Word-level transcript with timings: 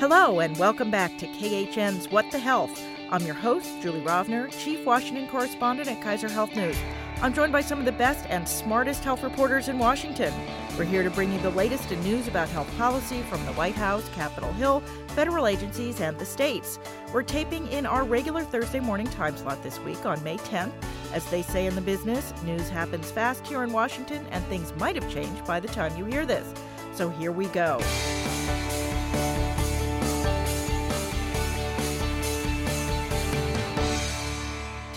Hello, 0.00 0.40
and 0.40 0.56
welcome 0.56 0.90
back 0.90 1.18
to 1.18 1.26
KHN's 1.26 2.10
What 2.10 2.30
the 2.30 2.38
Health. 2.38 2.82
I'm 3.10 3.22
your 3.26 3.34
host, 3.34 3.82
Julie 3.82 4.00
Rovner, 4.00 4.50
Chief 4.58 4.82
Washington 4.86 5.28
Correspondent 5.28 5.90
at 5.90 6.00
Kaiser 6.00 6.30
Health 6.30 6.56
News. 6.56 6.78
I'm 7.20 7.34
joined 7.34 7.52
by 7.52 7.60
some 7.60 7.78
of 7.78 7.84
the 7.84 7.92
best 7.92 8.24
and 8.30 8.48
smartest 8.48 9.04
health 9.04 9.22
reporters 9.22 9.68
in 9.68 9.78
Washington. 9.78 10.32
We're 10.78 10.84
here 10.84 11.02
to 11.02 11.10
bring 11.10 11.30
you 11.30 11.38
the 11.40 11.50
latest 11.50 11.92
in 11.92 12.02
news 12.02 12.28
about 12.28 12.48
health 12.48 12.74
policy 12.78 13.20
from 13.20 13.44
the 13.44 13.52
White 13.52 13.74
House, 13.74 14.08
Capitol 14.14 14.50
Hill, 14.54 14.80
federal 15.08 15.46
agencies, 15.46 16.00
and 16.00 16.18
the 16.18 16.24
states. 16.24 16.78
We're 17.12 17.22
taping 17.22 17.68
in 17.68 17.84
our 17.84 18.04
regular 18.04 18.42
Thursday 18.42 18.80
morning 18.80 19.06
time 19.06 19.36
slot 19.36 19.62
this 19.62 19.78
week 19.80 20.06
on 20.06 20.24
May 20.24 20.38
10th. 20.38 20.72
As 21.12 21.26
they 21.26 21.42
say 21.42 21.66
in 21.66 21.74
the 21.74 21.82
business, 21.82 22.32
news 22.42 22.70
happens 22.70 23.10
fast 23.10 23.46
here 23.46 23.62
in 23.64 23.70
Washington, 23.70 24.26
and 24.30 24.42
things 24.46 24.72
might 24.76 24.96
have 24.96 25.12
changed 25.12 25.44
by 25.44 25.60
the 25.60 25.68
time 25.68 25.94
you 25.98 26.06
hear 26.06 26.24
this. 26.24 26.54
So 26.94 27.10
here 27.10 27.32
we 27.32 27.48
go. 27.48 27.82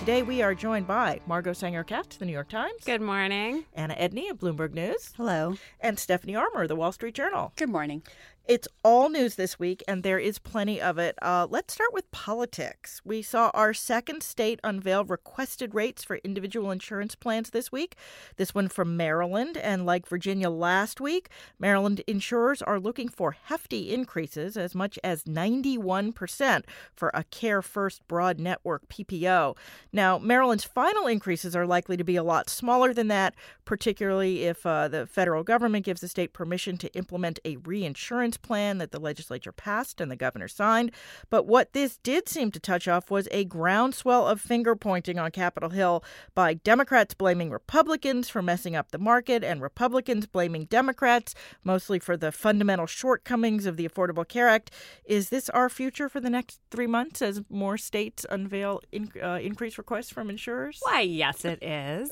Today 0.04 0.22
we 0.22 0.42
are 0.42 0.54
joined 0.54 0.86
by 0.86 1.22
Margot 1.28 1.54
Sanger-Katz, 1.54 2.18
the 2.18 2.26
New 2.26 2.34
York 2.34 2.50
Times. 2.50 2.84
Good 2.84 3.00
morning. 3.00 3.64
Anna 3.74 3.96
Edney 3.96 4.30
of 4.30 4.38
Bloomberg 4.38 4.74
News. 4.74 5.14
Hello. 5.16 5.56
And 5.80 5.98
Stephanie 5.98 6.36
Armour 6.36 6.64
of 6.64 6.68
the 6.68 6.76
Wall 6.76 6.92
Street 6.92 7.16
Journal. 7.16 7.54
Good 7.56 7.70
morning. 7.70 8.04
It's 8.46 8.68
all 8.84 9.08
news 9.08 9.36
this 9.36 9.58
week, 9.58 9.82
and 9.88 10.04
there 10.04 10.20
is 10.20 10.38
plenty 10.38 10.82
of 10.82 10.98
it. 10.98 11.16
Uh, 11.22 11.48
let's 11.50 11.74
start 11.74 11.94
with 11.94 12.12
politics. 12.12 13.00
We 13.06 13.22
saw 13.22 13.52
our 13.54 13.74
second 13.74 14.22
state 14.22 14.60
unveil 14.66 15.06
requested 15.06 15.74
rates 15.74 16.04
for 16.04 16.18
individual 16.26 16.70
insurance 16.70 17.16
plans 17.16 17.52
this 17.52 17.72
week. 17.72 17.96
This 18.36 18.54
one 18.54 18.68
from 18.68 18.98
Maryland, 18.98 19.56
and 19.56 19.86
like 19.86 20.06
Virginia 20.06 20.50
last 20.50 21.00
week, 21.00 21.30
Maryland 21.58 22.02
insurers 22.06 22.62
are 22.62 22.82
looking 22.82 23.08
for 23.08 23.32
hefty 23.32 23.94
increases, 23.94 24.58
as 24.58 24.76
much 24.76 25.00
as 25.06 25.24
91% 25.24 26.66
for 26.94 27.12
a 27.14 27.24
CareFirst 27.24 28.02
Broad 28.10 28.42
Network 28.42 28.90
PPO. 28.90 29.56
Now, 29.94 30.18
Maryland's 30.18 30.66
final 30.66 31.08
increases 31.08 31.56
are 31.56 31.66
likely 31.66 31.96
to 31.96 32.04
be 32.04 32.18
a 32.18 32.24
lot 32.24 32.50
smaller 32.50 32.94
than 32.94 33.08
that, 33.08 33.36
particularly 33.64 34.44
if 34.44 34.66
uh, 34.66 34.90
the 34.90 35.08
federal 35.08 35.46
government 35.46 35.86
gives 35.86 36.02
the 36.02 36.10
state 36.10 36.34
permission 36.34 36.78
to 36.80 36.94
implement 36.94 37.40
a 37.46 37.56
reinsurance 37.56 38.33
plan 38.38 38.78
that 38.78 38.92
the 38.92 39.00
legislature 39.00 39.52
passed 39.52 40.02
and 40.02 40.12
the 40.12 40.16
governor 40.16 40.48
signed. 40.48 40.92
But 41.30 41.46
what 41.46 41.74
this 41.74 41.98
did 41.98 42.30
seem 42.30 42.52
to 42.52 42.60
touch 42.60 42.88
off 42.88 43.12
was 43.12 43.28
a 43.32 43.46
groundswell 43.46 44.28
of 44.28 44.42
finger 44.42 44.76
pointing 44.76 45.20
on 45.20 45.32
Capitol 45.32 45.70
Hill 45.70 46.04
by 46.34 46.54
Democrats 46.54 47.14
blaming 47.14 47.50
Republicans 47.50 48.30
for 48.30 48.42
messing 48.42 48.76
up 48.76 48.92
the 48.92 48.98
market 48.98 49.44
and 49.44 49.62
Republicans 49.62 50.26
blaming 50.26 50.66
Democrats, 50.66 51.36
mostly 51.64 52.00
for 52.00 52.16
the 52.18 52.32
fundamental 52.32 52.86
shortcomings 52.86 53.66
of 53.66 53.78
the 53.78 53.88
Affordable 53.88 54.28
Care 54.28 54.50
Act. 54.50 54.72
Is 55.06 55.30
this 55.30 55.50
our 55.50 55.70
future 55.70 56.10
for 56.10 56.20
the 56.20 56.30
next 56.30 56.60
three 56.72 56.88
months 56.88 57.22
as 57.22 57.42
more 57.50 57.78
states 57.78 58.26
unveil 58.30 58.82
in, 58.92 59.12
uh, 59.22 59.40
increased 59.42 59.78
requests 59.78 60.10
from 60.10 60.30
insurers? 60.30 60.80
Why, 60.82 61.02
yes, 61.02 61.46
it 61.46 61.62
is. 61.62 62.12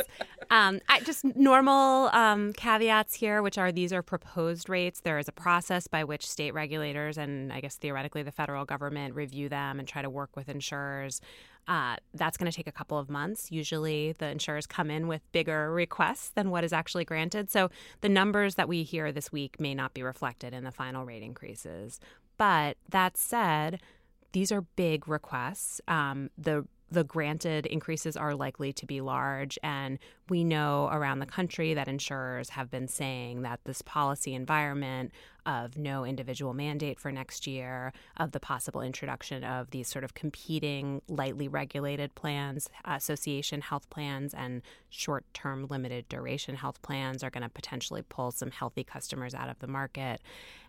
um, 0.50 0.80
I, 0.90 1.00
just 1.00 1.24
normal 1.24 2.10
um, 2.14 2.54
caveats 2.54 3.16
here, 3.16 3.42
which 3.42 3.58
are 3.58 3.72
these 3.72 3.94
are 3.94 4.04
proposed 4.04 4.70
rates. 4.70 5.02
There 5.02 5.18
is 5.18 5.28
a 5.28 5.32
process 5.32 5.88
by 5.88 6.04
which 6.04 6.11
state 6.20 6.54
regulators 6.54 7.18
and 7.18 7.54
I 7.54 7.62
guess 7.62 7.78
theoretically 7.78 8.24
the 8.24 8.32
federal 8.32 8.66
government 8.66 9.16
review 9.16 9.50
them 9.50 9.80
and 9.80 9.88
try 9.88 10.02
to 10.02 10.10
work 10.10 10.36
with 10.36 10.50
insurers. 10.50 11.22
Uh, 11.68 11.96
that's 12.14 12.38
going 12.38 12.52
to 12.52 12.56
take 12.56 12.68
a 12.68 12.72
couple 12.72 12.98
of 12.98 13.10
months. 13.10 13.52
Usually, 13.52 14.14
the 14.14 14.28
insurers 14.28 14.66
come 14.66 14.90
in 14.90 15.08
with 15.08 15.22
bigger 15.32 15.72
requests 15.72 16.30
than 16.30 16.50
what 16.50 16.64
is 16.64 16.74
actually 16.74 17.06
granted. 17.06 17.52
So, 17.52 17.70
the 18.02 18.10
numbers 18.10 18.56
that 18.56 18.68
we 18.68 18.84
hear 18.84 19.12
this 19.12 19.32
week 19.32 19.60
may 19.60 19.76
not 19.76 19.94
be 19.94 20.02
reflected 20.02 20.54
in 20.54 20.64
the 20.64 20.72
final 20.72 21.06
rate 21.06 21.22
increases. 21.22 22.00
But 22.38 22.78
that 22.90 23.16
said, 23.16 23.80
these 24.32 24.52
are 24.52 24.62
big 24.62 25.08
requests. 25.08 25.82
Um, 25.88 26.32
the 26.38 26.66
the 26.92 27.06
granted 27.06 27.66
increases 27.66 28.18
are 28.18 28.36
likely 28.36 28.74
to 28.74 28.86
be 28.86 29.00
large. 29.00 29.58
And 29.64 29.98
we 30.30 30.44
know 30.44 30.90
around 30.92 31.20
the 31.20 31.26
country 31.26 31.74
that 31.74 31.88
insurers 31.88 32.50
have 32.50 32.70
been 32.70 32.88
saying 32.88 33.44
that 33.44 33.62
this 33.64 33.82
policy 33.82 34.34
environment 34.36 35.12
of 35.46 35.78
no 35.78 36.06
individual 36.06 36.54
mandate 36.54 37.00
for 37.00 37.12
next 37.12 37.48
year, 37.48 37.94
of 38.18 38.32
the 38.32 38.40
possible 38.40 38.82
introduction 38.82 39.44
of 39.44 39.72
these 39.72 39.88
sort 39.88 40.04
of 40.04 40.14
competing, 40.14 41.02
lightly 41.08 41.48
regulated 41.48 42.14
plans, 42.14 42.70
association 42.86 43.62
health 43.62 43.90
plans, 43.90 44.34
and 44.34 44.62
short 44.90 45.24
term 45.34 45.66
limited 45.70 46.08
duration 46.10 46.56
health 46.56 46.82
plans 46.82 47.24
are 47.24 47.32
going 47.32 47.42
to 47.42 47.50
potentially 47.50 48.04
pull 48.08 48.32
some 48.32 48.52
healthy 48.52 48.84
customers 48.84 49.34
out 49.34 49.50
of 49.50 49.58
the 49.60 49.68
market. 49.68 50.22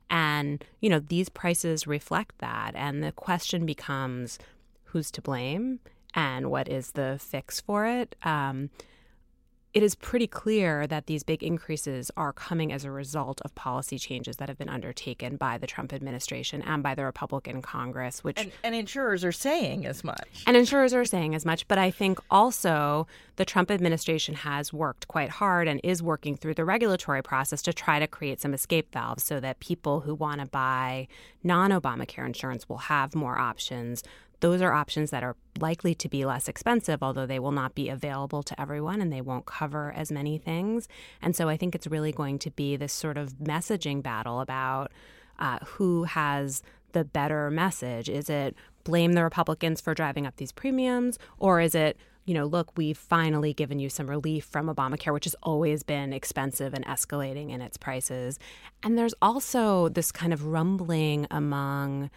And, 0.09 0.65
you 0.81 0.89
know, 0.89 1.01
these 1.01 1.29
prices 1.29 1.87
reflect 1.87 2.39
that. 2.39 2.73
And 2.75 3.03
the 3.03 3.13
question 3.13 3.67
becomes 3.67 4.39
who's 4.85 5.11
to 5.11 5.23
blame? 5.23 5.81
And 6.15 6.51
what 6.51 6.69
is 6.69 6.93
the 6.93 7.19
fix 7.21 7.61
for 7.61 7.87
it. 7.87 8.17
Um, 8.23 8.71
it 9.75 9.83
is 9.83 9.95
pretty 9.95 10.27
clear 10.27 10.87
that 10.87 11.07
these 11.07 11.23
big 11.23 11.43
increases 11.43 12.11
are 12.15 12.33
coming 12.33 12.73
as 12.73 12.85
a 12.85 12.91
result 12.91 13.41
of 13.43 13.55
policy 13.55 13.99
changes 13.99 14.37
that 14.37 14.49
have 14.49 14.59
been 14.59 14.69
undertaken 14.69 15.37
by 15.37 15.57
the 15.57 15.67
Trump 15.67 15.95
administration 15.95 16.61
and 16.61 16.83
by 16.83 16.95
the 16.95 17.05
Republican 17.05 17.63
Congress, 17.63 18.23
which 18.23 18.39
and, 18.39 18.53
and, 18.63 18.75
insurers 18.75 19.25
are 19.25 19.33
saying 19.33 19.87
as 19.87 20.05
much. 20.05 20.45
And 20.47 20.59
insurers 20.59 20.93
are 20.93 21.07
saying 21.07 21.35
as 21.35 21.47
much, 21.47 21.67
but 21.69 21.79
I 21.79 21.91
think 21.91 22.19
also 22.31 23.07
the 23.37 23.47
Trump 23.47 23.71
administration 23.71 24.35
has 24.35 24.75
worked 24.75 25.09
quite 25.09 25.31
hard 25.31 25.69
and 25.69 25.81
is 25.83 26.03
working 26.03 26.37
through 26.37 26.55
the 26.55 26.67
regulatory 26.67 27.23
process 27.23 27.63
to 27.63 27.73
try 27.73 27.99
to 27.99 28.07
create 28.07 28.43
some 28.43 28.53
escape 28.53 28.93
valves 28.93 29.25
so 29.25 29.41
that 29.41 29.61
people 29.61 30.01
who 30.01 30.15
want 30.15 30.41
to 30.41 30.47
buy 30.47 31.09
non-Obamacare 31.43 32.27
insurance 32.27 32.69
will 32.69 32.77
have 32.77 33.15
more 33.15 33.39
options 33.39 34.03
those 34.43 34.61
are 34.61 34.73
options 34.73 35.11
that 35.11 35.23
are 35.23 35.37
likely 35.61 35.95
to 35.95 36.09
be 36.09 36.25
less 36.25 36.49
expensive, 36.49 37.01
although 37.01 37.27
they 37.27 37.39
will 37.39 37.53
not 37.53 37.77
be 37.77 37.89
available 37.89 38.43
to 38.43 38.61
everyone 38.61 39.01
and 39.01 39.13
they 39.13 39.21
won't 39.21 39.47
cover 39.47 39.93
as 39.97 40.11
many 40.11 40.37
things. 40.37 40.89
And 41.23 41.37
so 41.37 41.49
I 41.49 41.57
think 41.57 41.77
it's 41.77 41.87
really 41.87 42.11
going 42.11 42.41
to 42.41 42.51
be 42.51 42.75
this 42.75 42.93
sort 42.93 43.17
of 43.17 43.35
messaging 43.35 44.03
battle 44.03 44.41
about 44.41 44.91
uh, 45.39 45.59
who 45.65 46.05
has 46.05 46.61
the 46.91 47.05
better 47.05 47.53
message. 47.53 48.09
Is 48.09 48.29
it 48.29 48.57
blame 48.83 49.13
the 49.13 49.23
Republicans 49.23 49.81
for 49.81 49.95
driving 49.95 50.27
up 50.27 50.37
these 50.37 50.51
premiums, 50.51 51.21
or 51.39 51.61
is 51.61 51.75
it 51.77 51.97
you 52.25 52.35
know, 52.35 52.45
look, 52.45 52.71
we've 52.77 52.99
finally 52.99 53.53
given 53.53 53.81
you 53.81 53.89
some 53.89 54.09
relief 54.09 54.45
from 54.45 54.69
Obamacare, 54.69 55.13
which 55.13 55.25
has 55.25 55.35
always 55.43 55.83
been 55.83 56.13
expensive 56.13 56.73
and 56.73 56.87
escalating 56.87 57.51
in 57.51 57.61
its 57.61 57.77
prices. 57.77 58.39
And 58.85 58.97
there's 58.97 59.15
also 59.21 59.89
this 59.89 60.13
kind 60.13 60.33
of 60.33 60.47
rumbling 60.47 61.27
among 61.33 62.11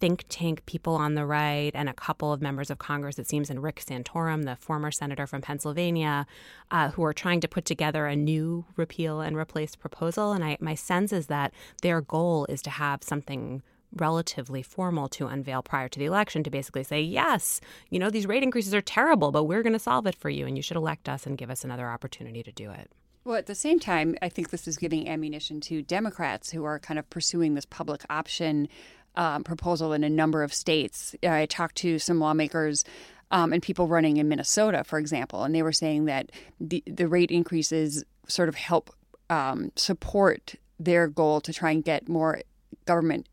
think 0.00 0.24
tank 0.28 0.64
people 0.66 0.94
on 0.94 1.14
the 1.14 1.26
right 1.26 1.70
and 1.74 1.88
a 1.88 1.94
couple 1.94 2.32
of 2.32 2.40
members 2.40 2.70
of 2.70 2.78
Congress, 2.78 3.18
it 3.18 3.28
seems, 3.28 3.50
and 3.50 3.62
Rick 3.62 3.82
Santorum, 3.86 4.44
the 4.44 4.56
former 4.56 4.90
senator 4.90 5.26
from 5.26 5.42
Pennsylvania, 5.42 6.26
uh, 6.70 6.90
who 6.90 7.04
are 7.04 7.12
trying 7.12 7.40
to 7.40 7.48
put 7.48 7.64
together 7.64 8.06
a 8.06 8.16
new 8.16 8.64
repeal 8.76 9.20
and 9.20 9.36
replace 9.36 9.76
proposal. 9.76 10.32
And 10.32 10.42
I, 10.42 10.56
my 10.60 10.74
sense 10.74 11.12
is 11.12 11.26
that 11.26 11.52
their 11.82 12.00
goal 12.00 12.46
is 12.48 12.62
to 12.62 12.70
have 12.70 13.04
something 13.04 13.62
relatively 13.92 14.62
formal 14.62 15.08
to 15.08 15.26
unveil 15.26 15.62
prior 15.62 15.88
to 15.88 15.98
the 15.98 16.04
election 16.04 16.42
to 16.44 16.50
basically 16.50 16.84
say, 16.84 17.00
yes, 17.00 17.60
you 17.90 17.98
know, 17.98 18.08
these 18.08 18.26
rate 18.26 18.42
increases 18.42 18.74
are 18.74 18.80
terrible, 18.80 19.32
but 19.32 19.44
we're 19.44 19.62
going 19.62 19.72
to 19.72 19.78
solve 19.78 20.06
it 20.06 20.14
for 20.14 20.30
you, 20.30 20.46
and 20.46 20.56
you 20.56 20.62
should 20.62 20.76
elect 20.76 21.08
us 21.08 21.26
and 21.26 21.36
give 21.36 21.50
us 21.50 21.64
another 21.64 21.88
opportunity 21.88 22.42
to 22.42 22.52
do 22.52 22.70
it. 22.70 22.90
Well, 23.24 23.36
at 23.36 23.46
the 23.46 23.54
same 23.54 23.78
time, 23.78 24.16
I 24.22 24.30
think 24.30 24.48
this 24.48 24.66
is 24.66 24.78
giving 24.78 25.06
ammunition 25.06 25.60
to 25.62 25.82
Democrats 25.82 26.50
who 26.50 26.64
are 26.64 26.78
kind 26.78 26.98
of 26.98 27.10
pursuing 27.10 27.54
this 27.54 27.66
public 27.66 28.02
option 28.08 28.66
um, 29.16 29.44
proposal 29.44 29.92
in 29.92 30.04
a 30.04 30.10
number 30.10 30.42
of 30.42 30.52
states. 30.52 31.14
I 31.22 31.46
talked 31.46 31.76
to 31.76 31.98
some 31.98 32.20
lawmakers 32.20 32.84
um, 33.30 33.52
and 33.52 33.62
people 33.62 33.86
running 33.86 34.16
in 34.16 34.28
Minnesota, 34.28 34.84
for 34.84 34.98
example, 34.98 35.44
and 35.44 35.54
they 35.54 35.62
were 35.62 35.72
saying 35.72 36.06
that 36.06 36.30
the, 36.60 36.82
the 36.86 37.08
rate 37.08 37.30
increases 37.30 38.04
sort 38.26 38.48
of 38.48 38.54
help 38.54 38.90
um, 39.28 39.70
support 39.76 40.54
their 40.78 41.06
goal 41.06 41.40
to 41.42 41.52
try 41.52 41.70
and 41.70 41.84
get 41.84 42.08
more 42.08 42.40
government 42.86 43.28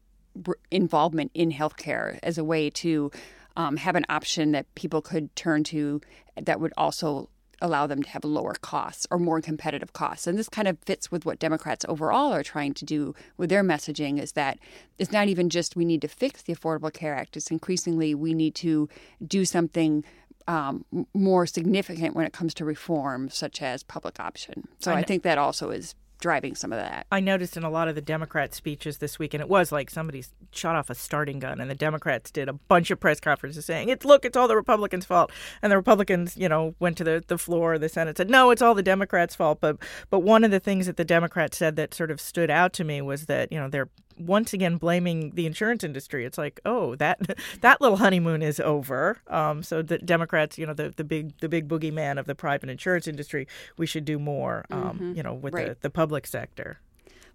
involvement 0.70 1.32
in 1.34 1.52
healthcare 1.52 2.20
as 2.22 2.38
a 2.38 2.44
way 2.44 2.70
to 2.70 3.12
um, 3.56 3.78
have 3.78 3.96
an 3.96 4.06
option 4.08 4.52
that 4.52 4.74
people 4.76 5.02
could 5.02 5.36
turn 5.36 5.64
to 5.64 6.00
that 6.40 6.60
would 6.60 6.74
also 6.78 7.30
allow 7.62 7.88
them 7.88 8.04
to 8.04 8.10
have 8.10 8.24
lower 8.24 8.54
costs 8.54 9.08
or 9.10 9.18
more 9.18 9.42
competitive 9.42 9.94
costs. 9.94 10.28
And 10.28 10.38
this 10.38 10.50
kind 10.50 10.68
of 10.68 10.78
fits 10.86 11.12
with 11.12 11.26
what 11.26 11.40
Democrats 11.40 11.86
overall 11.88 12.34
are 12.34 12.44
trying 12.44 12.74
to 12.76 12.86
do 12.86 13.16
with 13.38 13.50
their 13.50 13.64
messaging 13.64 14.22
is 14.22 14.34
that 14.34 14.60
it's 14.98 15.12
not 15.12 15.28
even 15.28 15.50
just 15.50 15.76
we 15.76 15.86
need 15.86 16.02
to 16.02 16.08
fix 16.08 16.42
the 16.42 16.56
Affordable 16.56 16.94
Care 16.94 17.16
Act, 17.16 17.38
it's 17.38 17.52
increasingly 17.52 18.14
we 18.14 18.34
need 18.34 18.56
to 18.56 18.88
do 19.26 19.46
something 19.46 20.04
um, 20.48 20.86
more 21.14 21.46
significant 21.46 22.16
when 22.16 22.26
it 22.26 22.34
comes 22.34 22.54
to 22.56 22.66
reform, 22.66 23.30
such 23.30 23.62
as 23.62 23.84
public 23.84 24.20
option. 24.20 24.68
So 24.80 24.92
I, 24.92 25.00
I 25.00 25.04
think 25.04 25.24
that 25.24 25.38
also 25.38 25.72
is 25.72 25.94
driving 26.20 26.56
some 26.56 26.72
of 26.72 26.80
that. 26.80 27.06
I 27.12 27.20
noticed 27.20 27.58
in 27.58 27.64
a 27.64 27.70
lot 27.70 27.88
of 27.88 27.96
the 27.96 28.02
Democrat 28.02 28.54
speeches 28.54 28.98
this 28.98 29.20
week, 29.20 29.34
and 29.34 29.42
it 29.42 29.50
was 29.50 29.72
like 29.72 29.90
somebody 29.90 30.24
shot 30.52 30.76
off 30.76 30.90
a 30.90 30.96
starting 30.96 31.40
gun, 31.40 31.60
and 31.60 31.70
the 31.70 31.76
Democrats 31.76 32.32
did 32.32 32.50
a 32.50 32.54
bunch 32.54 32.92
of 32.92 33.00
press 33.00 33.20
conferences 33.20 33.66
saying, 33.66 33.90
"It's 33.90 34.06
look, 34.06 34.26
it's 34.26 34.38
all 34.38 34.48
the 34.48 34.56
Republicans' 34.56 35.06
fault," 35.06 35.32
and 35.62 35.72
the 35.72 35.78
Republicans, 35.78 36.38
you 36.38 36.50
know, 36.50 36.76
went 36.80 36.98
to 36.98 37.04
the 37.04 37.24
the 37.28 37.38
floor, 37.38 37.76
of 37.76 37.82
the 37.82 37.90
Senate 37.90 38.18
said, 38.18 38.30
"No, 38.30 38.52
it's 38.52 38.62
all 38.62 38.74
the 38.74 38.84
Democrats' 38.84 39.36
fault." 39.36 39.60
But 39.62 39.78
but 40.10 40.20
one 40.20 40.44
of 40.44 40.52
the 40.52 40.60
things 40.60 40.86
that 40.88 40.98
the 40.98 41.06
Democrats 41.06 41.58
said 41.58 41.76
that 41.76 41.94
sort 41.94 42.12
of 42.12 42.20
stood 42.20 42.50
out 42.50 42.74
to 42.74 42.84
me 42.84 43.02
was 43.02 43.26
that 43.26 43.52
you 43.52 43.60
know 43.60 43.70
they're 43.70 43.90
once 44.20 44.54
again 44.54 44.78
blaming 44.78 45.32
the 45.32 45.46
insurance 45.46 45.84
industry. 45.84 46.26
It's 46.26 46.38
like, 46.38 46.60
oh, 46.66 46.96
that 46.96 47.20
that 47.62 47.82
little 47.82 47.98
honeymoon 47.98 48.42
is 48.42 48.60
over. 48.60 49.18
Um, 49.28 49.64
so 49.64 49.82
the 49.82 49.98
Democrats, 49.98 50.58
you 50.58 50.66
know, 50.66 50.74
the, 50.74 50.94
the 50.96 51.04
big 51.04 51.38
the 51.40 51.50
big 51.50 51.68
boogeyman 51.68 52.20
of 52.20 52.26
the 52.26 52.36
private 52.36 52.70
insurance 52.70 53.08
industry, 53.08 53.48
we 53.78 53.86
should 53.86 54.06
do 54.06 54.20
more, 54.20 54.66
um, 54.72 54.82
mm-hmm. 54.82 55.14
you 55.14 55.24
know, 55.24 55.34
with 55.34 55.54
right. 55.54 55.68
the, 55.68 55.78
the 55.82 55.90
public 55.90 56.28
sector. 56.28 56.80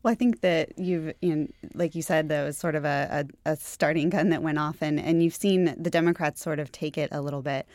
Well, 0.03 0.11
I 0.11 0.17
think 0.17 0.41
that 0.41 0.77
you've, 0.77 1.15
you 1.23 1.37
know, 1.37 1.47
like 1.75 1.95
you 1.95 2.03
said, 2.03 2.29
that 2.29 2.45
was 2.45 2.59
sort 2.59 2.75
of 2.75 2.85
a, 2.85 3.25
a, 3.47 3.53
a 3.53 3.57
starting 3.57 4.11
gun 4.11 4.31
that 4.31 4.43
went 4.43 4.59
off, 4.59 4.83
and, 4.83 4.99
and 4.99 5.23
you've 5.23 5.35
seen 5.35 5.77
the 5.79 5.91
Democrats 5.91 6.41
sort 6.41 6.59
of 6.59 6.73
take 6.73 6.99
it 6.99 7.09
a 7.13 7.21
little 7.21 7.43
bit 7.43 7.67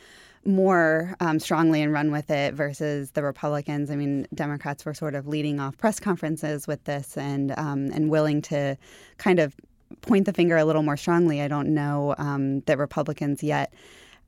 more 0.44 1.14
um, 1.20 1.38
strongly 1.38 1.82
and 1.82 1.92
run 1.92 2.10
with 2.10 2.30
it 2.30 2.54
versus 2.54 3.10
the 3.12 3.22
Republicans. 3.22 3.90
I 3.90 3.96
mean, 3.96 4.26
Democrats 4.34 4.84
were 4.84 4.94
sort 4.94 5.14
of 5.14 5.26
leading 5.26 5.60
off 5.60 5.76
press 5.76 6.00
conferences 6.00 6.66
with 6.66 6.84
this 6.84 7.16
and 7.16 7.52
um, 7.58 7.90
and 7.92 8.10
willing 8.10 8.42
to 8.42 8.76
kind 9.18 9.38
of 9.38 9.54
point 10.02 10.26
the 10.26 10.32
finger 10.32 10.56
a 10.56 10.64
little 10.64 10.82
more 10.82 10.96
strongly. 10.96 11.42
I 11.42 11.48
don't 11.48 11.74
know 11.74 12.14
um, 12.18 12.60
that 12.60 12.78
Republicans 12.78 13.42
yet 13.42 13.72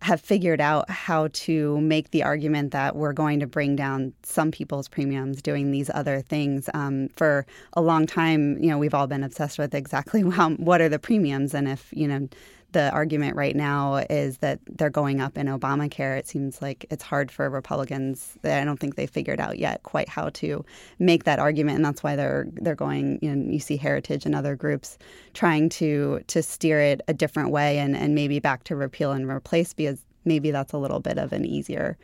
have 0.03 0.21
figured 0.21 0.62
out 0.62 0.89
how 0.89 1.29
to 1.33 1.79
make 1.83 2.11
the 2.11 2.23
argument 2.23 2.73
that 2.73 2.97
we're 2.97 3.12
going 3.12 3.39
to 3.39 3.47
bring 3.47 3.77
down 3.77 4.15
some 4.23 4.51
people's 4.51 4.89
premiums 4.89 5.43
doing 5.43 5.71
these 5.71 5.91
other 5.93 6.23
things. 6.23 6.71
Um, 6.73 7.09
for 7.17 7.45
a 7.75 7.83
long 7.83 8.07
time, 8.07 8.57
you 8.62 8.71
know, 8.71 8.79
we've 8.79 8.95
all 8.95 9.07
been 9.07 9.23
obsessed 9.23 9.59
with 9.59 9.75
exactly 9.75 10.23
how, 10.31 10.51
what 10.53 10.81
are 10.81 10.89
the 10.89 10.99
premiums, 10.99 11.55
and 11.55 11.69
if 11.69 11.91
you 11.93 12.09
know 12.09 12.29
the 12.72 12.90
argument 12.90 13.37
right 13.37 13.56
now 13.56 13.96
is 14.11 14.38
that 14.38 14.61
they're 14.67 14.90
going 14.90 15.20
up 15.20 15.37
in 15.37 15.46
Obamacare. 15.46 16.19
It 16.19 16.26
seems 16.26 16.62
like 16.62 16.87
it's 16.90 17.02
hard 17.02 17.31
for 17.31 17.49
Republicans. 17.49 18.38
I 18.44 18.64
don't 18.64 18.78
think 18.78 18.96
they 18.96 19.06
figured 19.06 19.40
out 19.40 19.58
yet 19.58 19.82
quite 19.82 20.08
how 20.08 20.31
to 20.31 20.64
make 20.99 21.25
that 21.25 21.38
argument, 21.38 21.76
and 21.76 21.84
that's 21.84 22.02
why 22.02 22.17
they're 22.17 22.46
they're 22.52 22.75
going. 22.75 23.19
You 23.22 23.34
know, 23.34 23.52
you 23.52 23.61
see 23.61 23.76
Heritage 23.76 24.26
and 24.26 24.34
other 24.34 24.56
groups 24.56 24.99
trying 25.34 25.69
to 25.70 26.22
to 26.28 26.43
steer 26.43 26.81
it 26.81 27.00
a 27.08 27.14
different 27.14 27.50
way, 27.50 27.78
and 27.78 27.96
and 27.96 28.14
maybe 28.14 28.38
back 28.38 28.64
to 28.64 28.76
repeal 28.76 29.12
and 29.12 29.28
replace 29.28 29.73
because 29.75 30.05
maybe 30.25 30.50
that's 30.50 30.73
a 30.73 30.78
little 30.78 31.00
bit 31.00 31.19
of 31.19 31.32
an 31.32 31.44
easier 31.44 31.96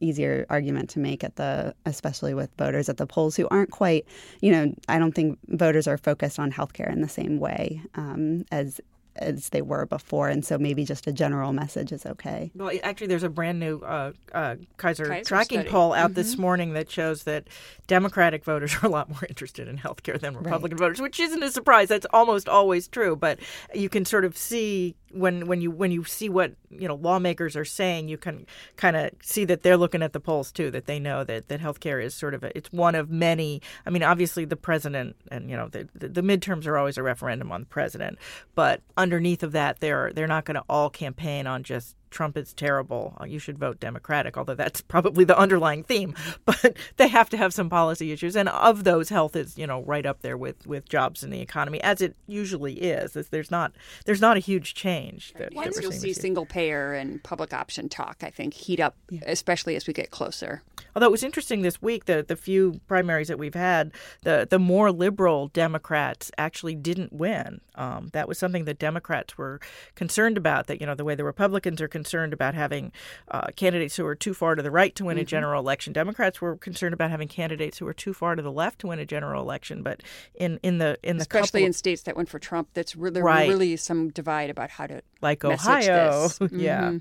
easier 0.00 0.44
argument 0.50 0.90
to 0.90 0.98
make 0.98 1.22
at 1.22 1.36
the 1.36 1.74
especially 1.86 2.34
with 2.34 2.50
voters 2.58 2.88
at 2.88 2.96
the 2.96 3.06
polls 3.06 3.36
who 3.36 3.46
aren't 3.48 3.70
quite 3.70 4.04
you 4.40 4.50
know 4.50 4.72
i 4.88 4.98
don't 4.98 5.14
think 5.14 5.38
voters 5.48 5.86
are 5.86 5.96
focused 5.96 6.38
on 6.38 6.50
healthcare 6.50 6.92
in 6.92 7.00
the 7.00 7.08
same 7.08 7.38
way 7.38 7.80
um, 7.94 8.44
as 8.50 8.80
as 9.16 9.50
they 9.50 9.62
were 9.62 9.86
before, 9.86 10.28
and 10.28 10.44
so 10.44 10.58
maybe 10.58 10.84
just 10.84 11.06
a 11.06 11.12
general 11.12 11.52
message 11.52 11.92
is 11.92 12.04
okay. 12.06 12.50
Well, 12.54 12.70
actually, 12.82 13.08
there's 13.08 13.22
a 13.22 13.28
brand 13.28 13.60
new 13.60 13.78
uh, 13.80 14.12
uh, 14.32 14.56
Kaiser, 14.76 15.06
Kaiser, 15.06 15.24
tracking 15.24 15.60
study. 15.60 15.70
poll 15.70 15.92
out 15.92 16.10
mm-hmm. 16.10 16.14
this 16.14 16.36
morning 16.38 16.74
that 16.74 16.90
shows 16.90 17.24
that 17.24 17.48
Democratic 17.86 18.44
voters 18.44 18.74
are 18.82 18.86
a 18.86 18.88
lot 18.88 19.08
more 19.08 19.24
interested 19.28 19.68
in 19.68 19.76
health 19.76 20.02
care 20.02 20.18
than 20.18 20.36
Republican 20.36 20.76
right. 20.78 20.86
voters, 20.86 21.00
which 21.00 21.20
isn't 21.20 21.42
a 21.42 21.50
surprise. 21.50 21.88
That's 21.88 22.06
almost 22.12 22.48
always 22.48 22.88
true, 22.88 23.16
but 23.16 23.38
you 23.74 23.88
can 23.88 24.04
sort 24.04 24.24
of 24.24 24.36
see 24.36 24.96
when 25.14 25.46
when 25.46 25.60
you 25.60 25.70
when 25.70 25.90
you 25.90 26.04
see 26.04 26.28
what 26.28 26.54
you 26.70 26.88
know 26.88 26.96
lawmakers 26.96 27.56
are 27.56 27.64
saying, 27.64 28.08
you 28.08 28.18
can 28.18 28.46
kind 28.76 28.96
of 28.96 29.10
see 29.22 29.44
that 29.44 29.62
they're 29.62 29.76
looking 29.76 30.02
at 30.02 30.12
the 30.12 30.20
polls 30.20 30.52
too. 30.52 30.70
That 30.70 30.86
they 30.86 30.98
know 30.98 31.24
that 31.24 31.48
that 31.48 31.60
healthcare 31.60 32.02
is 32.02 32.14
sort 32.14 32.34
of 32.34 32.42
a, 32.44 32.56
it's 32.56 32.72
one 32.72 32.94
of 32.94 33.10
many. 33.10 33.62
I 33.86 33.90
mean, 33.90 34.02
obviously 34.02 34.44
the 34.44 34.56
president 34.56 35.16
and 35.30 35.48
you 35.50 35.56
know 35.56 35.68
the, 35.68 35.88
the, 35.94 36.08
the 36.08 36.22
midterms 36.22 36.66
are 36.66 36.76
always 36.76 36.98
a 36.98 37.02
referendum 37.02 37.52
on 37.52 37.60
the 37.60 37.66
president, 37.66 38.18
but 38.54 38.82
underneath 38.96 39.42
of 39.42 39.52
that, 39.52 39.80
they're 39.80 40.12
they're 40.12 40.26
not 40.26 40.44
going 40.44 40.56
to 40.56 40.64
all 40.68 40.90
campaign 40.90 41.46
on 41.46 41.62
just 41.62 41.96
Trump 42.14 42.38
is 42.38 42.54
terrible. 42.54 43.16
Uh, 43.20 43.24
you 43.24 43.40
should 43.40 43.58
vote 43.58 43.80
Democratic, 43.80 44.38
although 44.38 44.54
that's 44.54 44.80
probably 44.94 45.24
the 45.24 45.38
underlying 45.38 45.82
theme. 45.82 46.14
But 46.46 46.76
they 46.98 47.08
have 47.08 47.30
to 47.30 47.36
have 47.36 47.54
some 47.54 47.70
policy 47.70 48.12
issues, 48.12 48.36
and 48.36 48.48
of 48.50 48.84
those, 48.84 49.08
health 49.08 49.34
is 49.34 49.56
you 49.58 49.66
know 49.66 49.82
right 49.82 50.04
up 50.04 50.20
there 50.20 50.36
with, 50.36 50.66
with 50.66 50.88
jobs 50.88 51.24
in 51.24 51.30
the 51.30 51.40
economy, 51.40 51.82
as 51.82 52.00
it 52.00 52.16
usually 52.26 52.74
is. 52.74 53.12
There's 53.30 53.50
not 53.50 53.72
there's 54.04 54.20
not 54.20 54.36
a 54.36 54.40
huge 54.40 54.74
change. 54.74 55.32
That, 55.38 55.54
Once 55.54 55.80
you'll 55.80 55.92
see 55.92 56.12
single 56.12 56.46
payer 56.46 56.92
and 56.92 57.22
public 57.22 57.52
option 57.52 57.88
talk, 57.88 58.18
I 58.22 58.30
think 58.30 58.54
heat 58.54 58.78
up, 58.78 58.94
yeah. 59.10 59.20
especially 59.26 59.74
as 59.74 59.86
we 59.86 59.94
get 59.94 60.10
closer. 60.10 60.62
Although 60.94 61.06
it 61.06 61.12
was 61.12 61.24
interesting 61.24 61.62
this 61.62 61.80
week, 61.82 62.04
the 62.04 62.24
the 62.26 62.36
few 62.36 62.80
primaries 62.86 63.28
that 63.28 63.38
we've 63.38 63.54
had, 63.54 63.92
the 64.22 64.46
the 64.48 64.58
more 64.58 64.92
liberal 64.92 65.48
Democrats 65.48 66.30
actually 66.36 66.74
didn't 66.74 67.12
win. 67.12 67.60
Um, 67.74 68.10
that 68.12 68.28
was 68.28 68.38
something 68.38 68.66
that 68.66 68.78
Democrats 68.78 69.36
were 69.36 69.60
concerned 69.94 70.36
about. 70.36 70.66
That 70.66 70.80
you 70.80 70.86
know 70.86 70.94
the 70.94 71.04
way 71.04 71.14
the 71.14 71.24
Republicans 71.24 71.80
are 71.80 71.88
concerned 71.88 72.03
concerned 72.04 72.34
about 72.34 72.54
having 72.54 72.92
uh, 73.30 73.46
candidates 73.56 73.96
who 73.96 74.04
are 74.04 74.14
too 74.14 74.34
far 74.34 74.54
to 74.54 74.62
the 74.62 74.70
right 74.70 74.94
to 74.94 75.06
win 75.06 75.16
mm-hmm. 75.16 75.22
a 75.22 75.24
general 75.24 75.60
election. 75.60 75.92
Democrats 75.94 76.40
were 76.40 76.56
concerned 76.56 76.92
about 76.92 77.10
having 77.10 77.28
candidates 77.28 77.78
who 77.78 77.86
were 77.86 77.94
too 77.94 78.12
far 78.12 78.34
to 78.36 78.42
the 78.42 78.52
left 78.52 78.80
to 78.80 78.88
win 78.88 78.98
a 78.98 79.06
general 79.06 79.40
election. 79.42 79.82
But 79.82 80.02
in 80.34 80.60
in 80.62 80.78
the 80.78 80.98
in 81.02 81.16
the 81.16 81.22
especially 81.22 81.60
couple, 81.60 81.66
in 81.68 81.72
states 81.72 82.02
that 82.02 82.14
went 82.14 82.28
for 82.28 82.38
Trump, 82.38 82.68
that's 82.74 82.94
re- 82.94 83.10
there 83.10 83.24
right. 83.24 83.48
really 83.48 83.76
some 83.76 84.10
divide 84.10 84.50
about 84.50 84.68
how 84.68 84.86
to 84.86 85.00
like 85.22 85.44
Ohio, 85.44 86.28
mm-hmm. 86.28 86.60
yeah. 86.60 86.98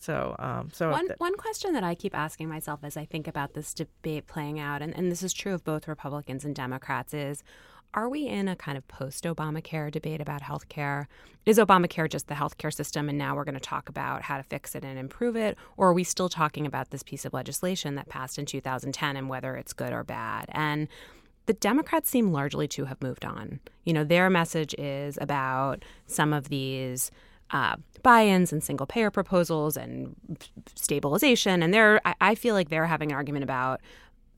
So, 0.00 0.36
um, 0.38 0.70
so 0.72 0.90
one 0.90 1.08
one 1.18 1.36
question 1.36 1.72
that 1.74 1.84
I 1.84 1.94
keep 1.94 2.16
asking 2.16 2.48
myself 2.48 2.80
as 2.84 2.96
I 2.96 3.04
think 3.04 3.28
about 3.28 3.52
this 3.52 3.74
debate 3.74 4.26
playing 4.26 4.60
out, 4.60 4.80
and, 4.80 4.96
and 4.96 5.10
this 5.12 5.22
is 5.22 5.32
true 5.34 5.54
of 5.54 5.64
both 5.64 5.88
Republicans 5.88 6.44
and 6.44 6.54
Democrats, 6.54 7.12
is 7.12 7.42
are 7.94 8.08
we 8.08 8.26
in 8.26 8.48
a 8.48 8.56
kind 8.56 8.76
of 8.76 8.86
post 8.88 9.24
Obamacare 9.24 9.90
debate 9.90 10.20
about 10.20 10.42
healthcare? 10.42 11.06
Is 11.46 11.58
Obamacare 11.58 12.08
just 12.08 12.28
the 12.28 12.34
healthcare 12.34 12.72
system 12.72 13.08
and 13.08 13.16
now 13.16 13.34
we're 13.34 13.44
going 13.44 13.54
to 13.54 13.60
talk 13.60 13.88
about 13.88 14.22
how 14.22 14.36
to 14.36 14.42
fix 14.42 14.74
it 14.74 14.84
and 14.84 14.98
improve 14.98 15.36
it? 15.36 15.56
Or 15.76 15.88
are 15.88 15.94
we 15.94 16.04
still 16.04 16.28
talking 16.28 16.66
about 16.66 16.90
this 16.90 17.02
piece 17.02 17.24
of 17.24 17.32
legislation 17.32 17.94
that 17.94 18.08
passed 18.08 18.38
in 18.38 18.46
2010 18.46 19.16
and 19.16 19.28
whether 19.28 19.56
it's 19.56 19.72
good 19.72 19.92
or 19.92 20.04
bad? 20.04 20.46
And 20.50 20.88
the 21.46 21.54
Democrats 21.54 22.10
seem 22.10 22.30
largely 22.30 22.68
to 22.68 22.84
have 22.84 23.02
moved 23.02 23.24
on. 23.24 23.60
You 23.84 23.94
know, 23.94 24.04
their 24.04 24.28
message 24.28 24.74
is 24.76 25.18
about 25.20 25.82
some 26.06 26.34
of 26.34 26.50
these 26.50 27.10
uh, 27.50 27.76
buy-ins 28.02 28.52
and 28.52 28.62
single 28.62 28.86
payer 28.86 29.10
proposals 29.10 29.76
and 29.76 30.14
stabilization, 30.74 31.62
and 31.62 31.72
they're 31.72 32.00
I, 32.04 32.14
I 32.20 32.34
feel 32.34 32.54
like 32.54 32.68
they're 32.68 32.86
having 32.86 33.10
an 33.10 33.16
argument 33.16 33.44
about 33.44 33.80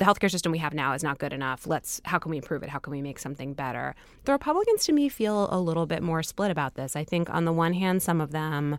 the 0.00 0.06
healthcare 0.06 0.30
system 0.30 0.50
we 0.50 0.58
have 0.58 0.72
now 0.72 0.94
is 0.94 1.02
not 1.02 1.18
good 1.18 1.34
enough. 1.34 1.66
Let's 1.66 2.00
how 2.06 2.18
can 2.18 2.30
we 2.30 2.38
improve 2.38 2.62
it? 2.62 2.70
How 2.70 2.78
can 2.78 2.90
we 2.90 3.02
make 3.02 3.18
something 3.18 3.52
better? 3.52 3.94
The 4.24 4.32
Republicans 4.32 4.86
to 4.86 4.92
me 4.92 5.10
feel 5.10 5.46
a 5.52 5.60
little 5.60 5.84
bit 5.84 6.02
more 6.02 6.22
split 6.22 6.50
about 6.50 6.74
this. 6.74 6.96
I 6.96 7.04
think 7.04 7.28
on 7.28 7.44
the 7.44 7.52
one 7.52 7.74
hand, 7.74 8.02
some 8.02 8.18
of 8.18 8.30
them 8.30 8.78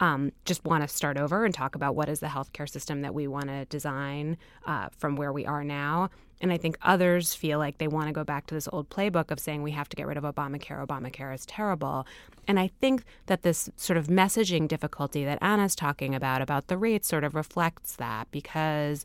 um, 0.00 0.32
just 0.46 0.64
want 0.64 0.82
to 0.82 0.88
start 0.88 1.18
over 1.18 1.44
and 1.44 1.54
talk 1.54 1.74
about 1.74 1.94
what 1.94 2.08
is 2.08 2.20
the 2.20 2.28
healthcare 2.28 2.66
system 2.66 3.02
that 3.02 3.12
we 3.12 3.28
want 3.28 3.48
to 3.48 3.66
design 3.66 4.38
uh, 4.66 4.88
from 4.96 5.14
where 5.14 5.30
we 5.30 5.44
are 5.44 5.62
now. 5.62 6.08
And 6.40 6.50
I 6.50 6.56
think 6.56 6.78
others 6.80 7.34
feel 7.34 7.58
like 7.58 7.76
they 7.76 7.86
want 7.86 8.06
to 8.06 8.14
go 8.14 8.24
back 8.24 8.46
to 8.46 8.54
this 8.54 8.66
old 8.72 8.88
playbook 8.88 9.30
of 9.30 9.38
saying 9.38 9.62
we 9.62 9.72
have 9.72 9.90
to 9.90 9.96
get 9.96 10.06
rid 10.06 10.16
of 10.16 10.24
Obamacare. 10.24 10.84
Obamacare 10.84 11.34
is 11.34 11.44
terrible. 11.44 12.06
And 12.48 12.58
I 12.58 12.70
think 12.80 13.04
that 13.26 13.42
this 13.42 13.68
sort 13.76 13.98
of 13.98 14.06
messaging 14.06 14.66
difficulty 14.66 15.22
that 15.26 15.38
Anna's 15.42 15.76
talking 15.76 16.14
about, 16.14 16.40
about 16.40 16.68
the 16.68 16.78
rates, 16.78 17.08
sort 17.08 17.24
of 17.24 17.34
reflects 17.34 17.94
that 17.96 18.30
because 18.30 19.04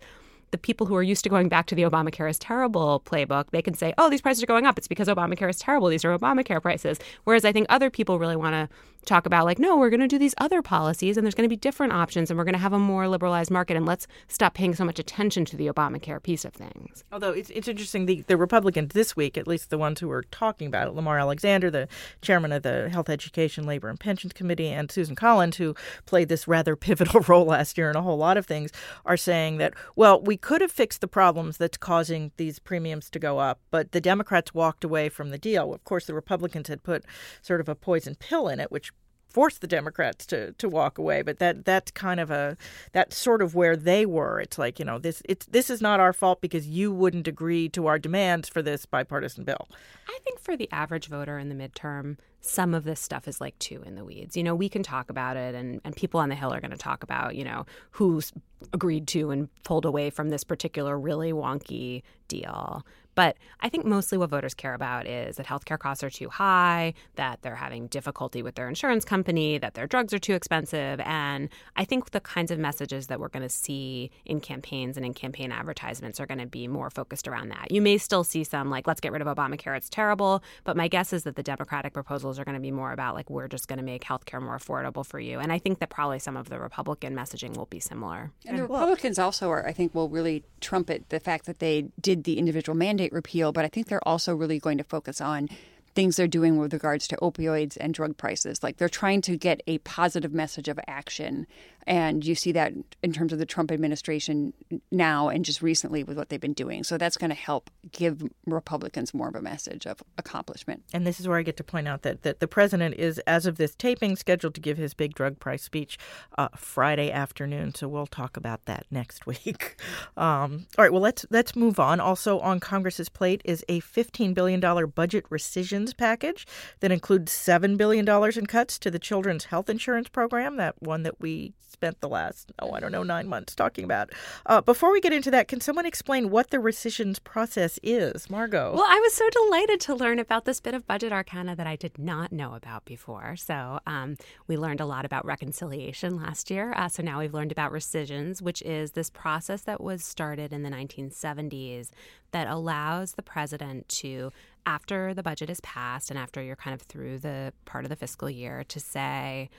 the 0.52 0.58
people 0.58 0.88
who 0.88 0.96
are 0.96 1.04
used 1.04 1.24
to 1.24 1.30
going 1.30 1.50
back 1.50 1.66
to 1.68 1.76
the 1.76 1.84
Obamacare 1.84 2.30
is 2.30 2.40
terrible 2.40 3.02
playbook, 3.06 3.50
they 3.52 3.62
can 3.62 3.74
say, 3.74 3.94
oh, 3.98 4.10
these 4.10 4.22
prices 4.22 4.44
are 4.44 4.48
going 4.48 4.66
up. 4.66 4.78
It's 4.78 4.88
because 4.88 5.08
Obamacare 5.08 5.50
is 5.50 5.60
terrible. 5.60 5.88
These 5.90 6.06
are 6.06 6.18
Obamacare 6.18 6.62
prices. 6.62 7.00
Whereas 7.24 7.46
I 7.46 7.52
think 7.52 7.68
other 7.70 7.90
people 7.90 8.20
really 8.20 8.36
want 8.36 8.54
to 8.54 8.70
talk 9.08 9.26
about 9.26 9.46
like 9.46 9.58
no 9.58 9.78
we're 9.78 9.90
going 9.90 10.02
to 10.02 10.08
do 10.08 10.20
these 10.20 10.36
other 10.38 10.62
policies 10.62 11.18
and 11.18 11.26
there's 11.26 11.34
going 11.34 11.48
to 11.48 11.50
be 11.50 11.56
different 11.56 11.94
options 11.94 12.30
and 12.30 12.38
we're 12.38 12.44
going 12.44 12.54
to 12.54 12.60
have 12.60 12.74
a 12.74 12.80
more 12.80 13.08
liberalized 13.08 13.50
market 13.50 13.78
and 13.78 13.86
let's 13.86 14.06
stop 14.28 14.54
paying 14.54 14.76
so 14.76 14.84
much 14.84 15.00
attention 15.00 15.46
to 15.46 15.56
the 15.56 15.68
obamacare 15.68 16.22
piece 16.22 16.44
of 16.44 16.54
things 16.54 17.04
although 17.12 17.32
it's, 17.32 17.50
it's 17.52 17.68
interesting 17.68 18.06
the, 18.06 18.22
the 18.28 18.38
republicans 18.38 18.94
this 18.94 19.16
week 19.16 19.38
at 19.38 19.48
least 19.48 19.70
the 19.70 19.78
ones 19.78 20.00
who 20.00 20.08
were 20.08 20.24
talking 20.24 20.68
about 20.68 20.88
it 20.88 20.94
lamar 20.94 21.18
alexander 21.18 21.72
the 21.72 21.88
chairman 22.22 22.52
of 22.52 22.64
the 22.64 22.90
health 22.90 23.10
education 23.10 23.66
labor 23.66 23.88
and 23.88 24.00
pensions 24.00 24.34
committee 24.34 24.68
and 24.68 24.92
susan 24.92 25.16
collins 25.16 25.56
who 25.58 25.74
played 26.06 26.28
this 26.28 26.48
rather 26.48 26.76
pivotal 26.88 27.22
role 27.22 27.46
last 27.46 27.78
year 27.78 27.90
in 27.90 27.96
a 27.96 28.02
whole 28.02 28.18
lot 28.18 28.38
of 28.38 28.46
things 28.46 28.72
are 29.06 29.18
saying 29.18 29.58
that 29.58 29.74
well 29.96 30.22
we 30.22 30.37
could 30.42 30.62
have 30.62 30.72
fixed 30.72 31.02
the 31.02 31.08
problems 31.08 31.58
that's 31.58 31.78
causing 31.78 32.32
these 32.38 32.60
premiums 32.60 33.10
to 33.10 33.20
go 33.20 33.40
up 33.40 33.60
but 33.72 33.92
the 33.92 34.02
democrats 34.02 34.54
walked 34.54 34.84
away 34.84 35.10
from 35.10 35.30
the 35.30 35.38
deal. 35.38 35.74
Of 35.74 35.84
course 35.84 36.06
the 36.06 36.14
republicans 36.14 36.68
had 36.68 36.84
put 36.84 37.06
sort 37.42 37.60
of 37.60 37.70
a 37.70 37.76
poison 37.76 38.16
pill 38.16 38.48
in 38.48 38.60
it 38.60 38.72
which 38.72 38.92
forced 39.38 39.62
the 39.62 39.68
Democrats 39.68 40.26
to 40.26 40.54
to 40.54 40.68
walk 40.68 40.98
away. 40.98 41.22
But 41.22 41.38
that 41.38 41.64
that's 41.64 41.92
kind 41.92 42.20
of 42.20 42.32
a 42.32 42.58
that's 42.92 43.16
sort 43.16 43.44
of 43.44 43.54
where 43.54 43.78
they 43.78 44.04
were. 44.04 44.42
It's 44.42 44.58
like 44.58 44.80
you 44.80 44.86
know 44.86 44.98
this 44.98 45.22
it's 45.26 45.46
this 45.46 45.70
is 45.70 45.80
not 45.80 46.00
our 46.00 46.12
fault 46.12 46.42
because 46.42 46.68
you 46.68 46.92
wouldn't 46.92 47.28
agree 47.28 47.70
to 47.70 47.86
our 47.86 48.00
demands 48.00 48.50
for 48.50 48.64
this 48.64 48.88
bipartisan 48.88 49.44
bill. 49.44 49.70
I 50.10 50.18
think 50.24 50.40
for 50.40 50.58
the 50.58 50.68
average 50.72 51.08
voter 51.08 51.38
in 51.38 51.50
the 51.50 51.56
midterm, 51.56 52.18
some 52.42 52.74
of 52.74 52.84
this 52.84 53.00
stuff 53.00 53.28
is 53.28 53.40
like 53.40 53.60
too 53.60 53.84
in 53.86 53.94
the 53.94 54.04
weeds. 54.04 54.36
You 54.36 54.42
know, 54.42 54.56
we 54.56 54.70
can 54.70 54.82
talk 54.82 55.12
about 55.12 55.38
it, 55.38 55.54
and 55.54 55.82
and 55.86 55.96
people 55.96 56.20
on 56.20 56.30
the 56.30 56.36
Hill 56.36 56.52
are 56.52 56.60
going 56.60 56.72
to 56.72 56.78
talk 56.78 57.04
about 57.04 57.36
you 57.36 57.44
know 57.44 57.68
who's 57.92 58.34
agreed 58.74 59.08
to 59.10 59.30
and 59.30 59.50
pulled 59.64 59.86
away 59.86 60.10
from 60.10 60.30
this 60.30 60.44
particular 60.44 60.98
really 60.98 61.32
wonky 61.32 62.02
deal. 62.28 62.84
But 63.18 63.36
I 63.62 63.70
think 63.70 63.84
mostly 63.84 64.16
what 64.20 64.30
voters 64.30 64.54
care 64.54 64.76
about 64.76 65.08
is 65.08 65.38
that 65.38 65.48
healthcare 65.48 65.80
costs 65.80 66.04
are 66.04 66.10
too 66.12 66.30
high, 66.30 66.94
that 67.16 67.42
they're 67.42 67.56
having 67.56 67.88
difficulty 67.88 68.44
with 68.44 68.54
their 68.54 68.70
insurance 68.70 69.04
company, 69.04 69.58
that 69.58 69.74
their 69.74 69.88
drugs 69.88 70.14
are 70.14 70.20
too 70.20 70.36
expensive. 70.36 71.00
And 71.00 71.50
I 71.76 71.84
think 71.84 72.12
the 72.12 72.20
kinds 72.20 72.52
of 72.52 72.60
messages 72.60 73.08
that 73.08 73.20
we're 73.20 73.30
going 73.30 73.42
to 73.42 73.50
see 73.50 74.12
in 74.26 74.40
campaigns 74.40 74.98
and 74.98 75.06
in 75.06 75.16
campaign 75.16 75.52
advertisements 75.52 76.20
are 76.20 76.28
going 76.28 76.38
to 76.38 76.46
be 76.46 76.68
more 76.68 76.92
focused 76.92 77.28
around 77.28 77.50
that. 77.50 77.72
You 77.72 77.82
may 77.82 77.98
still 77.98 78.24
see 78.24 78.44
some 78.44 78.70
like, 78.70 78.86
let's 78.86 79.02
get 79.02 79.12
rid 79.12 79.24
of 79.24 79.28
Obamacare, 79.28 79.76
it's 79.76 79.90
terrible. 79.90 80.44
But 80.64 80.78
my 80.78 80.88
guess 80.88 81.12
is 81.12 81.24
that 81.24 81.36
the 81.36 81.42
Democratic 81.42 81.94
proposals 81.94 82.38
are 82.38 82.46
going 82.46 82.54
to 82.54 82.62
be 82.62 82.70
more 82.70 82.92
about 82.92 83.16
like, 83.16 83.32
we're 83.32 83.48
just 83.48 83.68
going 83.68 83.80
to 83.80 83.84
make 83.84 84.04
healthcare 84.04 84.40
more 84.40 84.60
affordable 84.60 85.04
for 85.04 85.20
you. 85.20 85.40
And 85.40 85.52
I 85.52 85.58
think 85.58 85.80
that 85.80 85.90
probably 85.90 86.20
some 86.20 86.38
of 86.38 86.50
the 86.50 86.60
Republican 86.60 87.16
messaging 87.16 87.58
will 87.58 87.66
be 87.66 87.80
similar. 87.80 88.32
And 88.46 88.60
the 88.60 88.62
Republicans 88.62 89.18
also 89.18 89.50
are, 89.50 89.66
I 89.66 89.74
think, 89.74 89.96
will 89.96 90.08
really 90.08 90.44
trumpet 90.62 91.10
the 91.10 91.20
fact 91.20 91.48
that 91.48 91.58
they 91.58 91.88
did 92.00 92.24
the 92.24 92.38
individual 92.38 92.78
mandate 92.78 93.07
repeal, 93.14 93.52
but 93.52 93.66
I 93.66 93.68
think 93.68 93.88
they're 93.88 94.08
also 94.08 94.36
really 94.36 94.60
going 94.60 94.78
to 94.78 94.84
focus 94.84 95.22
on 95.22 95.50
things 95.98 96.16
they're 96.16 96.28
doing 96.28 96.58
with 96.58 96.74
regards 96.74 97.08
to 97.08 97.18
opioids 97.18 97.76
and 97.80 97.92
drug 97.92 98.18
prices. 98.18 98.62
Like 98.62 98.78
they're 98.78 98.88
trying 98.88 99.22
to 99.22 99.36
get 99.36 99.62
a 99.66 99.80
positive 99.80 100.32
message 100.32 100.68
of 100.68 100.80
action. 100.88 101.48
And 101.88 102.26
you 102.26 102.36
see 102.36 102.52
that 102.52 102.74
in 103.02 103.14
terms 103.14 103.32
of 103.32 103.40
the 103.40 103.46
Trump 103.46 103.72
administration 103.72 104.54
now 104.92 105.30
and 105.30 105.46
just 105.46 105.62
recently 105.62 106.04
with 106.04 106.18
what 106.18 106.28
they've 106.28 106.40
been 106.40 106.54
doing. 106.54 106.84
So 106.84 106.98
that's 106.98 107.16
going 107.16 107.30
to 107.30 107.36
help 107.36 107.70
give 107.92 108.22
Republicans 108.46 109.14
more 109.14 109.30
of 109.30 109.36
a 109.36 109.42
message 109.42 109.88
of 109.88 110.04
accomplishment. 110.18 110.84
And 110.92 111.08
this 111.08 111.22
is 111.22 111.30
where 111.30 111.38
I 111.38 111.44
get 111.44 111.56
to 111.58 111.64
point 111.64 111.88
out 111.88 112.02
that, 112.02 112.24
that 112.24 112.42
the 112.42 112.48
president 112.48 112.96
is, 112.96 113.20
as 113.20 113.46
of 113.46 113.56
this 113.56 113.74
taping, 113.74 114.18
scheduled 114.18 114.54
to 114.56 114.62
give 114.62 114.78
his 114.78 114.94
big 114.94 115.16
drug 115.16 115.40
price 115.40 115.64
speech 115.64 115.98
uh, 116.38 116.50
Friday 116.58 117.10
afternoon. 117.10 117.74
So 117.74 117.88
we'll 117.88 118.06
talk 118.06 118.36
about 118.36 118.66
that 118.66 118.86
next 118.92 119.26
week. 119.26 119.80
Um, 120.18 120.68
all 120.78 120.84
right. 120.84 120.92
Well, 120.92 121.02
let's 121.02 121.26
let's 121.30 121.56
move 121.56 121.80
on. 121.80 122.02
Also 122.02 122.40
on 122.40 122.60
Congress's 122.60 123.08
plate 123.08 123.42
is 123.46 123.64
a 123.70 123.80
$15 123.80 124.34
billion 124.34 124.60
budget 124.90 125.24
rescissions 125.30 125.94
package 125.94 126.46
that 126.82 126.92
includes 126.92 127.32
$7 127.32 127.78
billion 127.78 128.08
in 128.38 128.46
cuts 128.46 128.78
to 128.80 128.92
the 128.92 129.00
Children's 129.00 129.46
Health 129.46 129.70
Insurance 129.70 130.10
Program, 130.10 130.58
that 130.58 130.82
one 130.82 131.04
that 131.04 131.22
we 131.22 131.54
spent 131.78 132.02
the 132.02 132.10
last, 132.10 132.52
oh, 132.58 132.72
I 132.72 132.80
don't 132.80 132.92
know, 132.92 133.04
nine 133.04 133.28
months 133.28 133.54
talking 133.54 133.84
about. 133.84 134.10
Uh, 134.48 134.62
before 134.62 134.92
we 134.92 135.00
get 135.00 135.14
into 135.14 135.30
that, 135.30 135.48
can 135.48 135.62
someone 135.62 135.86
explain 135.86 136.32
what 136.32 136.50
the 136.50 136.60
rescissions 136.60 137.20
process 137.20 137.80
is? 137.84 138.32
Margot. 138.32 138.74
Well, 138.74 138.88
I 138.88 139.00
was 139.00 139.14
so 139.14 139.30
delighted 139.30 139.80
to 139.82 139.94
learn 139.94 140.18
about 140.18 140.46
this 140.46 140.60
bit 140.60 140.74
of 140.74 140.88
budget 140.88 141.14
arcana 141.14 141.56
that 141.56 141.68
I 141.68 141.76
did 141.76 142.00
not 142.00 142.32
know 142.32 142.56
about 142.56 142.84
before. 142.86 143.36
So 143.36 143.80
um, 143.86 144.18
we 144.48 144.58
learned 144.58 144.82
a 144.82 144.88
lot 144.88 145.06
about 145.06 145.24
reconciliation 145.24 146.18
last 146.18 146.50
year. 146.50 146.74
Uh, 146.76 146.88
so 146.90 147.04
now 147.04 147.20
we've 147.20 147.34
learned 147.34 147.52
about 147.52 147.72
rescissions, 147.72 148.42
which 148.42 148.64
is 148.64 148.94
this 148.94 149.12
process 149.12 149.62
that 149.62 149.80
was 149.80 150.04
started 150.04 150.52
in 150.52 150.64
the 150.64 150.72
1970s 150.72 151.92
that 152.32 152.48
allows 152.48 153.14
the 153.14 153.22
president 153.22 153.88
to 153.90 154.32
after 154.66 155.14
the 155.14 155.22
budget 155.22 155.52
is 155.52 155.62
passed 155.62 156.10
and 156.10 156.18
after 156.18 156.42
you're 156.42 156.56
kind 156.56 156.74
of 156.74 156.82
through 156.82 157.20
the 157.20 157.54
part 157.66 157.86
of 157.86 157.90
the 157.90 157.96
fiscal 157.96 158.30
year 158.30 158.64
to 158.64 158.80
say 158.80 159.50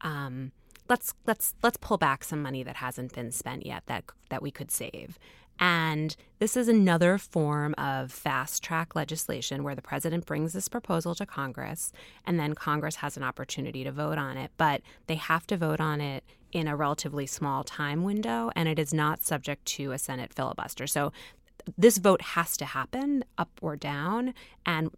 um, 0.00 0.50
let's 0.88 1.14
let's 1.26 1.54
let's 1.62 1.76
pull 1.76 1.98
back 1.98 2.24
some 2.24 2.42
money 2.42 2.62
that 2.62 2.76
hasn't 2.76 3.14
been 3.14 3.30
spent 3.30 3.66
yet 3.66 3.82
that 3.86 4.04
that 4.30 4.42
we 4.42 4.50
could 4.50 4.70
save 4.70 5.18
and 5.60 6.14
this 6.38 6.56
is 6.56 6.68
another 6.68 7.18
form 7.18 7.74
of 7.76 8.12
fast 8.12 8.62
track 8.62 8.94
legislation 8.94 9.64
where 9.64 9.74
the 9.74 9.82
president 9.82 10.24
brings 10.24 10.52
this 10.52 10.68
proposal 10.68 11.14
to 11.16 11.26
Congress 11.26 11.92
and 12.24 12.38
then 12.38 12.54
Congress 12.54 12.96
has 12.96 13.16
an 13.16 13.24
opportunity 13.24 13.82
to 13.82 13.90
vote 13.90 14.18
on 14.18 14.36
it. 14.36 14.52
But 14.56 14.82
they 15.08 15.16
have 15.16 15.46
to 15.48 15.56
vote 15.56 15.80
on 15.80 16.00
it 16.00 16.22
in 16.52 16.68
a 16.68 16.76
relatively 16.76 17.26
small 17.26 17.64
time 17.64 18.04
window 18.04 18.50
and 18.54 18.68
it 18.68 18.78
is 18.78 18.94
not 18.94 19.24
subject 19.24 19.64
to 19.66 19.92
a 19.92 19.98
Senate 19.98 20.32
filibuster. 20.32 20.86
So 20.86 21.12
this 21.76 21.98
vote 21.98 22.22
has 22.22 22.56
to 22.58 22.64
happen 22.64 23.24
up 23.36 23.50
or 23.60 23.76
down, 23.76 24.32
and 24.64 24.90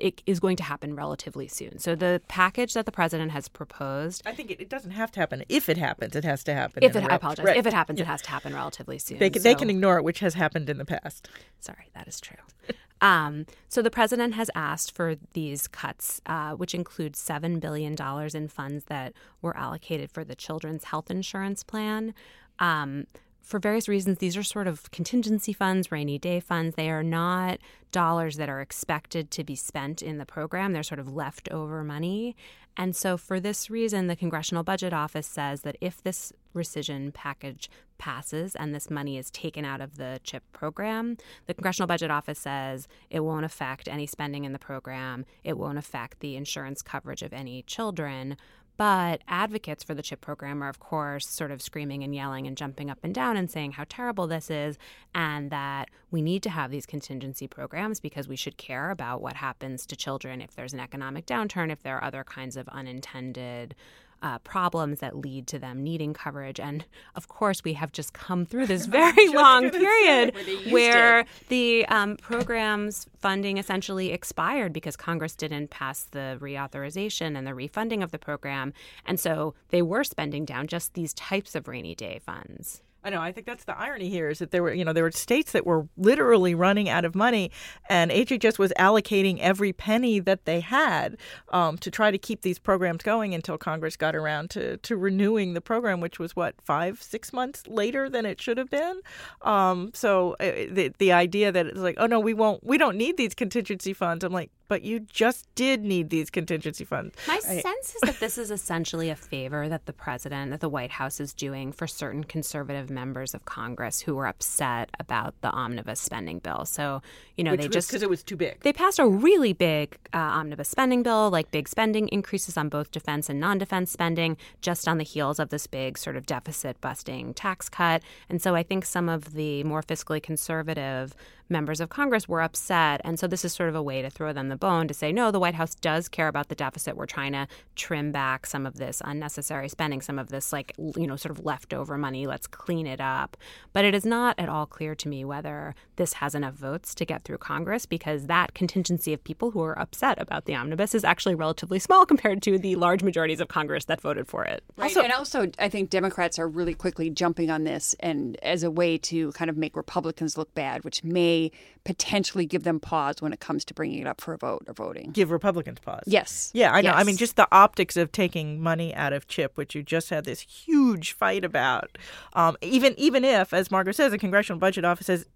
it 0.00 0.22
is 0.26 0.40
going 0.40 0.56
to 0.56 0.62
happen 0.62 0.94
relatively 0.94 1.48
soon. 1.48 1.78
So 1.78 1.94
the 1.94 2.20
package 2.28 2.74
that 2.74 2.86
the 2.86 2.92
president 2.92 3.32
has 3.32 3.48
proposed, 3.48 4.22
I 4.26 4.32
think 4.32 4.50
it, 4.50 4.60
it 4.60 4.68
doesn't 4.68 4.92
have 4.92 5.10
to 5.12 5.20
happen. 5.20 5.44
If 5.48 5.68
it 5.68 5.76
happens, 5.76 6.14
it 6.16 6.24
has 6.24 6.44
to 6.44 6.54
happen. 6.54 6.82
If 6.82 6.96
it, 6.96 7.04
I 7.04 7.16
apologize. 7.16 7.44
Right. 7.44 7.56
If 7.56 7.66
it 7.66 7.72
happens, 7.72 7.98
yeah. 7.98 8.04
it 8.04 8.08
has 8.08 8.22
to 8.22 8.30
happen 8.30 8.54
relatively 8.54 8.98
soon. 8.98 9.18
They 9.18 9.30
can, 9.30 9.42
so, 9.42 9.48
they 9.48 9.54
can 9.54 9.70
ignore 9.70 9.98
it, 9.98 10.04
which 10.04 10.20
has 10.20 10.34
happened 10.34 10.70
in 10.70 10.78
the 10.78 10.84
past. 10.84 11.28
Sorry, 11.60 11.90
that 11.94 12.08
is 12.08 12.20
true. 12.20 12.38
um, 13.00 13.46
so 13.68 13.82
the 13.82 13.90
president 13.90 14.34
has 14.34 14.50
asked 14.54 14.94
for 14.94 15.16
these 15.32 15.66
cuts, 15.68 16.20
uh, 16.26 16.52
which 16.52 16.74
include 16.74 17.16
seven 17.16 17.58
billion 17.58 17.94
dollars 17.94 18.34
in 18.34 18.48
funds 18.48 18.84
that 18.84 19.12
were 19.40 19.56
allocated 19.56 20.10
for 20.10 20.24
the 20.24 20.34
children's 20.34 20.84
health 20.84 21.10
insurance 21.10 21.62
plan. 21.62 22.14
Um, 22.58 23.06
for 23.42 23.58
various 23.58 23.88
reasons, 23.88 24.18
these 24.18 24.36
are 24.36 24.42
sort 24.42 24.66
of 24.66 24.90
contingency 24.90 25.52
funds, 25.52 25.90
rainy 25.90 26.18
day 26.18 26.40
funds. 26.40 26.76
They 26.76 26.90
are 26.90 27.02
not 27.02 27.58
dollars 27.90 28.36
that 28.36 28.48
are 28.48 28.60
expected 28.60 29.30
to 29.32 29.44
be 29.44 29.54
spent 29.54 30.02
in 30.02 30.18
the 30.18 30.26
program. 30.26 30.72
They're 30.72 30.82
sort 30.82 31.00
of 31.00 31.12
leftover 31.12 31.84
money. 31.84 32.36
And 32.76 32.96
so, 32.96 33.18
for 33.18 33.38
this 33.38 33.68
reason, 33.68 34.06
the 34.06 34.16
Congressional 34.16 34.62
Budget 34.62 34.94
Office 34.94 35.26
says 35.26 35.60
that 35.62 35.76
if 35.80 36.02
this 36.02 36.32
rescission 36.54 37.12
package 37.12 37.68
passes 37.98 38.56
and 38.56 38.74
this 38.74 38.90
money 38.90 39.18
is 39.18 39.30
taken 39.30 39.64
out 39.64 39.80
of 39.80 39.96
the 39.96 40.20
CHIP 40.24 40.42
program, 40.52 41.18
the 41.46 41.54
Congressional 41.54 41.86
Budget 41.86 42.10
Office 42.10 42.38
says 42.38 42.88
it 43.10 43.20
won't 43.20 43.44
affect 43.44 43.88
any 43.88 44.06
spending 44.06 44.44
in 44.44 44.52
the 44.52 44.58
program, 44.58 45.26
it 45.44 45.58
won't 45.58 45.78
affect 45.78 46.20
the 46.20 46.34
insurance 46.34 46.80
coverage 46.80 47.22
of 47.22 47.32
any 47.32 47.62
children. 47.62 48.36
But 48.82 49.22
advocates 49.28 49.84
for 49.84 49.94
the 49.94 50.02
CHIP 50.02 50.22
program 50.22 50.60
are, 50.60 50.68
of 50.68 50.80
course, 50.80 51.28
sort 51.28 51.52
of 51.52 51.62
screaming 51.62 52.02
and 52.02 52.12
yelling 52.12 52.48
and 52.48 52.56
jumping 52.56 52.90
up 52.90 52.98
and 53.04 53.14
down 53.14 53.36
and 53.36 53.48
saying 53.48 53.70
how 53.70 53.84
terrible 53.88 54.26
this 54.26 54.50
is, 54.50 54.76
and 55.14 55.52
that 55.52 55.88
we 56.10 56.20
need 56.20 56.42
to 56.42 56.50
have 56.50 56.72
these 56.72 56.84
contingency 56.84 57.46
programs 57.46 58.00
because 58.00 58.26
we 58.26 58.34
should 58.34 58.56
care 58.56 58.90
about 58.90 59.22
what 59.22 59.36
happens 59.36 59.86
to 59.86 59.94
children 59.94 60.40
if 60.40 60.56
there's 60.56 60.72
an 60.72 60.80
economic 60.80 61.26
downturn, 61.26 61.70
if 61.70 61.84
there 61.84 61.96
are 61.96 62.02
other 62.02 62.24
kinds 62.24 62.56
of 62.56 62.66
unintended 62.70 63.76
uh, 64.22 64.38
problems 64.38 65.00
that 65.00 65.16
lead 65.16 65.46
to 65.48 65.58
them 65.58 65.82
needing 65.82 66.14
coverage. 66.14 66.60
And 66.60 66.84
of 67.14 67.28
course, 67.28 67.64
we 67.64 67.74
have 67.74 67.92
just 67.92 68.12
come 68.12 68.46
through 68.46 68.66
this 68.66 68.86
very 69.02 69.28
long 69.28 69.70
period 69.70 70.34
where, 70.70 70.72
where 70.72 71.24
the 71.48 71.84
um, 71.86 72.16
program's 72.16 73.06
funding 73.18 73.58
essentially 73.58 74.12
expired 74.12 74.72
because 74.72 74.96
Congress 74.96 75.34
didn't 75.34 75.70
pass 75.70 76.04
the 76.04 76.38
reauthorization 76.40 77.36
and 77.36 77.46
the 77.46 77.54
refunding 77.54 78.02
of 78.02 78.12
the 78.12 78.18
program. 78.18 78.72
And 79.04 79.18
so 79.18 79.54
they 79.68 79.82
were 79.82 80.04
spending 80.04 80.44
down 80.44 80.66
just 80.66 80.94
these 80.94 81.12
types 81.14 81.54
of 81.54 81.68
rainy 81.68 81.94
day 81.94 82.20
funds. 82.24 82.82
I 83.04 83.10
know. 83.10 83.20
I 83.20 83.32
think 83.32 83.46
that's 83.46 83.64
the 83.64 83.76
irony 83.76 84.08
here 84.08 84.28
is 84.28 84.38
that 84.38 84.52
there 84.52 84.62
were, 84.62 84.72
you 84.72 84.84
know, 84.84 84.92
there 84.92 85.02
were 85.02 85.10
states 85.10 85.52
that 85.52 85.66
were 85.66 85.88
literally 85.96 86.54
running 86.54 86.88
out 86.88 87.04
of 87.04 87.14
money, 87.14 87.50
and 87.88 88.10
HHS 88.10 88.58
was 88.58 88.72
allocating 88.78 89.40
every 89.40 89.72
penny 89.72 90.20
that 90.20 90.44
they 90.44 90.60
had 90.60 91.16
um, 91.48 91.76
to 91.78 91.90
try 91.90 92.12
to 92.12 92.18
keep 92.18 92.42
these 92.42 92.60
programs 92.60 93.02
going 93.02 93.34
until 93.34 93.58
Congress 93.58 93.96
got 93.96 94.14
around 94.14 94.50
to 94.50 94.76
to 94.78 94.96
renewing 94.96 95.54
the 95.54 95.60
program, 95.60 96.00
which 96.00 96.18
was 96.20 96.36
what 96.36 96.54
five, 96.62 97.02
six 97.02 97.32
months 97.32 97.64
later 97.66 98.08
than 98.08 98.24
it 98.24 98.40
should 98.40 98.58
have 98.58 98.70
been. 98.70 99.00
Um, 99.42 99.90
so 99.94 100.36
uh, 100.38 100.52
the 100.70 100.92
the 100.98 101.12
idea 101.12 101.50
that 101.50 101.66
it's 101.66 101.78
like, 101.78 101.96
oh 101.98 102.06
no, 102.06 102.20
we 102.20 102.34
won't, 102.34 102.64
we 102.64 102.78
don't 102.78 102.96
need 102.96 103.16
these 103.16 103.34
contingency 103.34 103.92
funds. 103.92 104.24
I'm 104.24 104.32
like, 104.32 104.50
but 104.72 104.84
you 104.84 105.00
just 105.00 105.46
did 105.54 105.84
need 105.84 106.08
these 106.08 106.30
contingency 106.30 106.82
funds. 106.82 107.14
My 107.28 107.38
right. 107.46 107.62
sense 107.62 107.94
is 107.94 108.00
that 108.06 108.20
this 108.20 108.38
is 108.38 108.50
essentially 108.50 109.10
a 109.10 109.14
favor 109.14 109.68
that 109.68 109.84
the 109.84 109.92
president, 109.92 110.50
that 110.50 110.60
the 110.60 110.68
White 110.70 110.92
House 110.92 111.20
is 111.20 111.34
doing 111.34 111.72
for 111.72 111.86
certain 111.86 112.24
conservative 112.24 112.88
members 112.88 113.34
of 113.34 113.44
Congress 113.44 114.00
who 114.00 114.14
were 114.14 114.26
upset 114.26 114.88
about 114.98 115.38
the 115.42 115.50
omnibus 115.50 116.00
spending 116.00 116.38
bill. 116.38 116.64
So, 116.64 117.02
you 117.36 117.44
know, 117.44 117.50
Which 117.50 117.60
they 117.60 117.68
just 117.68 117.90
because 117.90 118.02
it 118.02 118.08
was 118.08 118.22
too 118.22 118.34
big. 118.34 118.60
They 118.60 118.72
passed 118.72 118.98
a 118.98 119.06
really 119.06 119.52
big 119.52 119.98
uh, 120.14 120.16
omnibus 120.16 120.70
spending 120.70 121.02
bill, 121.02 121.28
like 121.28 121.50
big 121.50 121.68
spending 121.68 122.08
increases 122.08 122.56
on 122.56 122.70
both 122.70 122.90
defense 122.92 123.28
and 123.28 123.38
non-defense 123.38 123.92
spending, 123.92 124.38
just 124.62 124.88
on 124.88 124.96
the 124.96 125.04
heels 125.04 125.38
of 125.38 125.50
this 125.50 125.66
big 125.66 125.98
sort 125.98 126.16
of 126.16 126.24
deficit-busting 126.24 127.34
tax 127.34 127.68
cut. 127.68 128.02
And 128.30 128.40
so, 128.40 128.54
I 128.54 128.62
think 128.62 128.86
some 128.86 129.10
of 129.10 129.34
the 129.34 129.64
more 129.64 129.82
fiscally 129.82 130.22
conservative 130.22 131.14
members 131.52 131.80
of 131.80 131.90
Congress 131.90 132.26
were 132.26 132.42
upset. 132.42 133.00
And 133.04 133.20
so 133.20 133.28
this 133.28 133.44
is 133.44 133.52
sort 133.52 133.68
of 133.68 133.76
a 133.76 133.82
way 133.82 134.02
to 134.02 134.10
throw 134.10 134.32
them 134.32 134.48
the 134.48 134.56
bone 134.62 134.86
to 134.86 134.94
say, 134.94 135.10
no, 135.10 135.32
the 135.32 135.40
White 135.40 135.56
House 135.56 135.74
does 135.74 136.08
care 136.08 136.28
about 136.28 136.48
the 136.48 136.54
deficit. 136.54 136.96
We're 136.96 137.04
trying 137.04 137.32
to 137.32 137.48
trim 137.74 138.12
back 138.12 138.46
some 138.46 138.64
of 138.64 138.76
this 138.76 139.02
unnecessary 139.04 139.68
spending, 139.68 140.00
some 140.00 140.20
of 140.20 140.28
this, 140.28 140.52
like, 140.52 140.72
you 140.78 141.08
know, 141.08 141.16
sort 141.16 141.36
of 141.36 141.44
leftover 141.44 141.98
money. 141.98 142.28
Let's 142.28 142.46
clean 142.46 142.86
it 142.86 143.00
up. 143.00 143.36
But 143.72 143.84
it 143.84 143.92
is 143.92 144.06
not 144.06 144.38
at 144.38 144.48
all 144.48 144.66
clear 144.66 144.94
to 144.94 145.08
me 145.08 145.24
whether 145.24 145.74
this 145.96 146.12
has 146.14 146.36
enough 146.36 146.54
votes 146.54 146.94
to 146.94 147.04
get 147.04 147.24
through 147.24 147.38
Congress 147.38 147.86
because 147.86 148.26
that 148.26 148.54
contingency 148.54 149.12
of 149.12 149.24
people 149.24 149.50
who 149.50 149.60
are 149.62 149.76
upset 149.76 150.20
about 150.22 150.44
the 150.44 150.54
omnibus 150.54 150.94
is 150.94 151.02
actually 151.02 151.34
relatively 151.34 151.80
small 151.80 152.06
compared 152.12 152.40
to 152.42 152.56
the 152.56 152.76
large 152.76 153.02
majorities 153.02 153.40
of 153.40 153.48
Congress 153.48 153.86
that 153.86 154.00
voted 154.00 154.28
for 154.28 154.44
it. 154.44 154.62
Right. 154.76 154.84
Also, 154.84 155.00
and 155.02 155.12
also, 155.12 155.50
I 155.58 155.68
think 155.68 155.90
Democrats 155.90 156.38
are 156.38 156.46
really 156.46 156.74
quickly 156.74 157.10
jumping 157.10 157.50
on 157.50 157.64
this 157.64 157.96
and 157.98 158.36
as 158.44 158.62
a 158.62 158.70
way 158.70 158.96
to 158.98 159.32
kind 159.32 159.50
of 159.50 159.56
make 159.56 159.76
Republicans 159.76 160.38
look 160.38 160.54
bad, 160.54 160.84
which 160.84 161.02
may 161.02 161.50
potentially 161.82 162.46
give 162.46 162.62
them 162.62 162.78
pause 162.78 163.20
when 163.20 163.32
it 163.32 163.40
comes 163.40 163.64
to 163.64 163.74
bringing 163.74 163.98
it 163.98 164.06
up 164.06 164.20
for 164.20 164.34
a 164.34 164.38
vote 164.38 164.51
or 164.66 164.74
voting. 164.74 165.10
Give 165.12 165.30
Republicans 165.30 165.78
pause. 165.80 166.04
Yes. 166.06 166.50
Yeah, 166.54 166.72
I 166.72 166.80
know. 166.80 166.90
Yes. 166.90 166.96
I 166.98 167.04
mean, 167.04 167.16
just 167.16 167.36
the 167.36 167.48
optics 167.52 167.96
of 167.96 168.12
taking 168.12 168.60
money 168.60 168.94
out 168.94 169.12
of 169.12 169.26
CHIP, 169.28 169.56
which 169.56 169.74
you 169.74 169.82
just 169.82 170.10
had 170.10 170.24
this 170.24 170.40
huge 170.40 171.12
fight 171.12 171.44
about. 171.44 171.98
Um, 172.34 172.56
even 172.60 172.94
even 172.98 173.24
if, 173.24 173.52
as 173.52 173.70
Margaret 173.70 173.96
says, 173.96 174.12
the 174.12 174.18
Congressional 174.18 174.58
Budget 174.58 174.84
Office 174.84 175.06
says 175.06 175.26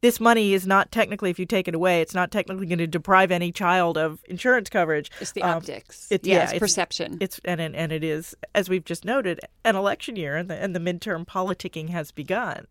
this 0.00 0.20
money 0.20 0.54
is 0.54 0.66
not 0.66 0.90
technically, 0.90 1.30
if 1.30 1.38
you 1.38 1.46
take 1.46 1.68
it 1.68 1.74
away, 1.74 2.00
it's 2.00 2.14
not 2.14 2.30
technically 2.30 2.66
going 2.66 2.78
to 2.78 2.86
deprive 2.86 3.30
any 3.30 3.52
child 3.52 3.98
of 3.98 4.20
insurance 4.26 4.68
coverage. 4.68 5.10
It's 5.20 5.32
the 5.32 5.42
um, 5.42 5.58
optics. 5.58 6.10
It, 6.10 6.26
yeah, 6.26 6.36
yeah, 6.36 6.42
it's, 6.44 6.52
it's 6.52 6.58
perception. 6.58 7.18
It's 7.20 7.40
and 7.44 7.60
and 7.60 7.92
it 7.92 8.04
is, 8.04 8.34
as 8.54 8.68
we've 8.68 8.84
just 8.84 9.04
noted, 9.04 9.40
an 9.64 9.76
election 9.76 10.16
year, 10.16 10.36
and 10.36 10.48
the 10.48 10.54
and 10.54 10.74
the 10.74 10.80
midterm 10.80 11.26
politicking 11.26 11.90
has 11.90 12.10
begun. 12.10 12.66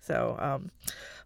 So, 0.00 0.36
um, 0.40 0.70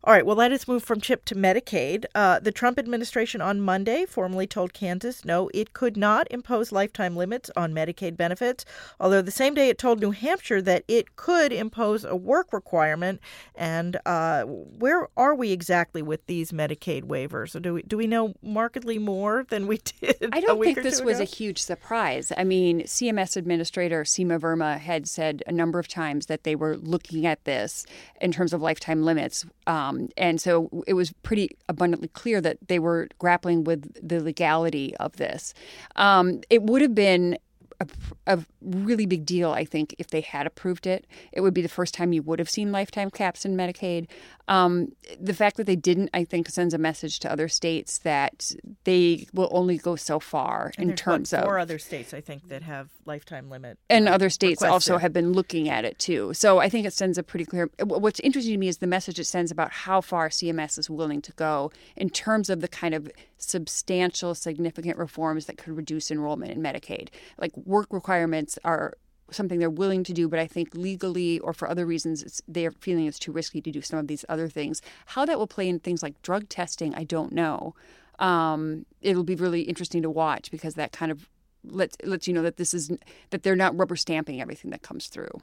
all 0.06 0.12
right, 0.12 0.26
well, 0.26 0.36
let 0.36 0.52
us 0.52 0.68
move 0.68 0.84
from 0.84 1.00
CHIP 1.00 1.24
to 1.24 1.34
Medicaid. 1.34 2.04
Uh, 2.14 2.38
the 2.38 2.52
Trump 2.52 2.78
administration 2.78 3.40
on 3.40 3.62
Monday 3.62 4.04
formally 4.04 4.46
told 4.46 4.74
Kansas 4.74 5.24
no, 5.24 5.48
it 5.54 5.72
could 5.72 5.96
not 5.96 6.26
impose 6.30 6.70
lifetime 6.70 7.16
limits 7.16 7.50
on 7.56 7.72
Medicaid 7.72 8.14
benefits, 8.14 8.66
although 9.00 9.22
the 9.22 9.30
same 9.30 9.54
day 9.54 9.70
it 9.70 9.78
told 9.78 10.00
New 10.00 10.10
Hampshire 10.10 10.60
that 10.60 10.84
it 10.88 11.16
could 11.16 11.54
impose 11.54 12.04
a 12.04 12.14
work 12.14 12.52
requirement. 12.52 13.18
And 13.54 13.96
uh, 14.04 14.42
where 14.42 15.08
are 15.16 15.34
we 15.34 15.52
exactly 15.52 16.02
with 16.02 16.26
these 16.26 16.52
Medicaid 16.52 17.04
waivers? 17.04 17.60
do 17.62 17.72
we, 17.72 17.82
do 17.82 17.96
we 17.96 18.06
know 18.06 18.34
markedly 18.42 18.98
more 18.98 19.46
than 19.48 19.66
we 19.66 19.78
did? 20.00 20.28
I 20.32 20.40
don't 20.40 20.62
think 20.62 20.82
this 20.82 21.00
was 21.00 21.16
ago? 21.16 21.22
a 21.22 21.26
huge 21.26 21.62
surprise. 21.62 22.30
I 22.36 22.44
mean, 22.44 22.82
CMS 22.82 23.38
Administrator 23.38 24.02
Seema 24.04 24.38
Verma 24.38 24.78
had 24.78 25.08
said 25.08 25.42
a 25.46 25.52
number 25.52 25.78
of 25.78 25.88
times 25.88 26.26
that 26.26 26.44
they 26.44 26.54
were 26.54 26.76
looking 26.76 27.24
at 27.24 27.42
this 27.44 27.86
in 28.20 28.32
terms 28.32 28.52
of 28.52 28.60
lifetime 28.60 29.02
limits. 29.02 29.46
Um, 29.66 29.93
um, 29.94 30.08
and 30.16 30.40
so 30.40 30.84
it 30.86 30.94
was 30.94 31.12
pretty 31.22 31.56
abundantly 31.68 32.08
clear 32.08 32.40
that 32.40 32.58
they 32.68 32.78
were 32.78 33.08
grappling 33.18 33.64
with 33.64 33.96
the 34.06 34.20
legality 34.20 34.96
of 34.98 35.16
this. 35.16 35.54
Um, 35.96 36.40
it 36.50 36.62
would 36.62 36.82
have 36.82 36.94
been 36.94 37.38
a, 37.80 37.86
a, 38.26 38.44
really 38.60 39.06
big 39.06 39.26
deal, 39.26 39.50
I 39.50 39.64
think, 39.64 39.94
if 39.98 40.08
they 40.08 40.20
had 40.20 40.46
approved 40.46 40.86
it. 40.86 41.06
It 41.32 41.40
would 41.40 41.54
be 41.54 41.62
the 41.62 41.68
first 41.68 41.94
time 41.94 42.12
you 42.12 42.22
would 42.22 42.38
have 42.38 42.48
seen 42.48 42.72
lifetime 42.72 43.10
caps 43.10 43.44
in 43.44 43.56
Medicaid. 43.56 44.06
Um, 44.46 44.92
the 45.18 45.32
fact 45.32 45.56
that 45.56 45.64
they 45.64 45.76
didn't, 45.76 46.10
I 46.12 46.24
think, 46.24 46.48
sends 46.48 46.74
a 46.74 46.78
message 46.78 47.18
to 47.20 47.32
other 47.32 47.48
states 47.48 47.98
that 47.98 48.52
they 48.84 49.26
will 49.32 49.48
only 49.50 49.78
go 49.78 49.96
so 49.96 50.20
far 50.20 50.72
and 50.76 50.90
in 50.90 50.96
terms 50.96 51.32
of 51.32 51.44
four 51.44 51.58
other 51.58 51.78
states, 51.78 52.12
I 52.12 52.20
think, 52.20 52.48
that 52.48 52.62
have 52.62 52.90
lifetime 53.06 53.48
limit. 53.48 53.78
And 53.88 54.08
uh, 54.08 54.12
other 54.12 54.28
states 54.28 54.62
also 54.62 54.98
have 54.98 55.12
been 55.12 55.32
looking 55.32 55.68
at 55.68 55.84
it 55.84 55.98
too. 55.98 56.34
So 56.34 56.58
I 56.58 56.68
think 56.68 56.86
it 56.86 56.92
sends 56.92 57.16
a 57.16 57.22
pretty 57.22 57.46
clear. 57.46 57.70
What's 57.82 58.20
interesting 58.20 58.54
to 58.54 58.58
me 58.58 58.68
is 58.68 58.78
the 58.78 58.86
message 58.86 59.18
it 59.18 59.24
sends 59.24 59.50
about 59.50 59.70
how 59.70 60.00
far 60.00 60.28
CMS 60.28 60.78
is 60.78 60.90
willing 60.90 61.22
to 61.22 61.32
go 61.32 61.72
in 61.96 62.10
terms 62.10 62.50
of 62.50 62.60
the 62.60 62.68
kind 62.68 62.94
of 62.94 63.10
substantial, 63.38 64.34
significant 64.34 64.98
reforms 64.98 65.46
that 65.46 65.56
could 65.56 65.76
reduce 65.76 66.10
enrollment 66.10 66.52
in 66.52 66.62
Medicaid. 66.62 67.08
Like 67.38 67.56
work 67.56 67.86
requirements 67.90 68.58
are 68.64 68.94
something 69.30 69.58
they're 69.58 69.70
willing 69.70 70.04
to 70.04 70.12
do, 70.12 70.28
but 70.28 70.38
I 70.38 70.46
think 70.46 70.74
legally 70.74 71.38
or 71.40 71.52
for 71.52 71.68
other 71.68 71.86
reasons, 71.86 72.42
they're 72.46 72.70
feeling 72.70 73.06
it's 73.06 73.18
too 73.18 73.32
risky 73.32 73.60
to 73.62 73.70
do 73.70 73.82
some 73.82 73.98
of 73.98 74.06
these 74.06 74.24
other 74.28 74.48
things. 74.48 74.82
How 75.06 75.24
that 75.24 75.38
will 75.38 75.46
play 75.46 75.68
in 75.68 75.80
things 75.80 76.02
like 76.02 76.20
drug 76.22 76.48
testing, 76.48 76.94
I 76.94 77.04
don't 77.04 77.32
know. 77.32 77.74
Um, 78.18 78.86
it'll 79.00 79.24
be 79.24 79.34
really 79.34 79.62
interesting 79.62 80.02
to 80.02 80.10
watch 80.10 80.50
because 80.50 80.74
that 80.74 80.92
kind 80.92 81.10
of 81.10 81.28
lets 81.64 81.96
lets 82.04 82.28
you 82.28 82.34
know 82.34 82.42
that 82.42 82.58
this 82.58 82.74
is 82.74 82.92
that 83.30 83.42
they're 83.42 83.56
not 83.56 83.76
rubber 83.76 83.96
stamping 83.96 84.40
everything 84.40 84.70
that 84.70 84.82
comes 84.82 85.08
through. 85.08 85.40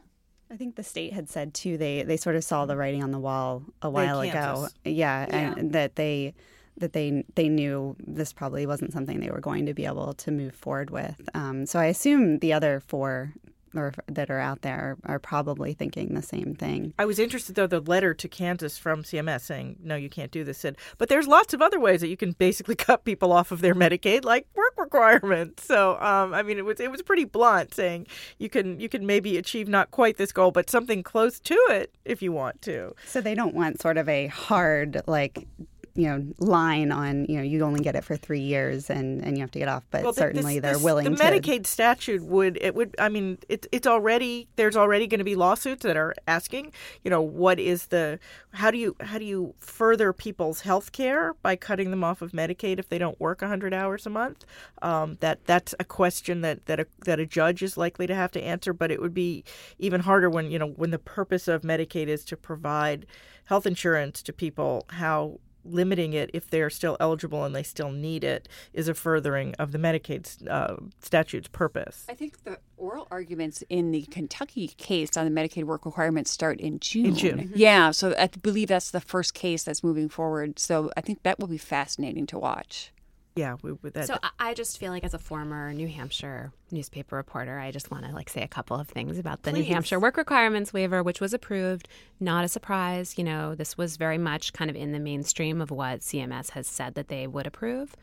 I 0.50 0.58
think 0.58 0.76
the 0.76 0.84
state 0.84 1.14
had 1.14 1.30
said 1.30 1.54
too 1.54 1.78
they 1.78 2.04
they 2.04 2.18
sort 2.18 2.36
of 2.36 2.44
saw 2.44 2.66
the 2.66 2.78
writing 2.78 3.04
on 3.04 3.12
the 3.12 3.20
wall 3.20 3.64
a 3.82 3.90
while 3.90 4.22
ago. 4.22 4.68
Yeah, 4.84 5.26
yeah, 5.30 5.54
and 5.58 5.74
that 5.74 5.96
they 5.96 6.34
that 6.78 6.94
they 6.94 7.24
they 7.36 7.50
knew 7.50 7.96
this 8.06 8.34
probably 8.34 8.66
wasn't 8.66 8.94
something 8.94 9.20
they 9.20 9.32
were 9.32 9.40
going 9.40 9.66
to 9.66 9.74
be 9.74 9.86
able 9.86 10.14
to 10.14 10.32
move 10.32 10.54
forward 10.54 10.90
with. 10.90 11.22
Um, 11.34 11.66
so 11.66 11.80
I 11.80 11.86
assume 11.86 12.40
the 12.40 12.54
other 12.54 12.80
four 12.80 13.34
or 13.76 13.94
that 14.08 14.30
are 14.30 14.40
out 14.40 14.62
there 14.62 14.98
are 15.06 15.20
probably 15.20 15.74
thinking 15.74 16.14
the 16.14 16.22
same 16.22 16.56
thing. 16.56 16.94
I 17.00 17.06
was 17.06 17.20
interested 17.20 17.56
though 17.56 17.68
the 17.68 17.80
letter 17.80 18.14
to 18.14 18.28
Kansas 18.28 18.78
from 18.78 19.04
CMS 19.04 19.42
saying 19.42 19.78
no 19.82 19.96
you 19.96 20.10
can't 20.10 20.32
do 20.32 20.44
this 20.44 20.58
said 20.58 20.78
but 20.98 21.10
there's 21.10 21.28
lots 21.28 21.54
of 21.54 21.62
other 21.62 21.80
ways 21.80 22.02
that 22.02 22.08
you 22.08 22.18
can 22.18 22.34
basically 22.34 22.76
cut 22.88 23.04
people 23.04 23.32
off 23.32 23.52
of 23.52 23.62
their 23.62 23.76
Medicaid 23.76 24.24
like 24.24 24.48
work 24.56 24.74
requirements. 24.78 25.66
So 25.66 25.94
um, 26.02 26.34
I 26.34 26.44
mean 26.44 26.58
it 26.58 26.66
was 26.66 26.80
it 26.80 26.92
was 26.92 27.02
pretty 27.02 27.26
blunt 27.26 27.74
saying 27.74 28.08
you 28.38 28.50
can 28.50 28.80
you 28.80 28.90
can 28.90 29.06
maybe 29.06 29.38
achieve 29.38 29.68
not 29.68 29.92
quite 29.92 30.18
this 30.18 30.32
goal 30.32 30.52
but 30.52 30.70
something 30.70 31.04
close 31.04 31.40
to 31.42 31.56
it 31.70 31.94
if 32.06 32.22
you 32.22 32.32
want 32.32 32.62
to. 32.64 32.94
So 33.06 33.22
they 33.22 33.36
don't 33.36 33.56
want 33.56 33.82
sort 33.82 33.98
of 33.98 34.08
a 34.10 34.28
hard 34.28 35.02
like 35.08 35.48
you 35.96 36.08
know 36.08 36.26
line 36.40 36.92
on 36.92 37.26
you 37.26 37.38
know 37.38 37.44
you 37.44 37.64
only 37.64 37.82
get 37.82 37.96
it 37.96 38.04
for 38.04 38.16
three 38.16 38.40
years 38.40 38.90
and 38.90 39.24
and 39.24 39.38
you 39.38 39.42
have 39.42 39.52
to 39.52 39.60
get 39.60 39.68
off 39.68 39.84
but 39.92 40.04
well, 40.04 40.14
certainly 40.14 40.56
this, 40.56 40.62
they're 40.62 40.74
this, 40.74 40.84
willing 40.84 41.04
the 41.06 41.16
to 41.16 41.24
medicaid 41.24 41.66
statute 41.66 42.24
would 42.24 42.58
it 42.62 42.76
would 42.76 42.96
i 43.00 43.10
mean 43.10 43.38
it, 43.50 43.68
it's 43.72 43.88
already 43.88 44.48
there's 44.56 44.78
already 44.78 45.08
going 45.08 45.20
to 45.20 45.26
be 45.26 45.36
lawsuits 45.36 45.84
that 45.84 45.98
are 45.98 46.14
asking 46.28 46.72
you 47.04 47.10
know 47.10 47.22
what 47.22 47.60
is 47.60 47.88
the 47.88 48.20
how 48.54 48.70
do 48.70 48.78
you 48.78 48.96
how 49.02 49.18
do 49.18 49.26
you 49.26 49.54
further 49.60 50.12
people's 50.12 50.62
health 50.62 50.92
care 50.92 51.34
by 51.42 51.56
cutting 51.56 51.92
them 51.92 52.04
off 52.04 52.22
of 52.22 52.32
medicaid 52.32 52.80
if 52.80 52.90
they 52.90 52.98
don't 52.98 53.20
work 53.20 53.42
100 53.42 53.74
hours 53.74 54.06
a 54.06 54.10
month? 54.10 54.46
Um, 54.82 55.18
that 55.22 55.46
that's 55.46 55.74
a 55.80 55.86
question 55.86 56.42
that 56.42 56.66
that 56.66 56.80
a, 56.80 56.88
that 57.06 57.20
a 57.20 57.26
judge 57.26 57.64
is 57.64 57.78
likely 57.78 58.08
to 58.08 58.16
have 58.16 58.32
to 58.32 58.42
answer 58.42 58.74
but 58.74 58.92
it 58.92 59.02
would 59.02 59.14
be 59.14 59.44
even 59.80 60.02
harder 60.02 60.30
when 60.30 60.52
you 60.52 60.60
know 60.60 60.68
when 60.68 60.92
the 60.92 61.00
purpose 61.00 61.48
of 61.48 61.62
medicaid 61.62 62.08
is 62.08 62.26
to 62.26 62.38
provide 62.38 63.06
health 63.46 63.66
insurance 63.66 64.22
to 64.24 64.34
people 64.34 64.86
how 64.90 65.40
limiting 65.64 66.14
it 66.14 66.30
if 66.34 66.50
they're 66.50 66.70
still 66.70 66.98
eligible 67.00 67.44
and 67.44 67.56
they 67.56 67.64
still 67.64 67.92
need 67.92 68.24
it 68.24 68.48
is 68.74 68.88
a 68.88 68.94
furthering 68.94 69.54
of 69.60 69.72
the 69.72 69.78
Medicaid 69.78 70.48
uh, 70.50 70.78
statute's 71.02 71.48
purpose. 71.48 72.06
I 72.10 72.14
think 72.14 72.44
the 72.44 72.58
oral 72.78 73.08
arguments 73.12 73.64
in 73.70 73.92
the 73.92 74.04
Kentucky 74.04 74.70
case 74.70 75.16
on 75.16 75.32
the 75.32 75.42
Medicaid 75.42 75.66
work 75.66 75.86
requirements 75.86 76.32
start 76.32 76.60
in 76.60 76.80
June. 76.80 77.08
In 77.08 77.16
June. 77.16 77.40
Mm-hmm. 77.40 77.54
Yeah, 77.56 77.92
so 77.92 78.16
I 78.18 78.28
believe 78.28 78.70
that's 78.70 78.92
the 78.92 79.02
first 79.02 79.34
case 79.34 79.64
that's 79.64 79.84
moving 79.84 80.10
forward. 80.10 80.60
So 80.60 80.92
I 80.98 81.02
think 81.02 81.24
that 81.24 81.40
will 81.40 81.48
be 81.48 81.58
fascinating 81.58 82.26
to 82.28 82.40
watch 82.40 82.92
yeah, 83.36 83.56
we, 83.62 83.72
that. 83.92 84.08
So 84.08 84.18
I 84.40 84.54
just 84.54 84.78
feel 84.78 84.92
like 84.92 85.04
as 85.04 85.14
a 85.14 85.20
former 85.20 85.74
New 85.74 85.88
Hampshire 85.88 86.52
newspaper 86.70 87.16
reporter, 87.16 87.60
I 87.60 87.72
just 87.72 87.90
want 87.90 88.06
to 88.06 88.12
like 88.12 88.30
say 88.30 88.42
a 88.42 88.48
couple 88.48 88.78
of 88.78 88.90
things 88.90 89.18
about 89.18 89.44
the 89.44 89.52
Please. 89.52 89.68
New 89.68 89.74
Hampshire 89.74 90.00
work 90.00 90.18
requirements 90.18 90.74
waiver, 90.74 91.02
which 91.02 91.22
was 91.22 91.34
approved. 91.34 91.88
Not 92.20 92.44
a 92.44 92.50
surprise, 92.50 93.18
you 93.18 93.24
know, 93.24 93.56
this 93.56 93.78
was 93.78 93.96
very 93.98 94.18
much 94.18 94.52
kind 94.54 94.70
of 94.70 94.76
in 94.76 94.92
the 94.92 95.00
mainstream 95.00 95.62
of 95.62 95.72
what 95.72 96.02
CMS 96.02 96.52
has 96.52 96.68
said 96.68 96.96
that 96.96 97.08
they 97.08 97.26
would 97.26 97.48
approve. 97.48 97.96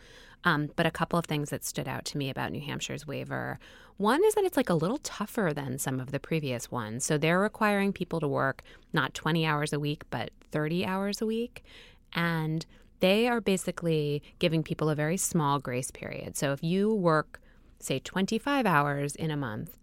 Um, 0.44 0.70
but 0.76 0.86
a 0.86 0.90
couple 0.90 1.18
of 1.18 1.26
things 1.26 1.50
that 1.50 1.64
stood 1.64 1.88
out 1.88 2.04
to 2.06 2.18
me 2.18 2.30
about 2.30 2.52
New 2.52 2.60
Hampshire's 2.60 3.06
waiver. 3.06 3.58
One 3.96 4.24
is 4.24 4.34
that 4.34 4.44
it's 4.44 4.56
like 4.56 4.70
a 4.70 4.74
little 4.74 4.98
tougher 4.98 5.52
than 5.52 5.78
some 5.78 5.98
of 5.98 6.12
the 6.12 6.20
previous 6.20 6.70
ones. 6.70 7.04
So 7.04 7.18
they're 7.18 7.40
requiring 7.40 7.92
people 7.92 8.20
to 8.20 8.28
work 8.28 8.62
not 8.92 9.14
20 9.14 9.44
hours 9.44 9.72
a 9.72 9.80
week, 9.80 10.04
but 10.10 10.30
30 10.52 10.86
hours 10.86 11.20
a 11.20 11.26
week. 11.26 11.64
And 12.12 12.64
they 13.00 13.28
are 13.28 13.40
basically 13.40 14.22
giving 14.38 14.62
people 14.62 14.90
a 14.90 14.94
very 14.94 15.16
small 15.16 15.58
grace 15.58 15.90
period. 15.90 16.36
So 16.36 16.52
if 16.52 16.62
you 16.62 16.92
work, 16.92 17.40
say, 17.78 17.98
25 17.98 18.66
hours 18.66 19.14
in 19.14 19.30
a 19.30 19.36
month, 19.36 19.76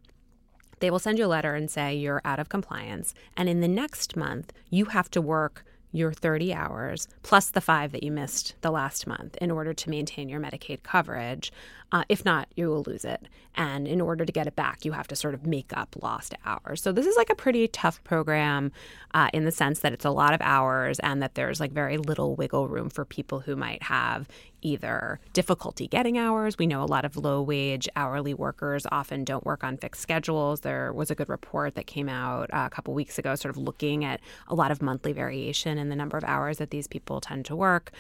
they 0.80 0.92
will 0.92 1.00
send 1.00 1.18
you 1.18 1.26
a 1.26 1.28
letter 1.28 1.56
and 1.56 1.72
say 1.72 1.96
you're 1.96 2.22
out 2.26 2.40
of 2.40 2.50
compliance. 2.50 3.14
And 3.38 3.48
in 3.48 3.62
the 3.62 3.68
next 3.68 4.16
month, 4.16 4.52
you 4.70 4.86
have 4.86 5.10
to 5.12 5.22
work 5.22 5.66
your 5.92 6.12
30 6.12 6.54
hours 6.54 7.08
plus 7.24 7.50
the 7.50 7.62
five 7.62 7.94
that 7.94 8.04
you 8.04 8.12
missed 8.12 8.56
the 8.62 8.72
last 8.72 9.08
month 9.08 9.38
in 9.38 9.50
order 9.50 9.74
to 9.74 9.90
maintain 9.90 10.28
your 10.28 10.42
Medicaid 10.42 10.84
coverage. 10.84 11.54
Uh, 11.92 12.04
if 12.10 12.26
not, 12.26 12.48
you 12.56 12.68
will 12.68 12.84
lose 12.84 13.06
it. 13.06 13.28
And 13.56 13.88
in 13.88 14.02
order 14.02 14.26
to 14.26 14.32
get 14.32 14.48
it 14.48 14.56
back, 14.56 14.84
you 14.84 14.92
have 14.92 15.08
to 15.08 15.16
sort 15.16 15.34
of 15.34 15.46
make 15.46 15.72
up 15.76 15.96
lost 16.02 16.34
hours. 16.46 16.82
So 16.82 16.92
this 16.92 17.06
is 17.06 17.16
like 17.16 17.30
a 17.30 17.36
pretty 17.36 17.68
tough 17.68 18.04
program 18.04 18.72
uh, 19.14 19.30
in 19.34 19.46
the 19.46 19.52
sense 19.52 19.80
that 19.80 19.94
it's 19.94 20.04
a 20.04 20.10
lot 20.10 20.34
of 20.34 20.42
hours 20.42 21.00
and 21.00 21.22
that 21.22 21.36
there's 21.36 21.60
like 21.60 21.72
very 21.72 21.98
little 21.98 22.36
wiggle 22.36 22.68
room 22.68 22.90
for 22.90 23.06
people 23.06 23.40
who 23.40 23.56
might 23.56 23.84
have 23.84 24.28
either 24.62 25.20
difficulty 25.32 25.88
getting 25.88 26.18
hours. 26.18 26.58
We 26.58 26.66
know 26.66 26.84
a 26.84 26.86
lot 26.86 27.06
of 27.06 27.16
low 27.16 27.42
wage 27.42 27.88
hourly 27.96 28.34
workers 28.34 28.86
often 28.92 29.24
don't 29.24 29.46
work 29.46 29.64
on 29.64 29.78
fixed 29.78 30.02
schedules. 30.02 30.62
There 30.62 30.92
was 30.92 31.12
a 31.12 31.16
good 31.16 31.30
report 31.30 31.76
that 31.76 31.86
came 31.86 32.10
out 32.10 32.50
uh, 32.52 32.64
a 32.66 32.70
couple 32.70 32.94
weeks 32.94 33.20
ago, 33.20 33.36
sort 33.36 33.56
of 33.56 33.62
looking 33.62 34.04
at 34.04 34.20
a 34.48 34.56
lot 34.56 34.72
of 34.72 34.82
monthly 34.82 35.14
variation 35.14 35.78
in 35.78 35.90
the 35.90 35.96
number 35.96 36.18
of 36.18 36.24
hours 36.24 36.58
that 36.58 36.72
these 36.72 36.88
people 36.88 37.22
tend 37.22 37.46
to 37.46 37.56
work. 37.56 37.92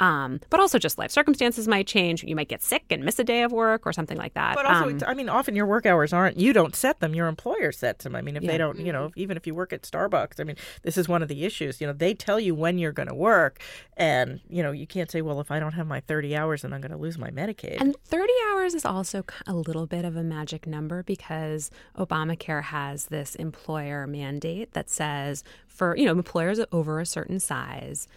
Um, 0.00 0.40
but 0.48 0.60
also 0.60 0.78
just 0.78 0.98
life 0.98 1.10
circumstances 1.10 1.68
might 1.68 1.86
change. 1.86 2.24
You 2.24 2.34
might 2.34 2.48
get 2.48 2.62
sick 2.62 2.84
and 2.90 3.04
miss 3.04 3.18
a 3.18 3.24
day 3.24 3.42
of 3.42 3.52
work 3.52 3.86
or 3.86 3.92
something 3.92 4.16
like 4.16 4.32
that. 4.34 4.56
But 4.56 4.64
also, 4.64 4.88
um, 4.88 5.00
I 5.06 5.12
mean, 5.12 5.28
often 5.28 5.54
your 5.54 5.66
work 5.66 5.84
hours 5.84 6.12
aren't 6.12 6.38
you 6.38 6.54
don't 6.54 6.74
set 6.74 7.00
them. 7.00 7.14
Your 7.14 7.28
employer 7.28 7.70
sets 7.70 8.04
them. 8.04 8.16
I 8.16 8.22
mean, 8.22 8.36
if 8.36 8.42
yeah. 8.42 8.52
they 8.52 8.58
don't, 8.58 8.78
you 8.80 8.92
know, 8.92 9.08
mm-hmm. 9.08 9.20
even 9.20 9.36
if 9.36 9.46
you 9.46 9.54
work 9.54 9.74
at 9.74 9.82
Starbucks, 9.82 10.40
I 10.40 10.44
mean, 10.44 10.56
this 10.82 10.96
is 10.96 11.08
one 11.08 11.22
of 11.22 11.28
the 11.28 11.44
issues. 11.44 11.80
You 11.80 11.86
know, 11.86 11.92
they 11.92 12.14
tell 12.14 12.40
you 12.40 12.54
when 12.54 12.78
you're 12.78 12.92
going 12.92 13.08
to 13.08 13.14
work, 13.14 13.60
and 13.96 14.40
you 14.48 14.62
know, 14.62 14.72
you 14.72 14.86
can't 14.86 15.10
say, 15.10 15.20
well, 15.20 15.38
if 15.38 15.50
I 15.50 15.60
don't 15.60 15.72
have 15.72 15.86
my 15.86 16.00
30 16.00 16.34
hours, 16.34 16.62
then 16.62 16.72
I'm 16.72 16.80
going 16.80 16.92
to 16.92 16.98
lose 16.98 17.18
my 17.18 17.30
Medicaid. 17.30 17.76
And 17.78 17.94
30 18.06 18.32
hours 18.50 18.74
is 18.74 18.86
also 18.86 19.24
a 19.46 19.54
little 19.54 19.86
bit 19.86 20.06
of 20.06 20.16
a 20.16 20.22
magic 20.22 20.66
number 20.66 21.02
because 21.02 21.70
Obamacare 21.98 22.62
has 22.64 23.06
this 23.06 23.34
employer 23.34 24.06
mandate 24.06 24.72
that 24.72 24.88
says 24.88 25.44
for 25.68 25.96
you 25.96 26.06
know 26.06 26.12
employers 26.12 26.60
over 26.72 27.00
a 27.00 27.06
certain 27.06 27.38
size 27.38 28.08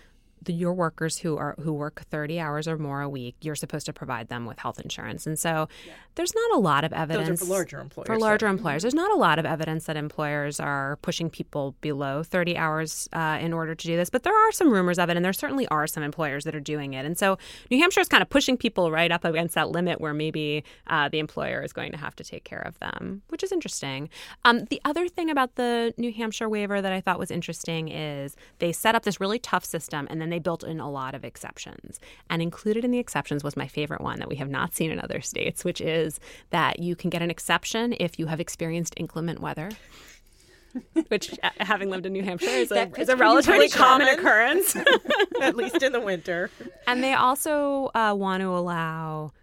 the, 0.44 0.54
your 0.54 0.74
workers 0.74 1.20
who 1.20 1.38
are 1.38 1.56
who 1.62 1.74
work 1.74 2.02
30 2.10 2.40
hours 2.40 2.68
or 2.68 2.78
more 2.78 3.02
a 3.02 3.10
week, 3.10 3.36
you're 3.42 3.56
supposed 3.56 3.86
to 3.86 3.94
provide 3.94 4.30
them 4.30 4.46
with 4.46 4.60
health 4.60 4.80
insurance. 4.80 5.26
And 5.26 5.38
so 5.38 5.68
yeah. 5.86 5.94
there's 6.16 6.34
not 6.36 6.58
a 6.58 6.60
lot 6.60 6.84
of 6.84 6.94
evidence 6.94 7.42
for 7.42 7.46
larger 7.46 7.80
employers. 7.80 8.08
For 8.08 8.18
larger 8.18 8.48
employers, 8.48 8.82
there's 8.82 8.94
not 8.94 9.12
a 9.12 9.16
lot 9.16 9.40
of 9.40 9.46
evidence 9.46 9.86
that 9.86 9.98
employers 9.98 10.60
are 10.60 10.98
pushing 11.02 11.30
people 11.30 11.76
below 11.82 12.24
30 12.24 12.58
hours 12.58 13.10
uh, 13.14 13.38
in 13.40 13.54
order 13.54 13.76
to 13.76 13.88
do 13.88 13.96
this. 13.96 14.10
But 14.10 14.24
there 14.24 14.36
are 14.36 14.52
some 14.52 14.72
rumors 14.72 15.00
of 15.00 15.10
it, 15.10 15.16
and 15.16 15.26
there 15.26 15.34
certainly 15.34 15.68
are 15.68 15.88
some 15.88 16.04
employers 16.04 16.44
that 16.44 16.56
are 16.56 16.60
doing 16.60 16.94
it. 16.94 17.06
And 17.06 17.18
so 17.18 17.38
New 17.72 17.80
Hampshire 17.80 18.02
is 18.02 18.10
kind 18.10 18.22
of 18.22 18.30
pushing 18.30 18.58
people 18.58 18.92
right 18.92 19.12
up 19.12 19.26
against 19.26 19.56
that 19.56 19.70
limit 19.70 20.02
where 20.02 20.14
maybe 20.14 20.64
uh, 20.88 21.10
the 21.10 21.20
employer 21.20 21.62
is 21.62 21.74
going 21.74 21.92
to 21.92 21.98
have 21.98 22.16
to 22.18 22.24
take 22.24 22.44
care 22.44 22.62
of 22.62 22.78
them, 22.80 23.22
which 23.30 23.44
is 23.44 23.52
interesting. 23.52 24.10
Um, 24.46 24.66
the 24.66 24.82
other 24.86 25.08
thing 25.08 25.30
about 25.30 25.56
the 25.56 25.94
New 25.98 26.12
Hampshire 26.12 26.50
waiver 26.50 26.82
that 26.82 26.92
I 26.92 27.02
thought 27.02 27.20
was 27.20 27.32
interesting 27.32 27.88
is 27.88 28.36
they 28.60 28.72
set 28.72 28.96
up 28.96 29.04
this 29.04 29.20
really 29.20 29.40
tough 29.40 29.66
system 29.66 30.08
and 30.10 30.22
then 30.22 30.30
they 30.34 30.40
built 30.40 30.64
in 30.64 30.80
a 30.80 30.90
lot 30.90 31.14
of 31.14 31.24
exceptions. 31.24 32.00
And 32.30 32.42
included 32.42 32.84
in 32.84 32.92
the 32.92 33.00
exceptions 33.00 33.44
was 33.44 33.56
my 33.56 33.68
favorite 33.68 34.02
one 34.02 34.20
that 34.20 34.30
we 34.30 34.36
have 34.38 34.50
not 34.50 34.74
seen 34.76 34.92
in 34.92 35.00
other 35.00 35.22
states, 35.22 35.64
which 35.64 35.80
is 35.80 36.20
that 36.50 36.80
you 36.80 36.96
can 36.96 37.10
get 37.10 37.22
an 37.22 37.30
exception 37.30 37.96
if 38.00 38.18
you 38.18 38.26
have 38.26 38.40
experienced 38.40 38.96
inclement 38.98 39.40
weather. 39.40 39.70
which, 41.10 41.38
uh, 41.44 41.52
having 41.60 41.92
lived 41.92 42.06
in 42.08 42.14
New 42.14 42.24
Hampshire, 42.24 42.48
is 42.48 42.72
a, 42.72 42.90
is 43.00 43.08
a 43.08 43.16
relatively 43.16 43.70
common 43.70 44.08
occurrence, 44.08 44.76
at 45.42 45.56
least 45.56 45.84
in 45.84 45.92
the 45.92 46.02
winter. 46.02 46.50
And 46.88 47.04
they 47.04 47.14
also 47.14 47.92
uh, 47.94 48.16
want 48.18 48.42
to 48.42 48.48
allow 48.48 49.34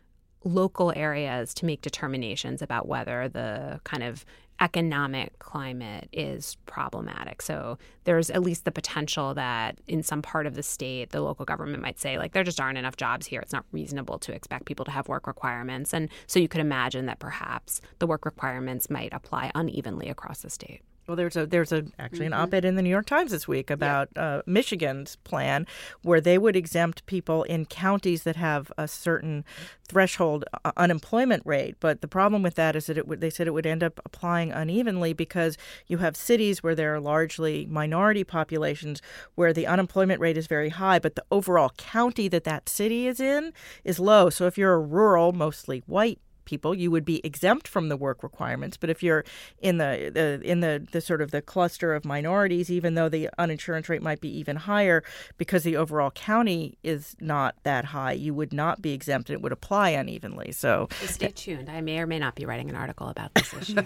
local 0.43 0.93
areas 0.97 1.55
to 1.55 1.67
make 1.67 1.83
determinations 1.83 2.63
about 2.63 2.89
whether 2.89 3.29
the 3.29 3.81
kind 3.85 4.03
of 4.03 4.25
economic 4.61 5.39
climate 5.39 6.09
is 6.13 6.57
problematic. 6.67 7.43
So 7.43 7.79
there's 8.05 8.31
at 8.31 8.43
least 8.43 8.65
the 8.65 8.71
potential 8.71 9.35
that 9.35 9.79
in 9.89 10.03
some 10.03 10.23
part 10.23 10.47
of 10.47 10.55
the 10.55 10.63
state, 10.63 11.11
the 11.11 11.23
local 11.23 11.45
government 11.45 11.83
might 11.83 11.99
say, 11.99 12.19
like, 12.19 12.33
there 12.33 12.45
just 12.45 12.61
aren't 12.61 12.79
enough 12.79 12.97
jobs 12.97 13.27
here. 13.27 13.41
It's 13.41 13.53
not 13.53 13.65
reasonable 13.73 14.19
to 14.21 14.33
expect 14.33 14.67
people 14.67 14.85
to 14.85 14.91
have 14.91 15.09
work 15.09 15.27
requirements. 15.27 15.95
And 15.95 16.09
so 16.27 16.39
you 16.39 16.49
could 16.49 16.61
imagine 16.61 17.07
that 17.07 17.19
perhaps 17.19 17.81
the 17.99 18.07
work 18.07 18.25
requirements 18.25 18.91
might 18.91 19.13
apply 19.13 19.51
unevenly 19.55 20.09
across 20.09 20.43
the 20.43 20.51
state. 20.51 20.83
Well, 21.11 21.17
there's 21.17 21.37
a 21.37 21.45
there's 21.45 21.73
a 21.73 21.87
actually 21.99 22.27
an 22.27 22.33
mm-hmm. 22.33 22.43
op-ed 22.43 22.65
in 22.65 22.77
the 22.77 22.83
New 22.83 22.89
York 22.89 23.07
Times 23.07 23.33
this 23.33 23.49
week 23.49 23.69
about 23.69 24.11
yeah. 24.15 24.23
uh, 24.23 24.43
Michigan's 24.47 25.17
plan, 25.17 25.67
where 26.03 26.21
they 26.21 26.39
would 26.39 26.55
exempt 26.55 27.05
people 27.07 27.43
in 27.43 27.67
counties 27.67 28.23
that 28.23 28.37
have 28.37 28.71
a 28.79 28.87
certain 28.87 29.45
threshold 29.89 30.45
uh, 30.65 30.71
unemployment 30.77 31.45
rate. 31.45 31.75
But 31.81 32.01
the 32.01 32.07
problem 32.07 32.45
with 32.45 32.55
that 32.55 32.77
is 32.77 32.87
that 32.87 32.97
it 32.97 33.09
would 33.09 33.21
they 33.21 33.29
said 33.29 33.49
it 33.49 33.55
would 33.55 33.67
end 33.67 33.83
up 33.83 33.99
applying 34.05 34.53
unevenly 34.53 35.13
because 35.13 35.59
you 35.89 35.99
have 35.99 36.17
cities 36.17 36.63
where 36.63 36.77
there 36.77 36.95
are 36.95 37.01
largely 37.01 37.67
minority 37.67 38.23
populations 38.23 39.03
where 39.35 39.53
the 39.53 39.67
unemployment 39.67 40.21
rate 40.21 40.37
is 40.37 40.47
very 40.47 40.69
high, 40.69 41.01
but 41.01 41.17
the 41.17 41.25
overall 41.33 41.73
county 41.77 42.29
that 42.29 42.45
that 42.45 42.69
city 42.69 43.09
is 43.09 43.19
in 43.19 43.53
is 43.83 43.99
low. 43.99 44.31
So 44.31 44.47
if 44.47 44.57
you're 44.57 44.75
a 44.75 44.79
rural, 44.79 45.33
mostly 45.33 45.83
white 45.87 46.21
people, 46.51 46.75
you 46.75 46.91
would 46.91 47.05
be 47.05 47.21
exempt 47.25 47.69
from 47.69 47.89
the 47.89 47.97
work 47.97 48.23
requirements. 48.23 48.77
But 48.77 48.91
if 48.91 49.03
you're 49.03 49.25
in 49.61 49.79
the, 49.79 50.11
the 50.13 50.41
in 50.43 50.61
the, 50.61 50.87
the 50.91 51.01
sort 51.01 51.23
of 51.23 51.31
the 51.31 51.41
cluster 51.41 51.95
of 51.95 52.05
minorities, 52.05 52.71
even 52.71 52.95
though 52.95 53.09
the 53.09 53.31
uninsurance 53.39 53.89
rate 53.89 54.03
might 54.03 54.21
be 54.21 54.29
even 54.37 54.57
higher, 54.57 55.05
because 55.39 55.63
the 55.63 55.77
overall 55.77 56.11
county 56.11 56.77
is 56.83 57.17
not 57.21 57.55
that 57.63 57.87
high, 57.87 58.13
you 58.13 58.35
would 58.35 58.53
not 58.53 58.83
be 58.83 58.93
exempt 58.93 59.31
and 59.31 59.37
it 59.37 59.43
would 59.43 59.53
apply 59.53 59.91
unevenly. 59.91 60.51
So 60.51 60.89
stay 60.91 61.29
tuned. 61.29 61.71
I 61.71 61.81
may 61.81 62.01
or 62.01 62.07
may 62.07 62.19
not 62.19 62.35
be 62.35 62.45
writing 62.45 62.69
an 62.69 62.77
article 62.77 63.09
about 63.09 63.33
this 63.35 63.55
issue. 63.61 63.81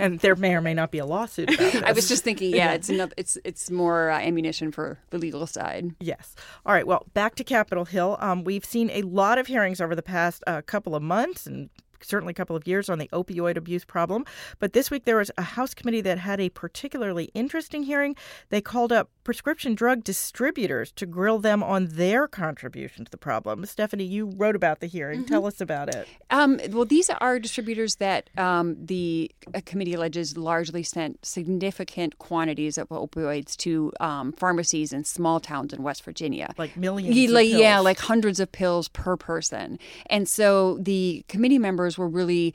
and 0.00 0.18
there 0.18 0.34
may 0.34 0.54
or 0.54 0.60
may 0.60 0.74
not 0.74 0.90
be 0.90 0.98
a 0.98 1.06
lawsuit. 1.06 1.48
I 1.84 1.92
was 1.92 2.08
just 2.08 2.24
thinking, 2.24 2.54
yeah, 2.54 2.72
it's 2.72 2.88
enough, 2.88 3.12
it's 3.16 3.38
it's 3.44 3.70
more 3.70 4.10
uh, 4.10 4.18
ammunition 4.18 4.72
for 4.72 4.98
the 5.10 5.18
legal 5.18 5.46
side. 5.46 5.94
Yes. 6.00 6.34
All 6.66 6.74
right. 6.74 6.86
Well, 6.86 7.06
back 7.14 7.36
to 7.36 7.44
Capitol 7.44 7.84
Hill. 7.84 8.16
Um, 8.18 8.42
we've 8.42 8.64
seen 8.64 8.90
a 8.90 9.02
lot 9.02 9.38
of 9.38 9.46
hearings 9.46 9.80
over 9.80 9.94
the 9.94 10.02
past 10.02 10.42
uh, 10.48 10.62
couple 10.62 10.96
of 10.96 11.02
months 11.02 11.19
and 11.46 11.70
certainly 12.02 12.32
a 12.32 12.34
couple 12.34 12.56
of 12.56 12.66
years 12.66 12.88
on 12.88 12.98
the 12.98 13.08
opioid 13.08 13.56
abuse 13.56 13.84
problem. 13.84 14.24
But 14.58 14.72
this 14.72 14.90
week 14.90 15.04
there 15.04 15.16
was 15.16 15.30
a 15.36 15.42
House 15.42 15.74
committee 15.74 16.00
that 16.02 16.18
had 16.18 16.40
a 16.40 16.48
particularly 16.50 17.30
interesting 17.34 17.82
hearing. 17.82 18.16
They 18.48 18.60
called 18.60 18.92
up 18.92 19.10
prescription 19.30 19.76
drug 19.76 20.02
distributors 20.02 20.90
to 20.90 21.06
grill 21.06 21.38
them 21.38 21.62
on 21.62 21.86
their 21.92 22.26
contribution 22.26 23.04
to 23.04 23.10
the 23.12 23.16
problem. 23.16 23.64
Stephanie, 23.64 24.02
you 24.02 24.26
wrote 24.26 24.56
about 24.56 24.80
the 24.80 24.88
hearing. 24.88 25.20
Mm-hmm. 25.20 25.28
Tell 25.28 25.46
us 25.46 25.60
about 25.60 25.94
it. 25.94 26.08
Um, 26.30 26.58
well, 26.70 26.84
these 26.84 27.08
are 27.08 27.38
distributors 27.38 27.94
that 27.96 28.28
um, 28.36 28.76
the 28.84 29.30
uh, 29.54 29.60
committee 29.64 29.94
alleges 29.94 30.36
largely 30.36 30.82
sent 30.82 31.24
significant 31.24 32.18
quantities 32.18 32.76
of 32.76 32.88
opioids 32.88 33.56
to 33.58 33.92
um, 34.00 34.32
pharmacies 34.32 34.92
in 34.92 35.04
small 35.04 35.38
towns 35.38 35.72
in 35.72 35.84
West 35.84 36.02
Virginia. 36.02 36.52
Like 36.58 36.76
millions. 36.76 37.14
Yeah, 37.16 37.30
like, 37.30 37.48
yeah, 37.50 37.78
like 37.78 38.00
hundreds 38.00 38.40
of 38.40 38.50
pills 38.50 38.88
per 38.88 39.16
person. 39.16 39.78
And 40.06 40.28
so 40.28 40.78
the 40.78 41.24
committee 41.28 41.60
members 41.60 41.96
were 41.96 42.08
really 42.08 42.52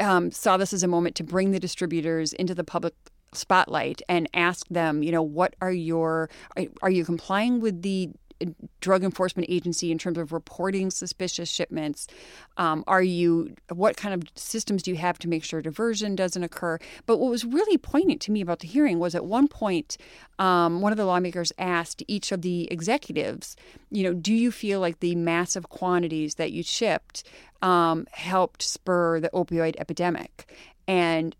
um, 0.00 0.32
saw 0.32 0.56
this 0.56 0.72
as 0.72 0.82
a 0.82 0.88
moment 0.88 1.14
to 1.14 1.22
bring 1.22 1.52
the 1.52 1.60
distributors 1.60 2.32
into 2.32 2.56
the 2.56 2.64
public 2.64 2.94
spotlight 3.32 4.02
and 4.08 4.28
ask 4.34 4.66
them, 4.68 5.02
you 5.02 5.12
know, 5.12 5.22
what 5.22 5.54
are 5.60 5.72
your 5.72 6.30
are, 6.82 6.90
you 6.90 7.04
complying 7.04 7.60
with 7.60 7.82
the 7.82 8.10
uh, 8.40 8.46
drug 8.80 9.02
enforcement 9.04 9.48
agency 9.50 9.90
in 9.90 9.98
terms 9.98 10.18
of 10.18 10.32
reporting 10.32 10.90
suspicious 10.90 11.50
shipments? 11.50 12.06
Um, 12.56 12.84
are 12.86 13.02
you 13.02 13.54
what 13.72 13.96
kind 13.96 14.14
of 14.14 14.28
systems 14.34 14.82
do 14.82 14.90
you 14.90 14.96
have 14.96 15.18
to 15.20 15.28
make 15.28 15.44
sure 15.44 15.60
diversion 15.60 16.16
doesn't 16.16 16.42
occur? 16.42 16.78
But 17.06 17.18
what 17.18 17.30
was 17.30 17.44
really 17.44 17.78
poignant 17.78 18.20
to 18.22 18.32
me 18.32 18.40
about 18.40 18.60
the 18.60 18.68
hearing 18.68 18.98
was 18.98 19.14
at 19.14 19.24
one 19.24 19.48
point, 19.48 19.96
um, 20.38 20.80
one 20.80 20.92
of 20.92 20.98
the 20.98 21.04
lawmakers 21.04 21.52
asked 21.58 22.02
each 22.08 22.32
of 22.32 22.42
the 22.42 22.70
executives, 22.72 23.56
you 23.90 24.04
know, 24.04 24.14
do 24.14 24.32
you 24.32 24.50
feel 24.50 24.80
like 24.80 25.00
the 25.00 25.14
massive 25.16 25.68
quantities 25.68 26.36
that 26.36 26.52
you 26.52 26.62
shipped 26.62 27.24
um, 27.60 28.06
helped 28.12 28.62
spur 28.62 29.20
the 29.20 29.30
opioid 29.30 29.74
epidemic? 29.78 30.50
And 30.86 31.36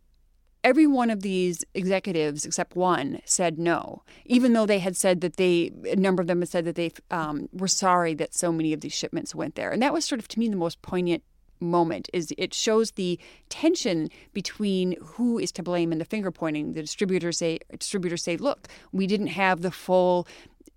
every 0.69 0.87
one 0.87 1.09
of 1.09 1.23
these 1.23 1.65
executives, 1.73 2.45
except 2.45 2.77
one, 2.77 3.21
said 3.25 3.59
no, 3.59 4.03
even 4.27 4.53
though 4.53 4.67
they 4.67 4.81
had 4.81 4.95
said 4.95 5.23
that 5.23 5.37
they, 5.37 5.73
a 5.91 5.97
number 5.97 6.21
of 6.21 6.27
them 6.27 6.41
had 6.41 6.49
said 6.51 6.67
that 6.67 6.75
they 6.75 6.93
um, 7.11 7.49
were 7.55 7.67
sorry 7.67 8.13
that 8.13 8.35
so 8.35 8.53
many 8.53 8.75
of 8.75 8.83
these 8.83 8.93
shipments 8.93 9.35
went 9.35 9.55
there. 9.55 9.71
And 9.71 9.81
that 9.81 9.95
was 9.95 10.05
sort 10.05 10.19
of, 10.19 10.29
to 10.29 10.39
me, 10.39 10.47
the 10.47 10.57
most 10.57 10.83
poignant 10.83 11.23
moment 11.59 12.09
is 12.13 12.35
it 12.37 12.53
shows 12.53 12.93
the 12.93 13.19
tension 13.49 14.11
between 14.35 14.95
who 15.01 15.39
is 15.39 15.51
to 15.51 15.63
blame 15.63 15.91
and 15.91 16.01
the 16.01 16.05
finger 16.05 16.31
pointing 16.31 16.75
the 16.75 16.83
distributors 16.83 17.39
say 17.39 17.59
distributors 17.77 18.23
say 18.23 18.37
look 18.37 18.69
we 18.93 19.09
didn't 19.09 19.27
have 19.27 19.63
the 19.63 19.73
full 19.73 20.29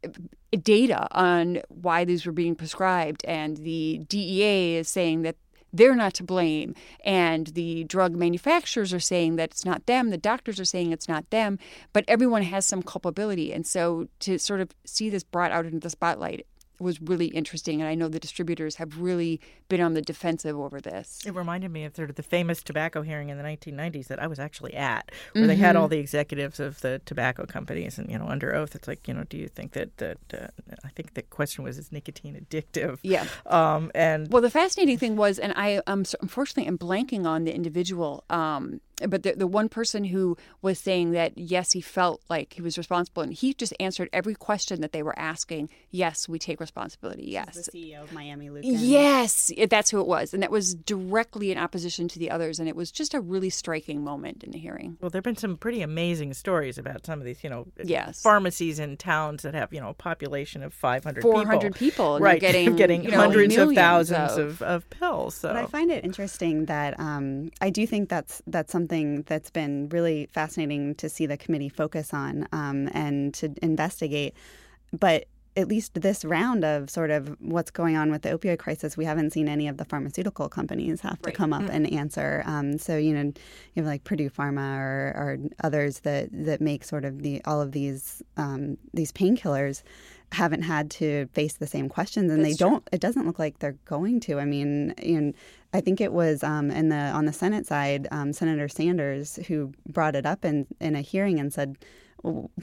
uh, 0.04 0.10
data 0.64 1.08
on 1.12 1.62
why 1.68 2.04
these 2.04 2.26
were 2.26 2.32
being 2.32 2.56
prescribed 2.56 3.24
and 3.26 3.58
the 3.58 4.02
DEA 4.08 4.78
is 4.78 4.90
saying 4.90 5.22
that 5.22 5.36
they're 5.74 5.96
not 5.96 6.14
to 6.16 6.24
blame. 6.24 6.76
And 7.04 7.48
the 7.48 7.84
drug 7.86 8.16
manufacturers 8.16 8.94
are 8.94 9.00
saying 9.00 9.36
that 9.38 9.52
it's 9.52 9.66
not 9.66 9.86
them. 9.86 10.10
The 10.10 10.18
doctors 10.18 10.60
are 10.60 10.66
saying 10.66 10.92
it's 10.92 11.08
not 11.08 11.30
them. 11.30 11.60
But 11.94 12.06
everyone 12.08 12.44
has 12.44 12.66
some 12.66 12.84
culpability. 12.84 13.54
And 13.54 13.66
so 13.66 14.08
to 14.20 14.38
sort 14.38 14.62
of 14.62 14.72
see 14.86 15.10
this 15.10 15.24
brought 15.24 15.52
out 15.52 15.66
into 15.66 15.80
the 15.80 15.90
spotlight 15.90 16.46
was 16.82 17.02
really 17.02 17.28
interesting. 17.28 17.82
And 17.82 17.90
I 17.90 17.96
know 17.96 18.08
the 18.08 18.20
distributors 18.20 18.76
have 18.76 19.00
really 19.00 19.40
been 19.70 19.82
on 19.82 19.94
the 19.94 20.02
defensive 20.02 20.58
over 20.58 20.80
this. 20.82 21.22
It 21.26 21.34
reminded 21.34 21.72
me 21.72 21.86
of 21.86 21.96
sort 21.96 22.10
of 22.10 22.16
the 22.16 22.24
famous 22.24 22.64
tobacco 22.64 23.02
hearing 23.02 23.30
in 23.30 23.38
the 23.38 23.44
1990s 23.44 24.08
that 24.08 24.22
I 24.22 24.28
was 24.28 24.40
actually 24.40 24.74
at, 24.74 25.12
where 25.32 25.42
mm-hmm. 25.42 25.48
they 25.48 25.56
had 25.56 25.76
mm-hmm. 25.76 25.84
all 25.84 25.88
the 25.88 26.00
executives 26.00 26.60
of 26.60 26.82
the 26.82 27.02
tobacco 27.06 27.46
companies 27.46 27.98
and, 27.98 28.10
you 28.12 28.18
know, 28.18 28.28
under 28.28 28.56
oath. 28.56 28.76
It's 28.76 28.88
like, 28.88 29.08
you 29.08 29.14
know, 29.14 29.24
do 29.24 29.38
you 29.38 29.48
think 29.48 29.74
that, 29.74 29.98
that 29.98 30.18
uh, 30.34 30.48
I 30.84 30.90
think 30.90 31.14
the 31.14 31.22
question 31.22 31.64
was, 31.64 31.78
is 31.78 31.92
nicotine 31.92 32.36
addictive? 32.36 33.00
Yeah. 33.04 33.26
Um, 33.46 33.92
and 33.96 34.32
well, 34.32 34.42
the 34.42 34.50
fascinating 34.50 34.98
thing 34.98 35.16
was, 35.16 35.40
and 35.40 35.54
I 35.56 35.82
um, 35.88 36.06
unfortunately 36.22 36.68
am 36.68 36.78
blanking 36.78 37.26
on 37.26 37.44
the 37.44 37.54
individual 37.54 38.24
um, 38.30 38.82
but 39.08 39.24
the, 39.24 39.34
the 39.34 39.48
one 39.48 39.70
person 39.70 40.04
who 40.04 40.38
was 40.62 40.80
saying 40.80 41.12
that 41.12 41.38
yes 41.38 41.72
he 41.72 41.82
felt 41.82 42.22
like 42.30 42.54
he 42.54 42.62
was 42.62 42.78
responsible 42.78 43.24
and 43.24 43.34
he 43.34 43.54
just 43.54 43.74
answered 43.80 44.10
every 44.14 44.36
question 44.36 44.82
that 44.82 44.92
they 44.92 45.04
were 45.04 45.18
asking 45.18 45.70
yes 45.90 46.28
we 46.28 46.40
take 46.40 46.60
responsibility 46.60 47.24
yes 47.28 47.70
the 47.72 47.92
ceo 47.92 48.04
of 48.04 48.14
miami 48.14 48.50
Luken. 48.50 48.62
yes 48.64 49.52
that's 49.70 49.90
who 49.90 50.00
it 50.00 50.08
was 50.08 50.34
and 50.34 50.44
that 50.44 50.52
was 50.52 50.74
directly 50.74 51.52
in 51.52 51.58
opposition 51.58 52.08
to 52.08 52.20
the 52.20 52.30
others 52.30 52.60
and 52.60 52.68
it 52.68 52.76
was 52.76 52.92
just 52.92 53.14
a 53.14 53.20
really 53.20 53.50
striking 53.50 54.04
moment 54.04 54.44
in 54.44 54.52
the 54.52 54.60
hearing 54.60 54.98
well 55.02 55.10
there 55.10 55.20
have 55.20 55.24
been 55.24 55.36
some 55.36 55.58
pretty 55.58 55.82
amazing 55.82 56.34
stories 56.34 56.78
about 56.78 57.06
some 57.06 57.20
of 57.20 57.26
these 57.26 57.44
you 57.44 57.50
know 57.50 57.68
yes. 57.84 58.22
pharmacies 58.22 58.80
in 58.80 58.98
towns 58.98 59.44
that 59.44 59.54
have 59.54 59.74
you 59.74 59.80
know 59.80 59.90
a 59.90 59.94
population 59.94 60.64
of 60.64 60.74
500 60.74 61.22
400 61.22 61.76
people, 61.76 62.18
people 62.18 62.20
right 62.20 62.42
getting, 62.52 62.76
getting 62.76 63.04
you 63.04 63.12
know, 63.12 63.18
hundreds 63.18 63.56
of 63.58 63.74
thousands 63.74 64.38
of, 64.38 64.62
of, 64.62 64.90
pills 64.90 65.36
so. 65.36 65.50
but 65.50 65.58
i 65.58 65.66
find 65.66 65.92
it 65.92 66.04
interesting 66.04 66.66
that 66.66 67.00
um, 67.00 67.50
i 67.62 67.70
do 67.70 67.86
think 67.88 68.10
that's 68.10 68.42
that's 68.48 68.72
something 68.72 68.91
something 68.92 69.24
that's 69.26 69.50
been 69.50 69.88
really 69.90 70.28
fascinating 70.34 70.96
to 70.96 71.08
see 71.08 71.26
the 71.26 71.38
committee 71.38 71.70
focus 71.70 72.14
on 72.14 72.46
um, 72.52 72.90
and 72.92 73.34
to 73.34 73.54
investigate. 73.62 74.36
But 74.92 75.26
at 75.56 75.68
least 75.68 76.02
this 76.02 76.26
round 76.26 76.66
of 76.66 76.90
sort 76.90 77.10
of 77.10 77.36
what's 77.40 77.72
going 77.72 77.96
on 77.96 78.12
with 78.12 78.22
the 78.22 78.38
opioid 78.38 78.60
crisis, 78.60 78.98
we 78.98 79.06
haven't 79.06 79.32
seen 79.32 79.48
any 79.48 79.70
of 79.70 79.78
the 79.78 79.86
pharmaceutical 79.86 80.50
companies 80.50 81.00
have 81.02 81.22
to 81.22 81.32
come 81.32 81.54
up 81.54 81.62
mm-hmm. 81.64 81.72
and 81.72 81.94
answer. 81.94 82.44
Um, 82.46 82.78
so 82.78 82.98
you 82.98 83.14
know, 83.14 83.32
you 83.74 83.78
have 83.78 83.86
like 83.86 84.04
Purdue 84.04 84.30
Pharma 84.30 84.78
or, 84.78 85.14
or 85.16 85.38
others 85.64 86.02
that 86.02 86.28
that 86.32 86.60
make 86.60 86.84
sort 86.84 87.06
of 87.06 87.22
the 87.22 87.42
all 87.46 87.62
of 87.62 87.72
these 87.72 88.22
um, 88.36 88.78
these 88.94 89.14
painkillers 89.14 89.84
haven't 90.32 90.62
had 90.62 90.90
to 90.92 91.28
face 91.34 91.54
the 91.54 91.68
same 91.68 91.90
questions, 91.90 92.32
and 92.32 92.44
That's 92.44 92.58
they 92.58 92.58
don't. 92.58 92.88
It 92.92 93.02
doesn't 93.02 93.26
look 93.26 93.40
like 93.40 93.60
they're 93.60 93.78
going 93.86 94.20
to. 94.22 94.40
I 94.40 94.46
mean, 94.46 94.94
know, 95.22 95.34
I 95.74 95.82
think 95.82 96.00
it 96.00 96.14
was 96.14 96.44
um, 96.44 96.72
in 96.72 96.90
the 96.90 96.96
on 96.96 97.26
the 97.26 97.34
Senate 97.34 97.66
side, 97.66 98.08
um, 98.12 98.34
Senator 98.34 98.68
Sanders 98.68 99.38
who 99.48 99.74
brought 99.88 100.16
it 100.16 100.26
up 100.26 100.46
in 100.46 100.68
in 100.80 100.96
a 100.96 101.02
hearing 101.02 101.40
and 101.40 101.54
said 101.54 101.78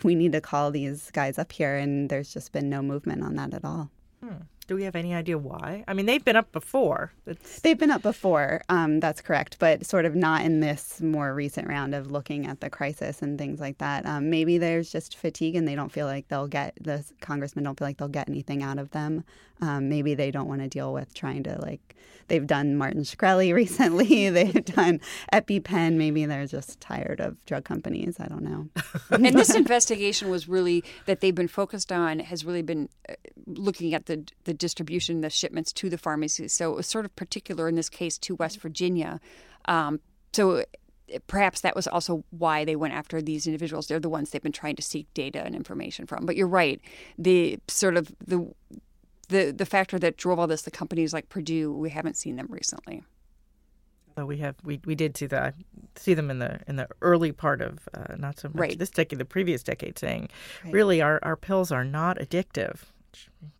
we 0.03 0.15
need 0.15 0.33
to 0.33 0.41
call 0.41 0.71
these 0.71 1.11
guys 1.11 1.39
up 1.39 1.53
here, 1.53 1.77
and 1.77 2.09
there's 2.09 2.33
just 2.33 2.53
been 2.53 2.71
no 2.71 2.83
movement 2.83 3.23
on 3.23 3.35
that 3.37 3.55
at 3.55 3.65
all. 3.65 3.91
Hmm. 4.23 4.43
Do 4.69 4.75
we 4.75 4.85
have 4.85 4.97
any 4.97 5.15
idea 5.15 5.39
why? 5.39 5.83
I 5.89 5.95
mean, 5.95 6.05
they've 6.05 6.25
been 6.25 6.37
up 6.37 6.53
before. 6.53 7.11
It's... 7.27 7.61
They've 7.61 7.79
been 7.79 7.91
up 7.91 8.03
before. 8.03 8.61
Um, 8.69 9.01
that's 9.01 9.23
correct, 9.23 9.57
but 9.59 9.87
sort 9.87 10.05
of 10.05 10.15
not 10.15 10.43
in 10.43 10.61
this 10.61 11.01
more 11.01 11.35
recent 11.35 11.67
round 11.67 11.95
of 11.95 12.11
looking 12.11 12.47
at 12.47 12.61
the 12.61 12.69
crisis 12.69 13.23
and 13.23 13.39
things 13.39 13.61
like 13.61 13.79
that. 13.79 14.05
Um, 14.05 14.29
maybe 14.29 14.59
there's 14.59 14.93
just 14.93 15.17
fatigue, 15.17 15.57
and 15.57 15.67
they 15.67 15.75
don't 15.75 15.91
feel 15.91 16.07
like 16.07 16.29
they'll 16.29 16.47
get 16.47 16.77
the 16.83 17.03
congressmen 17.23 17.65
don't 17.65 17.79
feel 17.79 17.89
like 17.89 17.97
they'll 17.97 18.09
get 18.09 18.29
anything 18.29 18.63
out 18.63 18.79
of 18.79 18.91
them. 18.91 19.25
Um, 19.61 19.89
maybe 19.89 20.15
they 20.15 20.31
don't 20.31 20.49
want 20.49 20.61
to 20.61 20.69
deal 20.69 20.93
with 20.93 21.15
trying 21.15 21.43
to 21.45 21.59
like 21.61 21.97
they've 22.29 22.47
done 22.47 22.77
Martin 22.77 23.03
Shkreli 23.03 23.53
recently. 23.55 24.29
they've 24.31 24.65
done 24.65 25.01
EpiPen. 25.33 25.95
Maybe 25.95 26.25
they're 26.27 26.47
just 26.47 26.81
tired 26.81 27.21
of 27.21 27.45
drug 27.45 27.65
companies. 27.65 28.17
I 28.21 28.27
don't 28.27 28.43
know. 28.43 28.69
and 29.11 29.25
this 29.25 29.55
investigation 29.55 30.31
was 30.31 30.49
really 30.49 30.85
that 31.07 31.21
they've 31.21 31.35
been 31.35 31.49
focused 31.49 31.91
on 31.91 32.21
has 32.21 32.45
really 32.45 32.63
been 32.63 32.89
uh, 33.09 33.15
looking 33.47 33.95
at 33.95 34.07
the 34.07 34.25
the 34.45 34.55
distribution, 34.59 35.21
the 35.21 35.31
shipments 35.31 35.73
to 35.75 35.89
the 35.89 35.99
pharmacies. 35.99 36.53
So 36.53 36.73
it 36.73 36.77
was 36.77 36.87
sort 36.87 37.05
of 37.05 37.15
particular 37.17 37.69
in 37.69 37.75
this 37.75 37.89
case 37.89 38.19
to 38.19 38.35
West 38.35 38.61
Virginia. 38.61 39.21
Um, 39.67 40.01
so 40.33 40.65
perhaps 41.27 41.61
that 41.63 41.75
was 41.75 41.87
also 41.87 42.25
why 42.31 42.65
they 42.65 42.77
went 42.77 42.95
after 42.95 43.23
these 43.23 43.47
individuals. 43.47 43.87
They're 43.87 44.01
the 44.01 44.09
ones 44.09 44.31
they've 44.31 44.43
been 44.43 44.53
trying 44.53 44.77
to 44.77 44.83
seek 44.83 45.13
data 45.15 45.43
and 45.45 45.55
information 45.55 46.07
from. 46.07 46.27
But 46.27 46.37
you're 46.37 46.47
right. 46.47 46.81
The 47.17 47.59
sort 47.69 47.97
of 47.97 48.15
the 48.27 48.53
the 49.29 49.53
the 49.53 49.67
factor 49.67 49.99
that 49.99 50.17
drove 50.17 50.39
all 50.39 50.47
this, 50.47 50.63
the 50.63 50.71
companies 50.71 51.13
like 51.13 51.29
Purdue, 51.29 51.73
we 51.73 51.91
haven't 51.91 52.17
seen 52.17 52.37
them 52.37 52.47
recently. 52.51 53.03
Well, 54.17 54.27
we 54.27 54.39
have 54.39 54.57
we, 54.65 54.81
we 54.85 54.95
did 54.95 55.17
see 55.17 55.27
the 55.27 55.55
see 55.97 56.15
them 56.15 56.31
in 56.31 56.41
the 56.41 56.61
in 56.67 56.77
the 56.77 56.89
early 57.03 57.33
part 57.33 57.61
of 57.61 57.89
uh, 57.95 58.17
not 58.17 58.39
so 58.39 58.49
much 58.49 58.57
right. 58.57 58.79
this 58.79 58.91
decade, 58.91 59.19
the 59.19 59.25
previous 59.25 59.63
decade, 59.63 59.99
saying 59.99 60.29
right. 60.65 60.75
really 60.75 61.01
our, 61.01 61.21
our 61.23 61.37
pills 61.37 61.71
are 61.71 61.85
not 61.85 62.19
addictive 62.19 62.81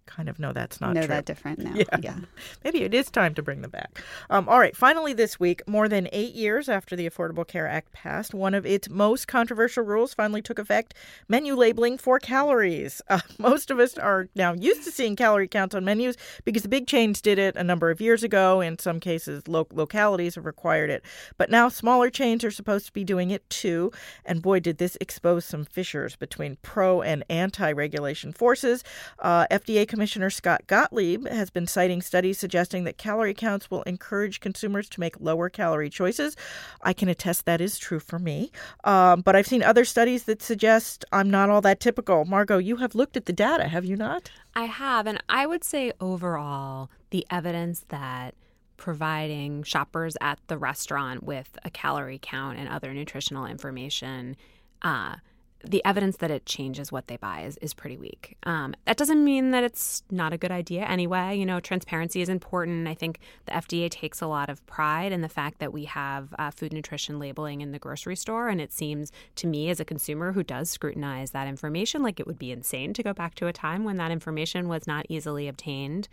kind 0.09 0.29
of 0.29 0.39
know 0.39 0.53
that's 0.53 0.81
not 0.81 0.95
know 0.95 1.03
true. 1.03 1.09
that 1.09 1.27
different 1.27 1.59
now. 1.59 1.75
Yeah. 1.79 1.85
yeah. 2.03 2.17
Maybe 2.65 2.83
it 2.83 2.95
is 2.95 3.11
time 3.11 3.35
to 3.35 3.43
bring 3.43 3.61
them 3.61 3.71
back. 3.71 4.03
Um, 4.31 4.49
all 4.49 4.59
right. 4.59 4.75
Finally, 4.75 5.13
this 5.13 5.39
week, 5.39 5.63
more 5.69 5.89
than 5.89 6.09
eight 6.13 6.35
years 6.35 6.69
after 6.69 6.97
the 6.97 7.09
Affordable 7.09 7.47
Care 7.47 7.69
Act 7.69 7.93
passed, 7.93 8.35
one 8.35 8.55
of 8.55 8.65
its 8.67 8.89
most 8.89 9.29
controversial 9.29 9.85
rules 9.85 10.15
finally 10.15 10.41
took 10.43 10.59
effect 10.59 10.95
menu 11.29 11.55
labeling 11.55 11.99
for 11.99 12.19
calories. 12.19 13.03
Uh, 13.11 13.21
most 13.39 13.71
of 13.71 13.79
us 13.79 13.97
are 13.97 14.29
now 14.35 14.53
used 14.53 14.85
to 14.85 14.91
seeing 14.91 15.17
calorie 15.17 15.49
counts 15.49 15.75
on 15.75 15.83
menus 15.85 16.15
because 16.45 16.63
the 16.63 16.69
big 16.69 16.87
chains 16.87 17.23
did 17.23 17.39
it 17.39 17.57
a 17.57 17.65
number 17.65 17.91
of 17.91 18.03
years 18.03 18.23
ago. 18.23 18.61
In 18.61 18.79
some 18.79 19.01
cases, 19.01 19.49
lo- 19.49 19.67
localities 19.73 20.35
have 20.35 20.45
required 20.45 20.91
it. 20.91 21.03
But 21.39 21.51
now 21.51 21.71
smaller 21.71 22.11
chains 22.11 22.45
are 22.45 22.51
supposed 22.51 22.85
to 22.87 22.93
be 22.93 23.05
doing 23.05 23.31
it 23.31 23.49
too. 23.49 23.93
And 24.27 24.43
boy, 24.43 24.61
did 24.61 24.77
this 24.77 24.99
expose 25.01 25.47
some 25.47 25.65
fissures 25.65 26.17
between 26.17 26.59
pro 26.61 27.01
and 27.01 27.25
anti 27.31 27.73
regulation 27.73 28.33
forces. 28.33 28.85
Uh, 29.21 29.47
FDA 29.51 29.68
Commissioner 29.69 30.31
Scott 30.31 30.67
Gottlieb 30.67 31.27
has 31.27 31.51
been 31.51 31.67
citing 31.67 32.01
studies 32.01 32.39
suggesting 32.39 32.85
that 32.85 32.97
calorie 32.97 33.35
counts 33.35 33.71
will 33.71 33.83
encourage 33.83 34.41
consumers 34.41 34.89
to 34.89 35.01
make 35.01 35.21
lower 35.21 35.51
calorie 35.51 35.91
choices. 35.91 36.37
I 36.83 36.95
can 36.95 37.09
attest 37.09 37.45
that 37.45 37.61
is 37.61 37.79
true 37.79 38.01
for 38.01 38.19
me. 38.19 38.51
Um, 38.85 39.21
but 39.21 39.37
I've 39.37 39.47
seen 39.47 39.63
other 39.63 39.85
studies 39.85 40.25
that 40.25 40.41
suggest 40.43 41.05
I'm 41.13 41.31
not 41.31 41.51
all 41.51 41.61
that 41.61 41.81
typical. 41.81 42.25
Margot, 42.25 42.59
you 42.59 42.77
have 42.77 42.95
looked 42.95 43.17
at 43.17 43.27
the 43.27 43.33
data, 43.33 43.69
have 43.69 43.85
you 43.85 43.97
not? 43.97 44.31
I 44.55 44.65
have. 44.65 45.07
And 45.07 45.23
I 45.29 45.47
would 45.47 45.65
say 45.65 45.93
overall, 46.01 46.91
the 47.11 47.27
evidence 47.31 47.85
that 47.89 48.35
providing 48.79 49.63
shoppers 49.65 50.17
at 50.21 50.39
the 50.47 50.57
restaurant 50.57 51.25
with 51.25 51.59
a 51.65 51.71
calorie 51.71 52.21
count 52.23 52.59
and 52.59 52.69
other 52.69 52.95
nutritional 52.95 53.45
information 53.45 54.37
uh, 54.83 55.17
the 55.65 55.85
evidence 55.85 56.19
that 56.19 56.31
it 56.31 56.47
changes 56.47 56.93
what 56.93 57.09
they 57.09 57.17
buy 57.17 57.43
is, 57.43 57.57
is 57.59 57.75
pretty 57.75 57.97
weak. 57.97 58.37
Um, 58.45 58.75
that 58.85 58.97
doesn't 58.97 59.25
mean 59.25 59.51
that 59.51 59.65
it's 59.65 60.03
not 60.11 60.33
a 60.33 60.39
good 60.39 60.53
idea 60.53 60.85
anyway. 60.85 61.37
You 61.37 61.45
know, 61.45 61.59
transparency 61.59 62.21
is 62.21 62.29
important. 62.29 62.87
I 62.87 62.95
think 62.95 63.19
the 63.47 63.53
FDA 63.53 63.91
takes 63.91 64.23
a 64.23 64.29
lot 64.29 64.51
of 64.51 64.65
pride 64.67 65.11
in 65.11 65.21
the 65.21 65.29
fact 65.29 65.59
that 65.59 65.73
we 65.73 65.85
have 65.87 66.33
uh, 66.39 66.53
food 66.53 66.73
nutrition 66.73 67.19
labeling 67.19 67.61
in 67.61 67.73
the 67.73 67.79
grocery 67.79 68.17
store. 68.17 68.49
And 68.49 68.61
it 68.61 68.73
seems 68.73 69.11
to 69.37 69.47
me, 69.49 69.69
as 69.69 69.81
a 69.81 69.85
consumer 69.85 70.33
who 70.33 70.45
does 70.45 70.71
scrutinize 70.71 71.33
that 71.33 71.49
information, 71.49 72.03
like 72.03 72.21
it 72.21 72.27
would 72.27 72.39
be 72.39 72.53
insane 72.53 72.93
to 72.95 73.03
go 73.03 73.13
back 73.13 73.35
to 73.37 73.49
a 73.49 73.53
time 73.53 73.83
when 73.85 73.97
that 73.97 74.13
information 74.13 74.69
was 74.69 74.87
not 74.87 75.07
easily 75.09 75.49
obtained. 75.49 76.09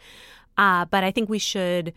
Uh, 0.57 0.85
but 0.85 1.03
I 1.03 1.11
think 1.11 1.29
we 1.29 1.39
should 1.39 1.93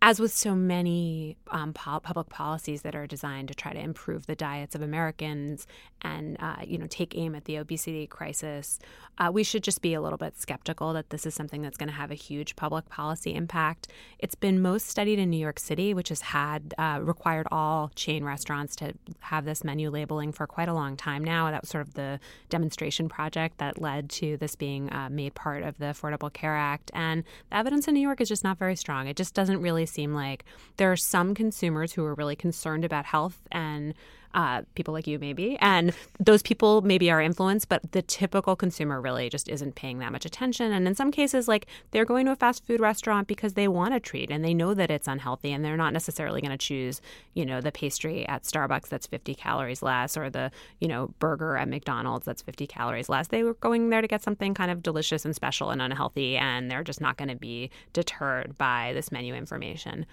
as 0.00 0.20
with 0.20 0.32
so 0.32 0.54
many 0.54 1.36
um, 1.50 1.72
po- 1.72 1.98
public 1.98 2.28
policies 2.28 2.82
that 2.82 2.94
are 2.94 3.06
designed 3.06 3.48
to 3.48 3.54
try 3.54 3.72
to 3.72 3.80
improve 3.80 4.26
the 4.26 4.36
diets 4.36 4.74
of 4.76 4.82
Americans 4.82 5.66
and 6.02 6.36
uh, 6.38 6.56
you 6.64 6.78
know 6.78 6.86
take 6.88 7.16
aim 7.16 7.34
at 7.34 7.46
the 7.46 7.56
obesity 7.56 8.06
crisis, 8.06 8.78
uh, 9.18 9.30
we 9.32 9.42
should 9.42 9.64
just 9.64 9.82
be 9.82 9.94
a 9.94 10.00
little 10.00 10.18
bit 10.18 10.38
skeptical 10.38 10.92
that 10.92 11.10
this 11.10 11.26
is 11.26 11.34
something 11.34 11.62
that's 11.62 11.76
going 11.76 11.88
to 11.88 11.94
have 11.94 12.12
a 12.12 12.14
huge 12.14 12.54
public 12.54 12.88
policy 12.88 13.34
impact. 13.34 13.88
It's 14.20 14.36
been 14.36 14.62
most 14.62 14.86
studied 14.86 15.18
in 15.18 15.30
New 15.30 15.38
York 15.38 15.58
City, 15.58 15.92
which 15.92 16.10
has 16.10 16.20
had 16.20 16.74
uh, 16.78 17.00
required 17.02 17.48
all 17.50 17.90
chain 17.96 18.22
restaurants 18.22 18.76
to 18.76 18.94
have 19.20 19.44
this 19.44 19.64
menu 19.64 19.90
labeling 19.90 20.30
for 20.30 20.46
quite 20.46 20.68
a 20.68 20.74
long 20.74 20.96
time 20.96 21.24
now. 21.24 21.50
That 21.50 21.62
was 21.62 21.70
sort 21.70 21.86
of 21.86 21.94
the 21.94 22.20
demonstration 22.48 23.08
project 23.08 23.58
that 23.58 23.80
led 23.80 24.10
to 24.10 24.36
this 24.36 24.54
being 24.54 24.92
uh, 24.92 25.08
made 25.10 25.34
part 25.34 25.64
of 25.64 25.76
the 25.78 25.86
Affordable 25.86 26.32
Care 26.32 26.56
Act, 26.56 26.92
and 26.94 27.24
the 27.50 27.56
evidence 27.56 27.88
in 27.88 27.94
New 27.94 28.00
York 28.00 28.20
is 28.20 28.28
just 28.28 28.44
not 28.44 28.58
very 28.58 28.76
strong. 28.76 29.08
It 29.08 29.16
just 29.16 29.34
doesn't 29.34 29.60
really 29.60 29.87
seem 29.88 30.14
like 30.14 30.44
there 30.76 30.92
are 30.92 30.96
some 30.96 31.34
consumers 31.34 31.92
who 31.92 32.04
are 32.04 32.14
really 32.14 32.36
concerned 32.36 32.84
about 32.84 33.04
health 33.04 33.38
and 33.50 33.94
uh, 34.38 34.62
people 34.76 34.94
like 34.94 35.08
you 35.08 35.18
maybe. 35.18 35.58
And 35.60 35.92
those 36.20 36.42
people 36.42 36.80
maybe 36.80 37.10
are 37.10 37.20
influenced 37.20 37.68
but 37.68 37.90
the 37.90 38.02
typical 38.02 38.54
consumer 38.54 39.00
really 39.00 39.28
just 39.28 39.48
isn't 39.48 39.74
paying 39.74 39.98
that 39.98 40.12
much 40.12 40.24
attention. 40.24 40.72
And 40.72 40.86
in 40.86 40.94
some 40.94 41.10
cases 41.10 41.48
like 41.48 41.66
they're 41.90 42.04
going 42.04 42.24
to 42.26 42.32
a 42.32 42.36
fast 42.36 42.64
food 42.64 42.78
restaurant 42.78 43.26
because 43.26 43.54
they 43.54 43.66
want 43.66 43.94
a 43.94 44.00
treat 44.00 44.30
and 44.30 44.44
they 44.44 44.54
know 44.54 44.74
that 44.74 44.92
it's 44.92 45.08
unhealthy 45.08 45.50
and 45.52 45.64
they're 45.64 45.76
not 45.76 45.92
necessarily 45.92 46.40
going 46.40 46.52
to 46.52 46.56
choose 46.56 47.00
you 47.34 47.44
know 47.44 47.60
the 47.60 47.72
pastry 47.72 48.28
at 48.28 48.44
starbucks 48.44 48.88
that's 48.88 49.08
50 49.08 49.34
calories 49.34 49.82
less 49.82 50.16
or 50.16 50.30
the 50.30 50.52
you 50.78 50.86
know 50.86 51.12
burger 51.18 51.56
at 51.56 51.68
mcdonald's 51.68 52.24
that's 52.24 52.42
50 52.42 52.68
calories 52.68 53.08
less. 53.08 53.28
They 53.28 53.42
were 53.42 53.54
going 53.54 53.90
there 53.90 54.02
to 54.02 54.06
get 54.06 54.22
something 54.22 54.54
kind 54.54 54.70
of 54.70 54.84
delicious 54.84 55.24
and 55.24 55.34
special 55.34 55.70
and 55.70 55.82
unhealthy 55.82 56.36
and 56.36 56.70
they're 56.70 56.84
just 56.84 57.00
not 57.00 57.16
going 57.16 57.28
to 57.28 57.36
be 57.36 57.70
deterred 57.92 58.56
by 58.56 58.92
this 58.94 59.10
menu 59.10 59.34
information 59.34 60.06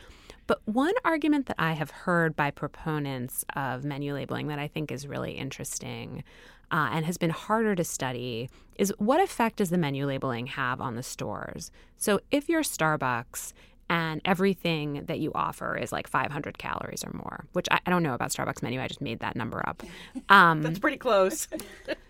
but 0.47 0.61
one 0.65 0.93
argument 1.03 1.47
that 1.47 1.55
I 1.59 1.73
have 1.73 1.91
heard 1.91 2.35
by 2.35 2.51
proponents 2.51 3.45
of 3.55 3.83
menu 3.83 4.13
labeling 4.13 4.47
that 4.47 4.59
I 4.59 4.67
think 4.67 4.91
is 4.91 5.07
really 5.07 5.33
interesting 5.33 6.23
uh, 6.71 6.89
and 6.91 7.05
has 7.05 7.17
been 7.17 7.29
harder 7.29 7.75
to 7.75 7.83
study 7.83 8.49
is 8.77 8.93
what 8.97 9.21
effect 9.21 9.57
does 9.57 9.69
the 9.69 9.77
menu 9.77 10.05
labeling 10.05 10.47
have 10.47 10.81
on 10.81 10.95
the 10.95 11.03
stores? 11.03 11.71
So 11.97 12.19
if 12.31 12.49
you're 12.49 12.63
Starbucks 12.63 13.53
and 13.89 14.19
everything 14.25 15.03
that 15.05 15.19
you 15.19 15.31
offer 15.35 15.77
is 15.77 15.91
like 15.91 16.07
500 16.07 16.57
calories 16.57 17.03
or 17.03 17.11
more, 17.13 17.45
which 17.53 17.67
I, 17.71 17.79
I 17.85 17.89
don't 17.89 18.03
know 18.03 18.13
about 18.13 18.31
Starbucks 18.31 18.63
menu, 18.63 18.81
I 18.81 18.87
just 18.87 19.01
made 19.01 19.19
that 19.19 19.35
number 19.35 19.67
up. 19.67 19.83
Um, 20.29 20.63
That's 20.63 20.79
pretty 20.79 20.97
close. 20.97 21.47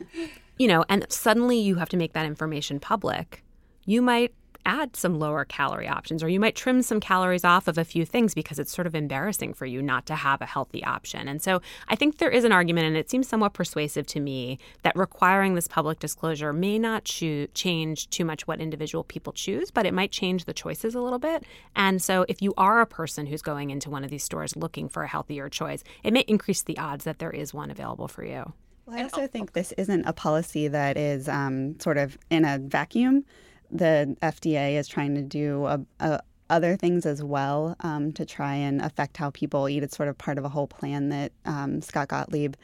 you 0.57 0.67
know, 0.67 0.85
and 0.89 1.05
suddenly 1.09 1.59
you 1.59 1.75
have 1.75 1.89
to 1.89 1.97
make 1.97 2.13
that 2.13 2.25
information 2.25 2.79
public. 2.79 3.43
You 3.85 4.01
might 4.01 4.33
add 4.65 4.95
some 4.95 5.19
lower 5.19 5.45
calorie 5.45 5.87
options, 5.87 6.23
or 6.23 6.29
you 6.29 6.39
might 6.39 6.55
trim 6.55 6.81
some 6.81 6.99
calories 6.99 7.43
off 7.43 7.67
of 7.67 7.77
a 7.77 7.85
few 7.85 8.05
things 8.05 8.33
because 8.33 8.59
it's 8.59 8.73
sort 8.73 8.87
of 8.87 8.95
embarrassing 8.95 9.53
for 9.53 9.65
you 9.65 9.81
not 9.81 10.05
to 10.07 10.15
have 10.15 10.41
a 10.41 10.45
healthy 10.45 10.83
option. 10.83 11.27
And 11.27 11.41
so 11.41 11.61
I 11.87 11.95
think 11.95 12.17
there 12.17 12.29
is 12.29 12.43
an 12.43 12.51
argument, 12.51 12.87
and 12.87 12.97
it 12.97 13.09
seems 13.09 13.27
somewhat 13.27 13.53
persuasive 13.53 14.07
to 14.07 14.19
me, 14.19 14.59
that 14.83 14.95
requiring 14.95 15.55
this 15.55 15.67
public 15.67 15.99
disclosure 15.99 16.53
may 16.53 16.79
not 16.79 17.05
cho- 17.05 17.47
change 17.53 18.09
too 18.09 18.25
much 18.25 18.47
what 18.47 18.59
individual 18.59 19.03
people 19.03 19.33
choose, 19.33 19.71
but 19.71 19.85
it 19.85 19.93
might 19.93 20.11
change 20.11 20.45
the 20.45 20.53
choices 20.53 20.95
a 20.95 21.01
little 21.01 21.19
bit. 21.19 21.43
And 21.75 22.01
so 22.01 22.25
if 22.27 22.41
you 22.41 22.53
are 22.57 22.81
a 22.81 22.85
person 22.85 23.25
who's 23.25 23.41
going 23.41 23.69
into 23.69 23.89
one 23.89 24.03
of 24.03 24.09
these 24.09 24.23
stores 24.23 24.55
looking 24.55 24.89
for 24.89 25.03
a 25.03 25.07
healthier 25.07 25.49
choice, 25.49 25.83
it 26.03 26.13
may 26.13 26.21
increase 26.21 26.61
the 26.63 26.77
odds 26.77 27.05
that 27.05 27.19
there 27.19 27.31
is 27.31 27.53
one 27.53 27.71
available 27.71 28.07
for 28.07 28.23
you. 28.23 28.53
Well, 28.85 28.99
I 28.99 29.03
also 29.03 29.25
think 29.25 29.53
this 29.53 29.71
isn't 29.77 30.05
a 30.05 30.13
policy 30.13 30.67
that 30.67 30.95
is 30.95 31.27
um, 31.27 31.79
sort 31.79 31.97
of 31.97 32.17
in 32.29 32.45
a 32.45 32.59
vacuum 32.59 33.25
the 33.77 34.15
FDA 34.21 34.73
is 34.73 34.87
trying 34.87 35.15
to 35.15 35.21
do 35.21 35.65
a, 35.65 35.79
a, 35.99 36.19
other 36.49 36.75
things 36.75 37.05
as 37.05 37.23
well 37.23 37.75
um, 37.81 38.11
to 38.13 38.25
try 38.25 38.53
and 38.53 38.81
affect 38.81 39.17
how 39.17 39.31
people 39.31 39.67
eat. 39.67 39.83
It's 39.83 39.95
sort 39.95 40.09
of 40.09 40.17
part 40.17 40.37
of 40.37 40.45
a 40.45 40.49
whole 40.49 40.67
plan 40.67 41.09
that 41.09 41.31
um, 41.45 41.81
Scott 41.81 42.09
Gottlieb 42.09 42.55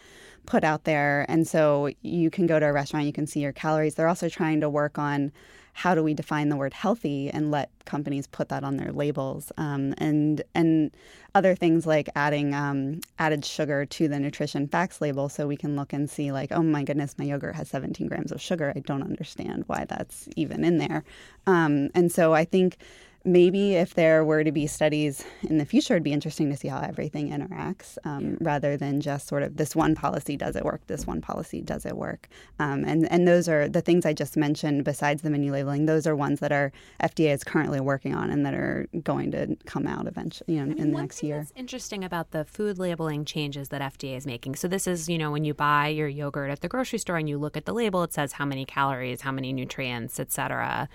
put 0.45 0.63
out 0.63 0.83
there. 0.83 1.25
And 1.29 1.47
so 1.47 1.89
you 2.01 2.29
can 2.29 2.47
go 2.47 2.59
to 2.59 2.65
a 2.67 2.73
restaurant, 2.73 3.05
you 3.05 3.13
can 3.13 3.27
see 3.27 3.39
your 3.39 3.53
calories. 3.53 3.95
They're 3.95 4.07
also 4.07 4.29
trying 4.29 4.61
to 4.61 4.69
work 4.69 4.97
on 4.97 5.31
how 5.73 5.95
do 5.95 6.03
we 6.03 6.13
define 6.13 6.49
the 6.49 6.55
word 6.55 6.73
healthy 6.73 7.29
and 7.29 7.51
let 7.51 7.69
companies 7.85 8.27
put 8.27 8.49
that 8.49 8.63
on 8.63 8.77
their 8.77 8.91
labels? 8.91 9.51
Um, 9.57 9.93
and 9.97 10.41
and 10.53 10.91
other 11.33 11.55
things 11.55 11.85
like 11.85 12.09
adding 12.15 12.53
um, 12.53 13.01
added 13.19 13.45
sugar 13.45 13.85
to 13.85 14.07
the 14.07 14.19
nutrition 14.19 14.67
facts 14.67 15.01
label, 15.01 15.29
so 15.29 15.47
we 15.47 15.57
can 15.57 15.75
look 15.75 15.93
and 15.93 16.09
see 16.09 16.31
like, 16.31 16.51
oh 16.51 16.63
my 16.63 16.83
goodness, 16.83 17.17
my 17.17 17.25
yogurt 17.25 17.55
has 17.55 17.69
17 17.69 18.07
grams 18.07 18.31
of 18.31 18.41
sugar. 18.41 18.73
I 18.75 18.79
don't 18.79 19.03
understand 19.03 19.63
why 19.67 19.85
that's 19.87 20.27
even 20.35 20.63
in 20.63 20.77
there. 20.77 21.03
Um, 21.47 21.89
and 21.95 22.11
so 22.11 22.33
I 22.33 22.45
think 22.45 22.77
maybe 23.23 23.75
if 23.75 23.93
there 23.93 24.23
were 24.23 24.43
to 24.43 24.51
be 24.51 24.67
studies 24.67 25.23
in 25.43 25.57
the 25.57 25.65
future, 25.65 25.93
it'd 25.93 26.03
be 26.03 26.13
interesting 26.13 26.49
to 26.49 26.57
see 26.57 26.67
how 26.67 26.81
everything 26.81 27.29
interacts 27.29 27.97
um, 28.03 28.37
rather 28.41 28.77
than 28.77 28.99
just 28.99 29.27
sort 29.27 29.43
of 29.43 29.57
this 29.57 29.75
one 29.75 29.95
policy 29.95 30.35
does 30.35 30.55
it 30.55 30.65
work, 30.65 30.85
this 30.87 31.05
one 31.05 31.21
policy 31.21 31.61
does 31.61 31.85
it 31.85 31.95
work. 31.95 32.27
Um, 32.59 32.83
and, 32.85 33.11
and 33.11 33.27
those 33.27 33.47
are 33.47 33.67
the 33.67 33.81
things 33.81 34.05
I 34.05 34.13
just 34.13 34.37
mentioned 34.37 34.83
besides 34.83 35.21
the 35.21 35.29
menu 35.29 35.51
labeling, 35.51 35.85
those 35.85 36.07
are 36.07 36.15
ones 36.15 36.39
that 36.39 36.51
our 36.51 36.71
FDA 37.01 37.33
is 37.33 37.43
currently 37.43 37.79
working 37.79 38.15
on 38.15 38.29
and 38.29 38.45
that 38.45 38.53
are 38.53 38.87
going 39.03 39.31
to 39.31 39.55
come 39.65 39.87
out 39.87 40.07
eventually, 40.07 40.55
you 40.55 40.59
know, 40.59 40.71
I 40.71 40.75
mean, 40.75 40.79
in 40.79 40.91
the 40.91 40.97
next 40.97 41.21
year. 41.21 41.39
What's 41.39 41.53
interesting 41.55 42.03
about 42.03 42.31
the 42.31 42.45
food 42.45 42.79
labeling 42.79 43.25
changes 43.25 43.69
that 43.69 43.81
FDA 43.81 44.17
is 44.17 44.25
making. 44.25 44.55
So 44.55 44.67
this 44.67 44.87
is, 44.87 45.07
you 45.07 45.17
know, 45.17 45.31
when 45.31 45.43
you 45.43 45.53
buy 45.53 45.87
your 45.89 46.07
yogurt 46.07 46.49
at 46.49 46.61
the 46.61 46.67
grocery 46.67 46.99
store 46.99 47.17
and 47.17 47.29
you 47.29 47.37
look 47.37 47.55
at 47.55 47.65
the 47.65 47.73
label, 47.73 48.03
it 48.03 48.13
says 48.13 48.33
how 48.33 48.45
many 48.45 48.65
calories, 48.65 49.21
how 49.21 49.31
many 49.31 49.53
nutrients, 49.53 50.19
etc. 50.19 50.89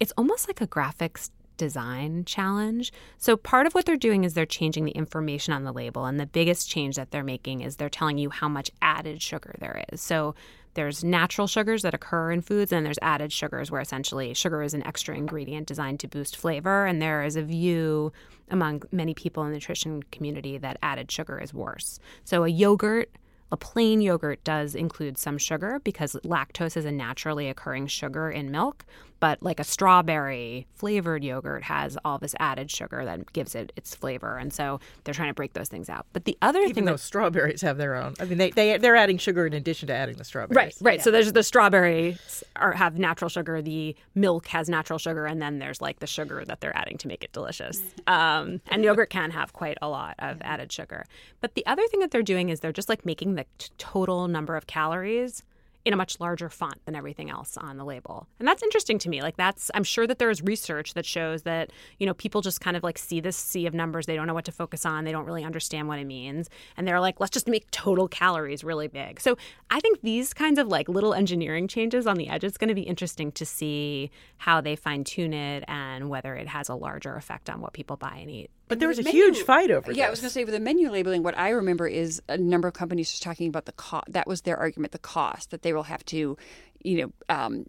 It's 0.00 0.12
almost 0.16 0.48
like 0.48 0.60
a 0.60 0.66
graphics 0.66 1.30
design 1.56 2.24
challenge. 2.24 2.92
So, 3.18 3.36
part 3.36 3.66
of 3.66 3.74
what 3.74 3.86
they're 3.86 3.96
doing 3.96 4.24
is 4.24 4.34
they're 4.34 4.46
changing 4.46 4.84
the 4.84 4.92
information 4.92 5.52
on 5.52 5.64
the 5.64 5.72
label. 5.72 6.06
And 6.06 6.18
the 6.18 6.26
biggest 6.26 6.68
change 6.68 6.96
that 6.96 7.10
they're 7.10 7.22
making 7.22 7.60
is 7.60 7.76
they're 7.76 7.88
telling 7.88 8.18
you 8.18 8.30
how 8.30 8.48
much 8.48 8.70
added 8.80 9.22
sugar 9.22 9.54
there 9.58 9.84
is. 9.92 10.00
So, 10.00 10.34
there's 10.74 11.04
natural 11.04 11.46
sugars 11.46 11.82
that 11.82 11.92
occur 11.92 12.32
in 12.32 12.40
foods, 12.40 12.72
and 12.72 12.86
there's 12.86 12.98
added 13.02 13.30
sugars 13.30 13.70
where 13.70 13.82
essentially 13.82 14.32
sugar 14.32 14.62
is 14.62 14.72
an 14.72 14.86
extra 14.86 15.14
ingredient 15.14 15.66
designed 15.66 16.00
to 16.00 16.08
boost 16.08 16.36
flavor. 16.36 16.86
And 16.86 17.00
there 17.00 17.22
is 17.24 17.36
a 17.36 17.42
view 17.42 18.12
among 18.50 18.82
many 18.90 19.12
people 19.12 19.42
in 19.42 19.50
the 19.50 19.56
nutrition 19.56 20.02
community 20.04 20.56
that 20.58 20.78
added 20.82 21.10
sugar 21.10 21.38
is 21.38 21.52
worse. 21.52 21.98
So, 22.24 22.44
a 22.44 22.48
yogurt 22.48 23.10
a 23.52 23.56
plain 23.58 24.00
yogurt 24.00 24.42
does 24.44 24.74
include 24.74 25.18
some 25.18 25.36
sugar 25.36 25.78
because 25.84 26.16
lactose 26.24 26.74
is 26.74 26.86
a 26.86 26.90
naturally 26.90 27.50
occurring 27.50 27.86
sugar 27.86 28.30
in 28.30 28.50
milk, 28.50 28.86
but 29.22 29.40
like 29.40 29.60
a 29.60 29.64
strawberry 29.64 30.66
flavored 30.74 31.22
yogurt 31.22 31.62
has 31.62 31.96
all 32.04 32.18
this 32.18 32.34
added 32.40 32.68
sugar 32.72 33.04
that 33.04 33.32
gives 33.32 33.54
it 33.54 33.72
its 33.76 33.94
flavor 33.94 34.36
and 34.36 34.52
so 34.52 34.80
they're 35.04 35.14
trying 35.14 35.28
to 35.30 35.34
break 35.34 35.52
those 35.52 35.68
things 35.68 35.88
out. 35.88 36.06
But 36.12 36.24
the 36.24 36.36
other 36.42 36.58
thing 36.58 36.70
Even 36.70 36.74
thing 36.74 36.84
though 36.86 36.92
that, 36.94 36.98
strawberries 36.98 37.62
have 37.62 37.78
their 37.78 37.94
own 37.94 38.14
i 38.18 38.24
mean 38.24 38.38
they, 38.38 38.50
they 38.50 38.78
they're 38.78 38.96
adding 38.96 39.18
sugar 39.18 39.46
in 39.46 39.52
addition 39.52 39.86
to 39.86 39.94
adding 39.94 40.16
the 40.16 40.24
strawberries. 40.24 40.56
Right 40.56 40.74
right. 40.80 40.98
Yeah. 40.98 41.04
so 41.04 41.10
there's 41.12 41.32
the 41.32 41.44
strawberries 41.44 42.42
are 42.56 42.72
have 42.72 42.98
natural 42.98 43.28
sugar 43.28 43.62
the 43.62 43.94
milk 44.16 44.48
has 44.48 44.68
natural 44.68 44.98
sugar 44.98 45.24
and 45.26 45.40
then 45.40 45.60
there's 45.60 45.80
like 45.80 46.00
the 46.00 46.08
sugar 46.08 46.44
that 46.44 46.60
they're 46.60 46.76
adding 46.76 46.98
to 46.98 47.06
make 47.06 47.22
it 47.22 47.32
delicious. 47.32 47.80
Um, 48.08 48.60
and 48.72 48.82
yogurt 48.82 49.10
can 49.10 49.30
have 49.30 49.52
quite 49.52 49.78
a 49.80 49.88
lot 49.88 50.16
of 50.18 50.38
added 50.42 50.72
sugar. 50.72 51.04
But 51.40 51.54
the 51.54 51.64
other 51.66 51.86
thing 51.86 52.00
that 52.00 52.10
they're 52.10 52.22
doing 52.22 52.48
is 52.48 52.58
they're 52.58 52.72
just 52.72 52.88
like 52.88 53.06
making 53.06 53.36
the 53.36 53.46
t- 53.58 53.68
total 53.78 54.26
number 54.26 54.56
of 54.56 54.66
calories 54.66 55.44
in 55.84 55.92
a 55.92 55.96
much 55.96 56.20
larger 56.20 56.48
font 56.48 56.84
than 56.84 56.94
everything 56.94 57.30
else 57.30 57.56
on 57.56 57.76
the 57.76 57.84
label. 57.84 58.28
And 58.38 58.46
that's 58.46 58.62
interesting 58.62 58.98
to 59.00 59.08
me. 59.08 59.22
Like 59.22 59.36
that's 59.36 59.70
I'm 59.74 59.84
sure 59.84 60.06
that 60.06 60.18
there 60.18 60.30
is 60.30 60.42
research 60.42 60.94
that 60.94 61.04
shows 61.04 61.42
that, 61.42 61.70
you 61.98 62.06
know, 62.06 62.14
people 62.14 62.40
just 62.40 62.60
kind 62.60 62.76
of 62.76 62.82
like 62.82 62.98
see 62.98 63.20
this 63.20 63.36
sea 63.36 63.66
of 63.66 63.74
numbers, 63.74 64.06
they 64.06 64.16
don't 64.16 64.26
know 64.26 64.34
what 64.34 64.44
to 64.44 64.52
focus 64.52 64.86
on, 64.86 65.04
they 65.04 65.12
don't 65.12 65.26
really 65.26 65.44
understand 65.44 65.88
what 65.88 65.98
it 65.98 66.06
means, 66.06 66.48
and 66.76 66.86
they're 66.86 67.00
like, 67.00 67.20
let's 67.20 67.30
just 67.30 67.48
make 67.48 67.70
total 67.70 68.08
calories 68.08 68.62
really 68.62 68.88
big. 68.88 69.20
So, 69.20 69.36
I 69.70 69.80
think 69.80 70.02
these 70.02 70.34
kinds 70.34 70.58
of 70.58 70.68
like 70.68 70.88
little 70.88 71.14
engineering 71.14 71.66
changes 71.66 72.06
on 72.06 72.16
the 72.16 72.28
edge 72.28 72.44
it's 72.44 72.58
going 72.58 72.68
to 72.68 72.74
be 72.74 72.82
interesting 72.82 73.32
to 73.32 73.46
see 73.46 74.10
how 74.36 74.60
they 74.60 74.76
fine 74.76 75.04
tune 75.04 75.32
it 75.32 75.64
and 75.68 76.10
whether 76.10 76.34
it 76.34 76.48
has 76.48 76.68
a 76.68 76.74
larger 76.74 77.16
effect 77.16 77.48
on 77.48 77.60
what 77.60 77.72
people 77.72 77.96
buy 77.96 78.18
and 78.20 78.30
eat. 78.30 78.50
But 78.72 78.78
there 78.78 78.88
was 78.88 78.98
a 78.98 79.02
menu, 79.02 79.24
huge 79.24 79.42
fight 79.42 79.70
over 79.70 79.90
it. 79.90 79.96
yeah, 79.96 80.04
this. 80.04 80.08
I 80.08 80.10
was 80.10 80.20
going 80.20 80.28
to 80.28 80.32
say 80.32 80.44
with 80.44 80.54
the 80.54 80.60
menu 80.60 80.90
labeling, 80.90 81.22
what 81.22 81.36
I 81.36 81.50
remember 81.50 81.86
is 81.86 82.22
a 82.28 82.38
number 82.38 82.68
of 82.68 82.74
companies 82.74 83.10
just 83.10 83.22
talking 83.22 83.48
about 83.48 83.66
the 83.66 83.72
cost. 83.72 84.10
That 84.10 84.26
was 84.26 84.42
their 84.42 84.56
argument, 84.56 84.92
the 84.92 84.98
cost 84.98 85.50
that 85.50 85.60
they 85.60 85.74
will 85.74 85.82
have 85.82 86.02
to, 86.06 86.38
you 86.82 87.02
know, 87.02 87.12
um, 87.28 87.66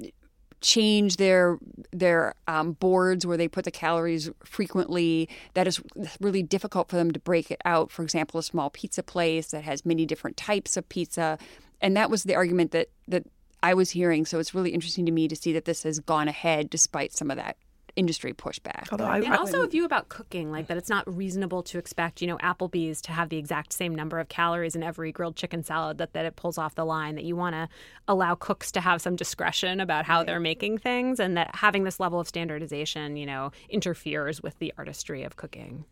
change 0.61 1.17
their 1.17 1.57
their 1.91 2.35
um, 2.47 2.71
boards 2.71 3.25
where 3.25 3.35
they 3.35 3.49
put 3.49 3.65
the 3.65 3.71
calories 3.71 4.31
frequently. 4.45 5.27
That 5.55 5.67
is 5.67 5.81
really 6.21 6.41
difficult 6.41 6.87
for 6.87 6.95
them 6.95 7.11
to 7.11 7.19
break 7.19 7.51
it 7.51 7.59
out. 7.65 7.91
For 7.91 8.01
example, 8.01 8.39
a 8.39 8.43
small 8.43 8.69
pizza 8.69 9.03
place 9.03 9.51
that 9.51 9.65
has 9.65 9.85
many 9.85 10.05
different 10.05 10.37
types 10.37 10.77
of 10.77 10.87
pizza, 10.87 11.37
and 11.81 11.97
that 11.97 12.09
was 12.09 12.23
the 12.23 12.35
argument 12.35 12.71
that 12.71 12.87
that 13.09 13.25
I 13.61 13.73
was 13.73 13.89
hearing. 13.89 14.25
So 14.25 14.39
it's 14.39 14.55
really 14.55 14.71
interesting 14.71 15.05
to 15.05 15.11
me 15.11 15.27
to 15.27 15.35
see 15.35 15.51
that 15.51 15.65
this 15.65 15.83
has 15.83 15.99
gone 15.99 16.29
ahead 16.29 16.69
despite 16.69 17.11
some 17.11 17.29
of 17.29 17.37
that 17.37 17.57
industry 17.95 18.33
pushback. 18.33 18.91
Although 18.91 19.05
I, 19.05 19.19
and 19.19 19.35
also 19.35 19.61
a 19.61 19.67
view 19.67 19.85
about 19.85 20.09
cooking, 20.09 20.51
like 20.51 20.67
that 20.67 20.77
it's 20.77 20.89
not 20.89 21.03
reasonable 21.13 21.63
to 21.63 21.77
expect, 21.77 22.21
you 22.21 22.27
know, 22.27 22.37
Applebee's 22.37 23.01
to 23.03 23.11
have 23.11 23.29
the 23.29 23.37
exact 23.37 23.73
same 23.73 23.93
number 23.93 24.19
of 24.19 24.29
calories 24.29 24.75
in 24.75 24.83
every 24.83 25.11
grilled 25.11 25.35
chicken 25.35 25.63
salad 25.63 25.97
that, 25.99 26.13
that 26.13 26.25
it 26.25 26.35
pulls 26.35 26.57
off 26.57 26.75
the 26.75 26.85
line, 26.85 27.15
that 27.15 27.23
you 27.23 27.35
want 27.35 27.53
to 27.55 27.69
allow 28.07 28.35
cooks 28.35 28.71
to 28.71 28.81
have 28.81 29.01
some 29.01 29.15
discretion 29.15 29.79
about 29.79 30.05
how 30.05 30.19
right. 30.19 30.27
they're 30.27 30.39
making 30.39 30.77
things 30.77 31.19
and 31.19 31.37
that 31.37 31.55
having 31.55 31.83
this 31.83 31.99
level 31.99 32.19
of 32.19 32.27
standardization, 32.27 33.15
you 33.15 33.25
know, 33.25 33.51
interferes 33.69 34.41
with 34.41 34.57
the 34.59 34.73
artistry 34.77 35.23
of 35.23 35.35
cooking. 35.35 35.85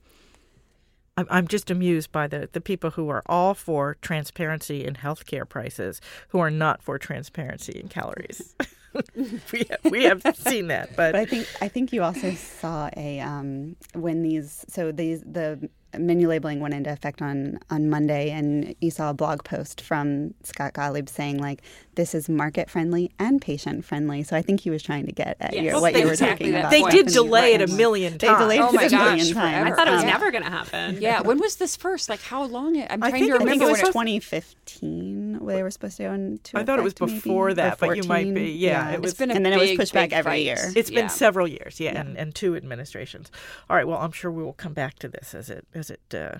I'm 1.17 1.47
just 1.47 1.69
amused 1.69 2.11
by 2.11 2.27
the, 2.27 2.49
the 2.51 2.61
people 2.61 2.91
who 2.91 3.09
are 3.09 3.21
all 3.25 3.53
for 3.53 3.97
transparency 4.01 4.85
in 4.85 4.95
healthcare 4.95 5.47
prices, 5.47 5.99
who 6.29 6.39
are 6.39 6.49
not 6.49 6.81
for 6.81 6.97
transparency 6.97 7.79
in 7.79 7.89
calories. 7.89 8.55
we 9.51 9.65
have, 9.69 9.91
we 9.91 10.03
have 10.03 10.23
seen 10.35 10.67
that, 10.67 10.89
but. 10.95 11.13
but 11.13 11.15
I 11.15 11.25
think 11.25 11.47
I 11.61 11.67
think 11.67 11.93
you 11.93 12.03
also 12.03 12.31
saw 12.31 12.89
a 12.95 13.19
um, 13.19 13.75
when 13.93 14.21
these 14.21 14.65
so 14.67 14.91
these 14.91 15.21
the 15.21 15.69
menu 15.97 16.27
labeling 16.27 16.59
went 16.59 16.73
into 16.73 16.91
effect 16.91 17.21
on 17.21 17.59
on 17.69 17.89
Monday, 17.89 18.29
and 18.31 18.75
you 18.81 18.91
saw 18.91 19.09
a 19.09 19.13
blog 19.13 19.43
post 19.43 19.81
from 19.81 20.33
Scott 20.43 20.73
Gottlieb 20.73 21.09
saying 21.09 21.39
like 21.39 21.61
this 21.95 22.15
is 22.15 22.29
market 22.29 22.69
friendly 22.69 23.11
and 23.19 23.41
patient 23.41 23.83
friendly. 23.85 24.23
So 24.23 24.35
I 24.35 24.41
think 24.41 24.61
he 24.61 24.69
was 24.69 24.81
trying 24.81 25.05
to 25.05 25.11
get 25.11 25.37
at 25.39 25.53
yes. 25.53 25.63
your, 25.63 25.81
what 25.81 25.93
you 25.95 26.05
were 26.05 26.11
exactly 26.11 26.51
talking 26.51 26.59
about. 26.59 26.71
They 26.71 26.83
did 26.83 27.07
delay 27.07 27.53
it 27.53 27.61
a 27.61 27.67
million 27.67 28.17
times. 28.17 28.21
They 28.21 28.43
delayed 28.43 28.61
oh 28.61 28.73
it 28.73 28.87
a 28.87 28.89
gosh, 28.89 29.17
million 29.17 29.33
times. 29.33 29.71
I 29.71 29.75
thought 29.75 29.87
it 29.87 29.91
was 29.91 30.01
um, 30.01 30.07
never 30.07 30.31
going 30.31 30.43
to 30.43 30.49
happen. 30.49 31.01
Yeah, 31.01 31.21
when 31.21 31.39
was 31.39 31.57
this 31.57 31.75
first? 31.75 32.09
Like 32.09 32.21
how 32.21 32.43
long? 32.43 32.75
It, 32.75 32.87
I'm 32.89 33.03
I 33.03 33.09
trying 33.09 33.27
to 33.27 33.33
remember. 33.33 33.49
I 33.49 33.57
think 33.57 33.63
it 33.63 33.71
was 33.71 33.79
2015. 33.81 35.20
They 35.45 35.63
were 35.63 35.71
supposed 35.71 35.97
to 35.97 36.03
go 36.03 36.13
into. 36.13 36.57
I 36.57 36.63
thought 36.63 36.79
it 36.79 36.83
was 36.83 36.93
before 36.93 37.47
maybe, 37.47 37.55
that, 37.55 37.79
but 37.79 37.97
you 37.97 38.03
might 38.03 38.33
be. 38.33 38.51
Yeah, 38.51 38.89
yeah. 38.89 38.93
it 38.93 39.01
was. 39.01 39.19
and 39.19 39.31
then 39.31 39.43
big, 39.43 39.53
it 39.53 39.59
was 39.59 39.71
pushed 39.77 39.93
back 39.93 40.13
every 40.13 40.31
fight. 40.31 40.43
year. 40.43 40.71
It's 40.75 40.89
yeah. 40.89 41.01
been 41.01 41.09
several 41.09 41.47
years, 41.47 41.79
yeah, 41.79 41.93
yeah, 41.93 42.01
And, 42.01 42.17
and 42.17 42.35
two 42.35 42.55
administrations. 42.55 43.31
All 43.69 43.75
right, 43.75 43.87
well, 43.87 43.99
I'm 43.99 44.11
sure 44.11 44.31
we 44.31 44.43
will 44.43 44.53
come 44.53 44.73
back 44.73 44.99
to 44.99 45.07
this 45.07 45.33
as 45.33 45.49
it 45.49 45.67
as 45.73 45.89
it 45.89 46.01
uh, 46.13 46.39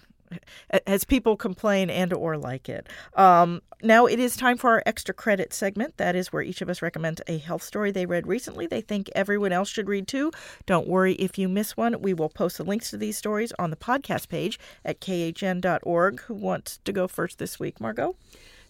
as 0.88 1.04
people 1.04 1.36
complain 1.36 1.90
and 1.90 2.14
or 2.14 2.38
like 2.38 2.70
it. 2.70 2.88
Um, 3.16 3.62
now 3.84 4.06
it 4.06 4.20
is 4.20 4.36
time 4.36 4.58
for 4.58 4.72
our 4.72 4.84
extra 4.86 5.14
credit 5.14 5.54
segment. 5.54 5.98
That 5.98 6.16
is 6.16 6.32
where 6.32 6.42
each 6.42 6.62
of 6.62 6.70
us 6.70 6.82
recommends 6.82 7.22
a 7.28 7.38
health 7.38 7.64
story 7.64 7.92
they 7.92 8.06
read 8.06 8.28
recently 8.28 8.68
they 8.68 8.82
think 8.82 9.10
everyone 9.16 9.52
else 9.52 9.70
should 9.70 9.88
read 9.88 10.08
too. 10.08 10.32
Don't 10.66 10.88
worry 10.88 11.14
if 11.14 11.38
you 11.38 11.50
miss 11.50 11.76
one. 11.76 12.02
We 12.02 12.14
will 12.14 12.30
post 12.30 12.58
the 12.58 12.64
links 12.64 12.92
to 12.92 12.98
these 12.98 13.18
stories 13.18 13.52
on 13.58 13.70
the 13.70 13.76
podcast 13.76 14.30
page 14.30 14.60
at 14.86 15.00
khn.org. 15.02 16.22
Who 16.22 16.34
wants 16.34 16.80
to 16.86 16.94
go 16.94 17.08
first 17.08 17.40
this 17.40 17.60
week, 17.60 17.80
Margot? 17.80 18.16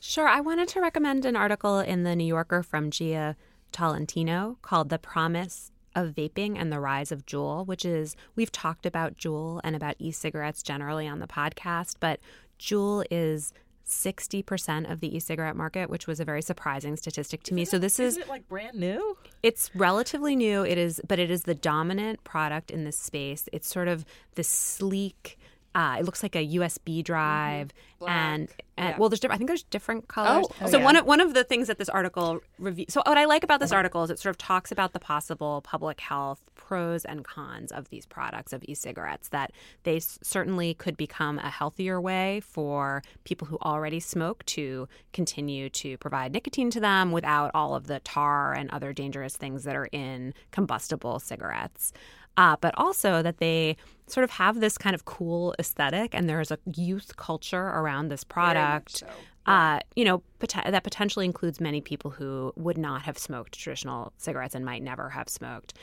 Sure. 0.03 0.27
I 0.27 0.41
wanted 0.41 0.67
to 0.69 0.81
recommend 0.81 1.25
an 1.25 1.35
article 1.35 1.77
in 1.79 2.01
the 2.01 2.15
New 2.15 2.25
Yorker 2.25 2.63
from 2.63 2.89
Jia 2.89 3.35
Tolentino 3.71 4.57
called 4.63 4.89
The 4.89 4.97
Promise 4.97 5.71
of 5.95 6.15
vaping 6.15 6.57
and 6.57 6.71
the 6.71 6.79
rise 6.79 7.11
of 7.11 7.27
Juul, 7.27 7.67
which 7.67 7.85
is 7.85 8.15
we've 8.35 8.51
talked 8.51 8.87
about 8.87 9.15
Juul 9.15 9.61
and 9.63 9.75
about 9.75 9.95
e-cigarettes 9.99 10.63
generally 10.63 11.07
on 11.07 11.19
the 11.19 11.27
podcast, 11.27 11.97
but 11.99 12.19
Juul 12.59 13.05
is 13.11 13.53
60% 13.85 14.91
of 14.91 15.01
the 15.01 15.15
e-cigarette 15.15 15.55
market, 15.55 15.87
which 15.87 16.07
was 16.07 16.19
a 16.19 16.25
very 16.25 16.41
surprising 16.41 16.97
statistic 16.97 17.43
to 17.43 17.53
me. 17.53 17.61
It, 17.61 17.67
so 17.67 17.77
this 17.77 17.99
is 17.99 18.17
it 18.17 18.27
like 18.27 18.49
brand 18.49 18.79
new? 18.79 19.17
It's 19.43 19.69
relatively 19.75 20.35
new. 20.35 20.63
It 20.63 20.79
is 20.79 20.99
but 21.07 21.19
it 21.19 21.29
is 21.29 21.43
the 21.43 21.55
dominant 21.55 22.23
product 22.23 22.71
in 22.71 22.85
this 22.85 22.97
space. 22.97 23.47
It's 23.53 23.67
sort 23.67 23.87
of 23.87 24.03
the 24.33 24.43
sleek 24.43 25.37
uh, 25.73 25.97
it 25.99 26.05
looks 26.05 26.21
like 26.21 26.35
a 26.35 26.45
USB 26.45 27.03
drive, 27.03 27.73
mm-hmm. 28.01 28.09
and, 28.09 28.49
and 28.77 28.89
yeah. 28.89 28.97
well, 28.97 29.07
there's 29.07 29.21
different. 29.21 29.37
I 29.37 29.39
think 29.39 29.49
there's 29.49 29.63
different 29.63 30.09
colors. 30.09 30.45
Oh, 30.61 30.67
so 30.67 30.79
yeah. 30.79 30.83
one 30.83 30.95
of 30.97 31.05
one 31.05 31.21
of 31.21 31.33
the 31.33 31.45
things 31.45 31.67
that 31.67 31.77
this 31.77 31.87
article 31.87 32.41
review. 32.59 32.85
So 32.89 33.01
what 33.05 33.17
I 33.17 33.23
like 33.23 33.43
about 33.43 33.61
this 33.61 33.71
article 33.71 34.03
is 34.03 34.09
it 34.09 34.19
sort 34.19 34.31
of 34.31 34.37
talks 34.37 34.71
about 34.71 34.91
the 34.91 34.99
possible 34.99 35.61
public 35.61 36.01
health 36.01 36.41
pros 36.55 37.05
and 37.05 37.23
cons 37.23 37.71
of 37.71 37.89
these 37.89 38.05
products 38.05 38.51
of 38.51 38.63
e-cigarettes. 38.67 39.29
That 39.29 39.53
they 39.83 39.97
s- 39.97 40.19
certainly 40.21 40.73
could 40.73 40.97
become 40.97 41.39
a 41.39 41.49
healthier 41.49 42.01
way 42.01 42.41
for 42.41 43.01
people 43.23 43.47
who 43.47 43.57
already 43.61 44.01
smoke 44.01 44.45
to 44.47 44.89
continue 45.13 45.69
to 45.69 45.97
provide 45.99 46.33
nicotine 46.33 46.69
to 46.71 46.81
them 46.81 47.13
without 47.13 47.51
all 47.53 47.75
of 47.75 47.87
the 47.87 47.99
tar 48.01 48.53
and 48.53 48.69
other 48.71 48.91
dangerous 48.91 49.37
things 49.37 49.63
that 49.63 49.75
are 49.77 49.87
in 49.93 50.33
combustible 50.51 51.17
cigarettes 51.19 51.93
uh, 52.37 52.55
but 52.61 52.73
also 52.77 53.21
that 53.21 53.37
they 53.37 53.75
sort 54.07 54.23
of 54.23 54.31
have 54.31 54.59
this 54.59 54.77
kind 54.77 54.93
of 54.93 55.05
cool 55.05 55.55
aesthetic 55.59 56.13
and 56.13 56.27
there's 56.27 56.51
a 56.51 56.57
youth 56.75 57.15
culture 57.17 57.67
around 57.67 58.09
this 58.09 58.23
product 58.23 58.97
so. 58.97 59.07
Uh, 59.45 59.79
you 59.95 60.05
know, 60.05 60.21
pot- 60.39 60.69
that 60.69 60.83
potentially 60.83 61.25
includes 61.25 61.59
many 61.59 61.81
people 61.81 62.11
who 62.11 62.53
would 62.55 62.77
not 62.77 63.01
have 63.01 63.17
smoked 63.17 63.57
traditional 63.57 64.13
cigarettes 64.17 64.53
and 64.53 64.63
might 64.63 64.83
never 64.83 65.09
have 65.09 65.27
smoked. 65.27 65.73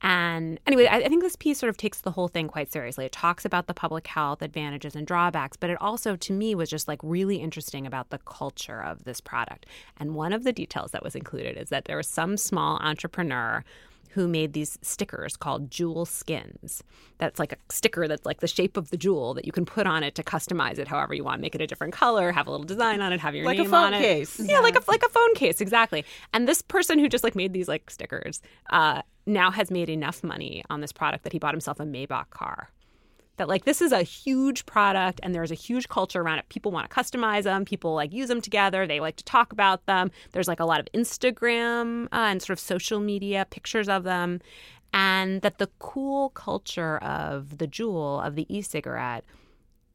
And 0.00 0.60
anyway, 0.66 0.86
I, 0.86 0.98
I 0.98 1.08
think 1.08 1.22
this 1.22 1.34
piece 1.34 1.58
sort 1.58 1.70
of 1.70 1.76
takes 1.76 2.00
the 2.00 2.12
whole 2.12 2.28
thing 2.28 2.46
quite 2.46 2.70
seriously. 2.70 3.06
It 3.06 3.12
talks 3.12 3.44
about 3.44 3.66
the 3.66 3.74
public 3.74 4.06
health 4.06 4.42
advantages 4.42 4.94
and 4.94 5.04
drawbacks, 5.04 5.56
but 5.56 5.70
it 5.70 5.78
also, 5.80 6.14
to 6.14 6.32
me, 6.32 6.54
was 6.54 6.70
just 6.70 6.86
like 6.86 7.00
really 7.02 7.36
interesting 7.36 7.86
about 7.86 8.10
the 8.10 8.18
culture 8.18 8.80
of 8.80 9.02
this 9.02 9.20
product. 9.20 9.66
And 9.98 10.14
one 10.14 10.32
of 10.32 10.44
the 10.44 10.52
details 10.52 10.92
that 10.92 11.02
was 11.02 11.16
included 11.16 11.56
is 11.56 11.70
that 11.70 11.86
there 11.86 11.96
was 11.96 12.06
some 12.06 12.36
small 12.36 12.78
entrepreneur 12.78 13.64
who 14.10 14.28
made 14.28 14.52
these 14.52 14.78
stickers 14.82 15.36
called 15.36 15.70
Juul 15.70 16.06
skins. 16.06 16.82
That's 17.18 17.38
like 17.38 17.52
a 17.52 17.56
sticker 17.70 18.08
that's 18.08 18.24
like 18.26 18.40
the 18.40 18.46
shape 18.46 18.76
of 18.76 18.90
the 18.90 18.98
Juul 18.98 19.34
that 19.34 19.44
you 19.44 19.52
can 19.52 19.64
put 19.64 19.86
on 19.86 20.02
it 20.02 20.14
to 20.16 20.22
customize 20.22 20.78
it 20.78 20.88
however 20.88 21.14
you 21.14 21.24
want, 21.24 21.40
make 21.40 21.54
it 21.54 21.60
a 21.60 21.66
different 21.66 21.92
color, 21.92 22.32
have 22.32 22.46
a 22.46 22.50
little 22.50 22.66
design 22.66 23.00
on 23.00 23.12
it, 23.12 23.20
have 23.20 23.34
your 23.34 23.44
like 23.44 23.58
name 23.58 23.66
a 23.66 23.70
phone 23.70 23.84
on 23.86 23.94
it. 23.94 24.00
case. 24.00 24.40
Yeah, 24.40 24.60
like 24.60 24.76
a 24.76 24.82
like 24.88 25.02
a 25.02 25.08
phone 25.08 25.34
case, 25.34 25.60
exactly. 25.60 26.04
And 26.32 26.48
this 26.48 26.62
person 26.62 26.98
who 26.98 27.08
just 27.08 27.24
like 27.24 27.34
made 27.34 27.52
these 27.52 27.68
like 27.68 27.90
stickers 27.90 28.40
uh, 28.70 29.02
now 29.26 29.50
has 29.50 29.70
made 29.70 29.88
enough 29.88 30.24
money 30.24 30.64
on 30.70 30.80
this 30.80 30.92
product 30.92 31.24
that 31.24 31.32
he 31.32 31.38
bought 31.38 31.54
himself 31.54 31.80
a 31.80 31.84
Maybach 31.84 32.30
car 32.30 32.70
that 33.38 33.48
like 33.48 33.64
this 33.64 33.80
is 33.80 33.92
a 33.92 34.02
huge 34.02 34.66
product 34.66 35.20
and 35.22 35.34
there's 35.34 35.50
a 35.50 35.56
huge 35.56 35.88
culture 35.88 36.20
around 36.20 36.38
it. 36.38 36.48
People 36.48 36.70
want 36.70 36.88
to 36.88 36.94
customize 36.94 37.44
them 37.44 37.64
people 37.64 37.94
like 37.94 38.12
use 38.12 38.28
them 38.28 38.40
together. 38.40 38.86
They 38.86 39.00
like 39.00 39.16
to 39.16 39.24
talk 39.24 39.52
about 39.52 39.86
them. 39.86 40.10
There's 40.32 40.48
like 40.48 40.60
a 40.60 40.64
lot 40.64 40.80
of 40.80 40.88
instagram 40.94 42.06
uh, 42.06 42.28
and 42.30 42.42
sort 42.42 42.58
of 42.58 42.60
social 42.60 43.00
media 43.00 43.46
pictures 43.50 43.88
of 43.88 44.04
them. 44.04 44.40
And 44.92 45.42
that 45.42 45.58
the 45.58 45.68
cool 45.78 46.30
culture 46.30 46.98
of 46.98 47.58
the 47.58 47.68
Juul 47.68 48.26
of 48.26 48.36
the 48.36 48.46
e-cigarette 48.54 49.24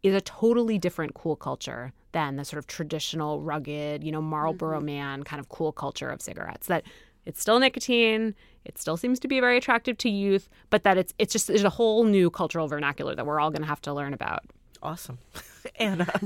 is 0.03 0.13
a 0.13 0.21
totally 0.21 0.77
different 0.77 1.13
cool 1.13 1.35
culture 1.35 1.93
than 2.11 2.35
the 2.35 2.45
sort 2.45 2.59
of 2.59 2.67
traditional 2.67 3.41
rugged 3.41 4.03
you 4.03 4.11
know 4.11 4.21
marlboro 4.21 4.79
man 4.79 5.23
kind 5.23 5.39
of 5.39 5.49
cool 5.49 5.71
culture 5.71 6.09
of 6.09 6.21
cigarettes 6.21 6.67
that 6.67 6.83
it's 7.25 7.41
still 7.41 7.59
nicotine. 7.59 8.35
It 8.65 8.77
still 8.77 8.97
seems 8.97 9.19
to 9.19 9.27
be 9.27 9.39
very 9.39 9.57
attractive 9.57 9.97
to 9.99 10.09
youth, 10.09 10.49
but 10.69 10.83
that 10.83 10.97
it's 10.97 11.13
it's 11.19 11.33
just 11.33 11.47
there's 11.47 11.63
a 11.63 11.69
whole 11.69 12.03
new 12.03 12.29
cultural 12.29 12.67
vernacular 12.67 13.15
that 13.15 13.25
we're 13.25 13.39
all 13.39 13.51
going 13.51 13.61
to 13.61 13.67
have 13.67 13.81
to 13.81 13.93
learn 13.93 14.13
about. 14.13 14.43
Awesome. 14.81 15.17
Anna. 15.75 16.07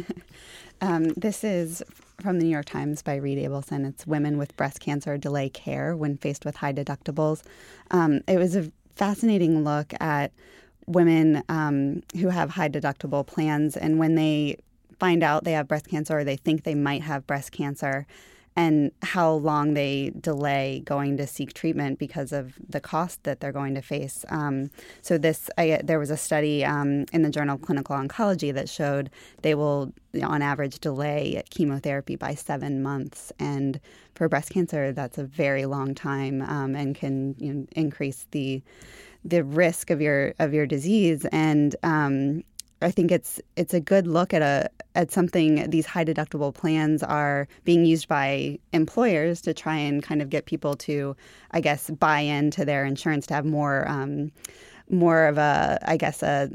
Um, 0.80 1.06
this 1.16 1.44
is 1.44 1.82
from 2.22 2.38
the 2.38 2.46
New 2.46 2.52
York 2.52 2.66
Times 2.66 3.02
by 3.02 3.16
Reed 3.16 3.40
Abelson. 3.40 3.84
It's 3.88 4.06
Women 4.06 4.38
with 4.38 4.56
Breast 4.58 4.80
Cancer 4.80 5.18
Delay 5.18 5.50
Care 5.50 5.96
When 5.96 6.18
Faced 6.18 6.46
with 6.46 6.58
High 6.58 6.72
Deductibles. 6.74 7.42
Um, 7.90 8.22
it 8.28 8.38
was 8.38 8.56
a 8.56 8.72
fascinating 8.96 9.64
look 9.64 9.92
at 10.00 10.32
women 10.86 11.44
um, 11.50 12.04
who 12.20 12.30
have 12.30 12.52
high 12.52 12.70
deductible 12.70 13.26
plans 13.26 13.76
and 13.76 14.00
when 14.00 14.16
they 14.16 14.58
find 15.00 15.22
out 15.22 15.44
they 15.44 15.52
have 15.52 15.68
breast 15.68 15.88
cancer 15.88 16.20
or 16.20 16.24
they 16.24 16.38
think 16.38 16.64
they 16.64 16.76
might 16.76 17.02
have 17.02 17.28
breast 17.28 17.52
cancer 17.52 18.08
and 18.58 18.92
how 19.04 19.34
long 19.34 19.76
they 19.76 20.12
delay 20.20 20.82
going 20.84 21.16
to 21.16 21.28
seek 21.28 21.54
treatment 21.54 22.00
because 22.00 22.32
of 22.32 22.56
the 22.68 22.80
cost 22.80 23.24
that 23.24 23.40
they're 23.40 23.52
going 23.52 23.76
to 23.76 23.84
face. 23.84 24.26
Um, 24.30 24.72
so 25.04 25.20
this, 25.20 25.48
I, 25.60 25.80
there 25.84 26.00
was 26.00 26.10
a 26.10 26.18
study 26.18 26.66
um, 26.66 27.06
in 27.14 27.22
the 27.22 27.30
Journal 27.30 27.56
of 27.56 27.62
Clinical 27.62 27.96
Oncology 27.96 28.52
that 28.56 28.68
showed 28.68 29.12
they 29.44 29.54
will, 29.54 29.94
on 30.24 30.42
average, 30.42 30.80
delay 30.80 31.44
chemotherapy 31.52 32.16
by 32.16 32.34
seven 32.34 32.82
months, 32.82 33.32
and 33.38 33.80
for 34.16 34.28
breast 34.28 34.50
cancer, 34.50 34.92
that's 34.92 35.20
a 35.20 35.24
very 35.24 35.68
long 35.68 35.94
time 35.94 36.42
um, 36.42 36.76
and 36.76 36.96
can 36.96 37.36
you 37.38 37.54
know, 37.54 37.68
increase 37.74 38.26
the 38.32 38.64
the 39.24 39.44
risk 39.44 39.90
of 39.90 40.00
your 40.02 40.34
of 40.40 40.54
your 40.54 40.66
disease 40.66 41.26
and 41.32 41.76
um, 41.84 42.44
I 42.82 42.92
think 42.92 43.12
it's 43.12 43.42
it's 43.56 43.74
a 43.74 43.80
good 43.80 44.08
look 44.08 44.34
at 44.34 44.42
a 44.42 44.70
at 44.96 45.12
something 45.12 45.70
these 45.70 45.86
high 45.86 46.06
deductible 46.06 46.54
plans 46.54 47.04
are 47.04 47.48
being 47.64 47.86
used 47.86 48.08
by 48.08 48.60
employers 48.74 49.42
to 49.42 49.54
try 49.54 49.76
and 49.76 50.04
kind 50.04 50.22
of 50.22 50.30
get 50.30 50.46
people 50.46 50.76
to, 50.76 51.16
I 51.52 51.62
guess, 51.62 51.90
buy 51.90 52.20
into 52.20 52.66
their 52.66 52.86
insurance 52.86 53.28
to 53.28 53.34
have 53.34 53.46
more 53.46 53.88
um, 53.88 54.32
more 54.90 55.26
of 55.26 55.38
a 55.38 55.80
I 55.84 55.98
guess 55.98 56.22
a 56.24 56.52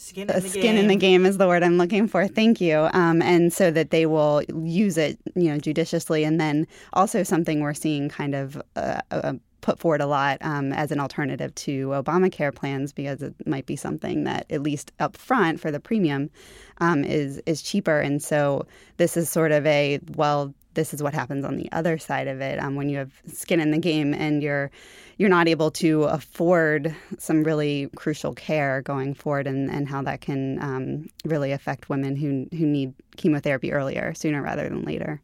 Skin 0.00 0.30
in 0.30 0.42
the 0.42 0.48
skin 0.48 0.62
game. 0.62 0.76
in 0.76 0.86
the 0.86 0.96
game 0.96 1.26
is 1.26 1.38
the 1.38 1.48
word 1.48 1.64
I'm 1.64 1.76
looking 1.76 2.06
for. 2.06 2.28
Thank 2.28 2.60
you. 2.60 2.88
Um, 2.92 3.20
and 3.20 3.52
so 3.52 3.72
that 3.72 3.90
they 3.90 4.06
will 4.06 4.42
use 4.54 4.96
it, 4.96 5.18
you 5.34 5.50
know, 5.50 5.58
judiciously, 5.58 6.22
and 6.22 6.40
then 6.40 6.68
also 6.92 7.24
something 7.24 7.60
we're 7.60 7.74
seeing 7.74 8.08
kind 8.08 8.36
of 8.36 8.62
uh, 8.76 9.00
uh, 9.10 9.32
put 9.60 9.78
forward 9.78 10.00
a 10.00 10.06
lot 10.06 10.38
um, 10.40 10.72
as 10.72 10.90
an 10.90 11.00
alternative 11.00 11.54
to 11.54 11.88
Obamacare 11.88 12.54
plans 12.54 12.92
because 12.92 13.22
it 13.22 13.34
might 13.46 13.66
be 13.66 13.76
something 13.76 14.24
that 14.24 14.46
at 14.50 14.62
least 14.62 14.92
up 15.00 15.16
front 15.16 15.60
for 15.60 15.70
the 15.70 15.80
premium 15.80 16.30
um, 16.78 17.04
is 17.04 17.38
is 17.46 17.62
cheaper. 17.62 18.00
And 18.00 18.22
so 18.22 18.66
this 18.96 19.16
is 19.16 19.28
sort 19.28 19.52
of 19.52 19.66
a 19.66 20.00
well, 20.14 20.54
this 20.74 20.94
is 20.94 21.02
what 21.02 21.14
happens 21.14 21.44
on 21.44 21.56
the 21.56 21.70
other 21.72 21.98
side 21.98 22.28
of 22.28 22.40
it 22.40 22.58
um, 22.58 22.76
when 22.76 22.88
you 22.88 22.98
have 22.98 23.12
skin 23.26 23.60
in 23.60 23.70
the 23.70 23.78
game 23.78 24.14
and 24.14 24.42
you're 24.42 24.70
you're 25.16 25.28
not 25.28 25.48
able 25.48 25.72
to 25.72 26.04
afford 26.04 26.94
some 27.18 27.42
really 27.42 27.90
crucial 27.96 28.32
care 28.34 28.80
going 28.82 29.14
forward 29.14 29.48
and, 29.48 29.68
and 29.68 29.88
how 29.88 30.00
that 30.02 30.20
can 30.20 30.62
um, 30.62 31.08
really 31.24 31.50
affect 31.50 31.88
women 31.88 32.14
who 32.14 32.46
who 32.56 32.66
need 32.66 32.94
chemotherapy 33.16 33.72
earlier 33.72 34.14
sooner 34.14 34.40
rather 34.40 34.68
than 34.68 34.82
later. 34.82 35.20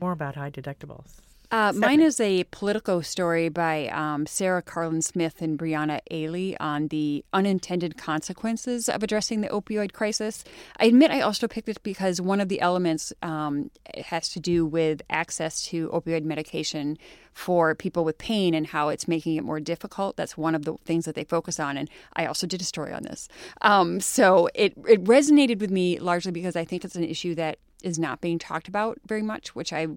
More 0.00 0.12
about 0.12 0.34
high 0.34 0.50
deductibles. 0.50 1.20
Uh, 1.52 1.70
mine 1.74 2.00
is 2.00 2.18
a 2.18 2.44
Politico 2.44 3.02
story 3.02 3.50
by 3.50 3.86
um, 3.88 4.24
Sarah 4.24 4.62
Karlin 4.62 5.04
Smith 5.04 5.42
and 5.42 5.58
Brianna 5.58 6.00
Ehley 6.10 6.56
on 6.58 6.88
the 6.88 7.26
unintended 7.34 7.98
consequences 7.98 8.88
of 8.88 9.02
addressing 9.02 9.42
the 9.42 9.48
opioid 9.48 9.92
crisis. 9.92 10.44
I 10.80 10.86
admit 10.86 11.10
I 11.10 11.20
also 11.20 11.46
picked 11.46 11.68
it 11.68 11.82
because 11.82 12.22
one 12.22 12.40
of 12.40 12.48
the 12.48 12.62
elements 12.62 13.12
um, 13.20 13.70
has 14.06 14.30
to 14.30 14.40
do 14.40 14.64
with 14.64 15.02
access 15.10 15.60
to 15.66 15.90
opioid 15.90 16.24
medication 16.24 16.96
for 17.34 17.74
people 17.74 18.02
with 18.02 18.16
pain 18.16 18.54
and 18.54 18.66
how 18.66 18.88
it's 18.88 19.06
making 19.06 19.36
it 19.36 19.44
more 19.44 19.60
difficult. 19.60 20.16
That's 20.16 20.38
one 20.38 20.54
of 20.54 20.64
the 20.64 20.78
things 20.86 21.04
that 21.04 21.14
they 21.14 21.24
focus 21.24 21.60
on. 21.60 21.76
And 21.76 21.90
I 22.14 22.24
also 22.24 22.46
did 22.46 22.62
a 22.62 22.64
story 22.64 22.94
on 22.94 23.02
this. 23.02 23.28
Um, 23.60 24.00
so 24.00 24.48
it, 24.54 24.72
it 24.88 25.04
resonated 25.04 25.60
with 25.60 25.70
me 25.70 25.98
largely 25.98 26.32
because 26.32 26.56
I 26.56 26.64
think 26.64 26.82
it's 26.82 26.96
an 26.96 27.04
issue 27.04 27.34
that 27.34 27.58
is 27.82 27.98
not 27.98 28.20
being 28.20 28.38
talked 28.38 28.68
about 28.68 28.98
very 29.06 29.22
much, 29.22 29.54
which 29.54 29.72
I 29.72 29.88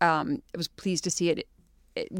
um, 0.00 0.42
was 0.56 0.68
pleased 0.68 1.04
to 1.04 1.10
see 1.10 1.30
it 1.30 1.48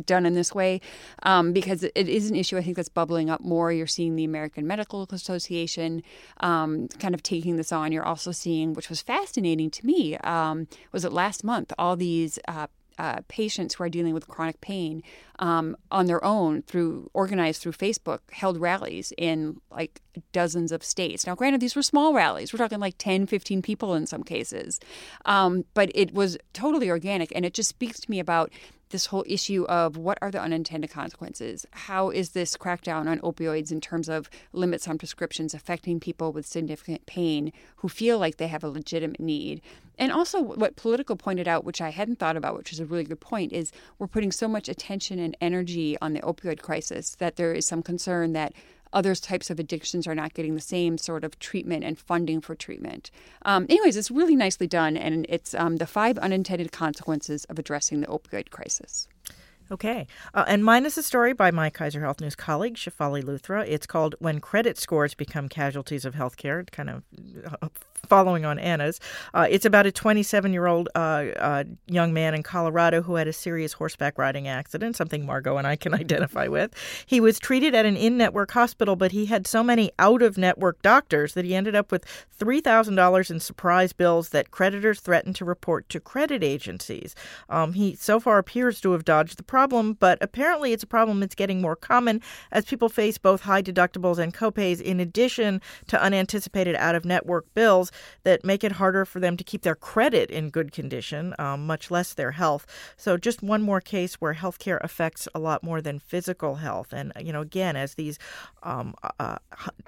done 0.05 0.27
in 0.27 0.35
this 0.35 0.55
way 0.55 0.81
um, 1.23 1.53
because 1.53 1.83
it 1.83 1.93
is 1.95 2.31
an 2.31 2.37
issue 2.37 2.57
I 2.57 2.63
think 2.63 2.77
that's 2.77 2.89
bubbling 2.89 3.31
up 3.31 3.41
more. 3.41 3.73
You're 3.73 3.87
seeing 3.87 4.17
the 4.17 4.25
American 4.25 4.67
Medical 4.67 5.07
Association 5.11 6.03
um, 6.41 6.89
kind 6.99 7.15
of 7.15 7.23
taking 7.23 7.57
this 7.57 7.73
on. 7.73 7.93
You're 7.93 8.07
also 8.07 8.33
seeing, 8.33 8.73
which 8.73 8.89
was 8.89 9.03
fascinating 9.03 9.71
to 9.71 9.87
me, 9.87 10.17
um, 10.19 10.69
was 10.93 11.05
it 11.05 11.13
last 11.13 11.45
month, 11.45 11.73
all 11.79 11.97
these 11.97 12.39
uh, 12.49 12.69
uh, 12.99 13.21
patients 13.29 13.75
who 13.75 13.85
are 13.85 13.89
dealing 13.89 14.15
with 14.15 14.29
chronic 14.29 14.61
pain 14.61 15.03
um, 15.39 15.77
on 15.91 16.07
their 16.07 16.25
own 16.25 16.63
through 16.63 17.11
organized 17.13 17.61
through 17.61 17.73
Facebook 17.73 18.21
held 18.33 18.59
rallies 18.59 19.13
in 19.19 19.61
like 19.71 20.01
dozens 20.33 20.73
of 20.73 20.83
states. 20.83 21.27
Now, 21.27 21.35
granted, 21.35 21.61
these 21.61 21.77
were 21.77 21.83
small 21.83 22.15
rallies. 22.15 22.53
We're 22.53 22.59
talking 22.59 22.81
like 22.81 22.97
10, 22.99 23.27
15 23.27 23.63
people 23.63 23.95
in 23.95 24.07
some 24.07 24.23
cases. 24.23 24.81
Um, 25.25 25.65
but 25.75 25.91
it 25.95 26.15
was 26.15 26.39
totally 26.53 26.91
organic. 26.91 27.33
And 27.35 27.45
it 27.45 27.55
just 27.55 27.69
speaks 27.69 28.01
to 28.01 28.11
me 28.11 28.19
about 28.19 28.51
this 28.91 29.07
whole 29.07 29.25
issue 29.27 29.65
of 29.65 29.97
what 29.97 30.19
are 30.23 30.31
the 30.31 30.41
unintended 30.41 30.91
consequences? 30.91 31.67
How 31.73 32.11
is 32.11 32.31
this 32.31 32.57
crackdown 32.57 33.09
on 33.09 33.19
opioids 33.21 33.73
in 33.73 33.81
terms 33.81 34.09
of 34.09 34.31
limits 34.53 34.87
on 34.87 34.99
prescriptions 34.99 35.55
affecting 35.55 36.01
people 36.01 36.33
with 36.33 36.47
significant 36.47 37.07
pain 37.07 37.53
who 37.77 37.89
feel 37.89 38.19
like 38.19 38.37
they 38.37 38.49
have 38.49 38.65
a 38.65 38.69
legitimate 38.69 39.21
need? 39.21 39.61
And 39.99 40.13
also, 40.13 40.41
what 40.41 40.77
Politico 40.77 41.15
pointed 41.15 41.49
out, 41.49 41.65
which 41.65 41.81
I 41.81 41.91
hadn't 41.91 42.19
thought 42.19 42.37
about, 42.37 42.57
which 42.57 42.73
is 42.73 42.81
a 42.81 42.87
really 42.87 43.05
good 43.05 43.21
point, 43.21 43.53
is 43.53 43.73
we're 43.99 44.07
putting 44.07 44.31
so 44.31 44.47
much 44.47 44.69
attention 44.69 45.19
and 45.19 45.37
energy 45.41 45.97
on 46.03 46.13
the 46.13 46.21
opioid 46.21 46.61
crisis 46.61 47.15
that 47.17 47.37
there 47.37 47.53
is 47.53 47.67
some 47.67 47.83
concern 47.83 48.33
that 48.35 48.53
other 48.97 49.15
types 49.15 49.51
of 49.51 49.61
addictions 49.61 50.07
are 50.07 50.15
not 50.15 50.33
getting 50.33 50.55
the 50.55 50.61
same 50.61 50.97
sort 50.97 51.23
of 51.23 51.39
treatment 51.39 51.85
and 51.85 51.99
funding 51.99 52.41
for 52.41 52.55
treatment. 52.55 53.11
Um, 53.43 53.67
anyways, 53.69 53.95
it's 53.95 54.11
really 54.11 54.35
nicely 54.35 54.67
done, 54.67 54.97
and 54.97 55.27
it's 55.29 55.55
um, 55.55 55.77
the 55.77 55.87
five 55.87 56.17
unintended 56.19 56.73
consequences 56.73 57.45
of 57.45 57.59
addressing 57.59 58.01
the 58.01 58.07
opioid 58.07 58.49
crisis. 58.49 59.07
Okay. 59.71 60.07
Uh, 60.33 60.45
and 60.47 60.65
mine 60.65 60.87
is 60.87 60.97
a 60.97 61.03
story 61.03 61.35
by 61.35 61.51
my 61.51 61.69
Kaiser 61.69 62.01
Health 62.01 62.21
News 62.21 62.37
colleague, 62.37 62.77
Shefali 62.77 63.23
Luthra. 63.23 63.67
It's 63.69 63.87
called 63.87 64.15
When 64.19 64.41
Credit 64.41 64.79
Scores 64.79 65.15
Become 65.15 65.49
Casualties 65.49 66.05
of 66.05 66.15
Healthcare, 66.15 66.71
kind 66.71 66.89
of 66.89 67.03
uh, 67.61 67.69
following 68.07 68.45
on 68.45 68.59
Anna's. 68.59 69.01
Uh, 69.35 69.47
it's 69.49 69.65
about 69.65 69.87
a 69.87 69.93
27 69.93 70.53
year 70.53 70.67
old 70.67 70.89
uh, 70.95 71.27
uh, 71.39 71.65
young 71.87 72.13
man 72.13 72.35
in 72.35 72.43
Colorado 72.43 73.03
who 73.03 73.17
had 73.17 73.29
a 73.29 73.33
serious 73.33 73.73
horseback 73.73 74.19
riding 74.19 74.49
accident, 74.49 74.97
something 74.97 75.27
Margot 75.27 75.57
and 75.57 75.67
I 75.67 75.77
can 75.77 75.95
identify 76.03 76.49
with. 76.49 76.73
He 77.07 77.21
was 77.21 77.39
treated 77.39 77.75
at 77.75 77.87
an 77.87 77.97
in 77.97 78.17
network 78.17 78.51
hospital, 78.53 78.97
but 78.97 79.13
he 79.13 79.27
had 79.27 79.47
so 79.47 79.63
many 79.63 79.91
out 79.99 80.23
of 80.23 80.39
network 80.39 80.81
doctors 80.83 81.35
that 81.35 81.45
he 81.45 81.55
ended 81.55 81.75
up 81.75 81.93
with 81.93 82.05
$3,000 82.39 83.31
in 83.31 83.41
surprise 83.41 83.93
bills 83.93 84.31
that 84.31 84.51
creditors 84.51 85.01
threatened 85.01 85.37
to 85.37 85.45
report 85.45 85.89
to 85.89 86.01
credit 86.01 86.43
agencies. 86.45 87.15
Um, 87.49 87.73
he 87.73 87.95
so 87.95 88.21
far 88.21 88.39
appears 88.39 88.81
to 88.81 88.93
have 88.93 89.05
dodged 89.05 89.39
the 89.39 89.43
problem, 89.43 89.95
but 89.95 90.19
apparently 90.21 90.73
it's 90.73 90.83
a 90.83 90.87
problem 90.87 91.21
that's 91.21 91.35
getting 91.35 91.61
more 91.61 91.77
common 91.77 92.21
as 92.53 92.65
people 92.65 92.89
face 92.89 93.19
both 93.19 93.43
high 93.43 93.63
deductibles 93.63 94.19
and 94.19 94.35
copays 94.35 94.81
in 94.81 95.01
addition 95.01 95.61
to 95.89 96.01
unanticipated 96.01 96.77
out 96.77 96.95
of 96.95 97.05
network 97.05 97.53
bills 97.55 97.91
that 98.25 98.45
make 98.45 98.65
it 98.65 98.73
harder 98.73 99.05
for 99.05 99.21
them 99.21 99.37
to 99.37 99.45
keep 99.45 99.63
their 99.63 99.75
credit 99.75 100.31
in 100.31 100.51
good 100.51 100.73
condition, 100.73 101.35
um, 101.39 101.67
much 101.67 101.91
less 101.91 102.15
their 102.15 102.33
health. 102.33 102.67
So, 102.97 103.17
just 103.17 103.43
one 103.43 103.63
more 103.63 103.81
case 103.81 104.15
where 104.15 104.35
healthcare 104.35 104.79
affects 104.83 105.29
a 105.35 105.39
lot 105.39 105.63
more 105.63 105.81
than 105.81 105.99
physical 105.99 106.57
health. 106.57 106.93
And, 106.93 107.13
you 107.21 107.33
know, 107.33 107.41
again, 107.41 107.77
as 107.77 107.95
these 107.95 108.19
um, 108.63 108.95
uh, 109.19 109.37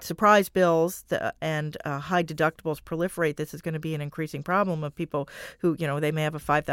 surprise 0.01 0.49
bills 0.49 1.05
and 1.41 1.77
uh, 1.85 1.99
high 1.99 2.23
deductibles 2.23 2.81
proliferate, 2.81 3.37
this 3.37 3.55
is 3.55 3.63
going 3.63 3.75
to 3.75 3.81
be 3.81 3.95
an 3.95 4.01
increasing 4.01 4.43
problem 4.43 4.85
of 4.85 4.95
people 4.95 5.29
who, 5.61 5.77
you 5.79 5.87
know, 5.87 6.01
they 6.01 6.13
may 6.13 6.23
have 6.23 6.35
a 6.35 6.41
$5,000 6.41 6.65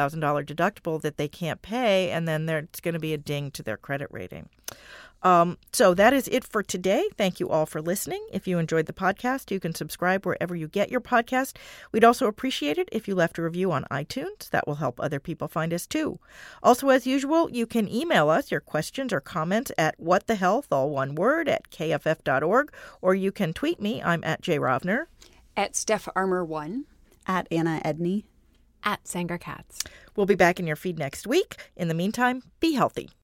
deductible 0.45 1.01
that 1.01 1.17
they 1.17 1.27
can't 1.27 1.61
pay, 1.61 2.11
and 2.11 2.27
then 2.27 2.45
there's 2.45 2.67
going 2.81 2.93
to 2.93 2.99
be 2.99 3.13
a 3.13 3.17
ding 3.17 3.51
to 3.51 3.63
their 3.63 3.77
credit 3.77 4.07
rating. 4.11 4.49
Um, 5.26 5.57
so 5.73 5.95
that 5.95 6.13
is 6.13 6.28
it 6.28 6.43
for 6.43 6.61
today. 6.61 7.09
Thank 7.17 7.39
you 7.39 7.49
all 7.49 7.65
for 7.65 7.82
listening. 7.82 8.23
If 8.32 8.47
you 8.47 8.59
enjoyed 8.59 8.86
the 8.86 8.93
podcast, 8.93 9.49
you 9.49 9.59
can 9.59 9.73
subscribe 9.73 10.23
wherever 10.23 10.55
you 10.55 10.67
get 10.67 10.91
your 10.91 11.01
podcast. 11.01 11.57
We'd 11.91 12.03
also 12.03 12.28
appreciate 12.28 12.78
it 12.78 12.88
if 12.91 13.07
you 13.07 13.15
left 13.15 13.39
a 13.39 13.41
review 13.41 13.71
on 13.71 13.86
iTunes. 13.89 14.51
That 14.51 14.67
will 14.67 14.76
help 14.76 14.99
other 14.99 15.19
people 15.19 15.47
find 15.47 15.73
us 15.73 15.88
too. 15.88 16.19
Also, 16.61 16.89
as 16.89 17.07
usual, 17.07 17.49
you 17.49 17.65
can 17.65 17.91
email 17.91 18.30
us 18.30 18.51
your 18.51 18.61
questions 18.61 19.11
or 19.11 19.19
comments 19.19 19.71
at 19.80 19.99
whatthehealth, 19.99 20.65
all 20.69 20.91
one 20.91 21.15
word, 21.15 21.49
at 21.49 21.71
kff.org, 21.71 22.71
or 23.01 23.15
you 23.15 23.32
can 23.32 23.51
tweet 23.51 23.82
me. 23.82 24.03
I'm 24.03 24.23
at 24.23 24.43
jrovner. 24.43 25.05
At 25.57 25.76
Steph 25.76 26.07
Armour 26.15 26.45
1. 26.45 26.86
At 27.26 27.47
Anna 27.49 27.82
Edney. 27.84 28.26
At 28.84 29.07
Sanger 29.07 29.39
Katz. 29.39 29.80
We'll 30.15 30.28
be 30.28 30.36
back 30.36 30.59
in 30.59 30.67
your 30.67 30.76
feed 30.76 30.99
next 30.99 31.26
week. 31.26 31.55
In 31.76 31.88
the 31.88 31.95
meantime, 31.95 32.43
be 32.59 32.73
healthy. 32.73 33.09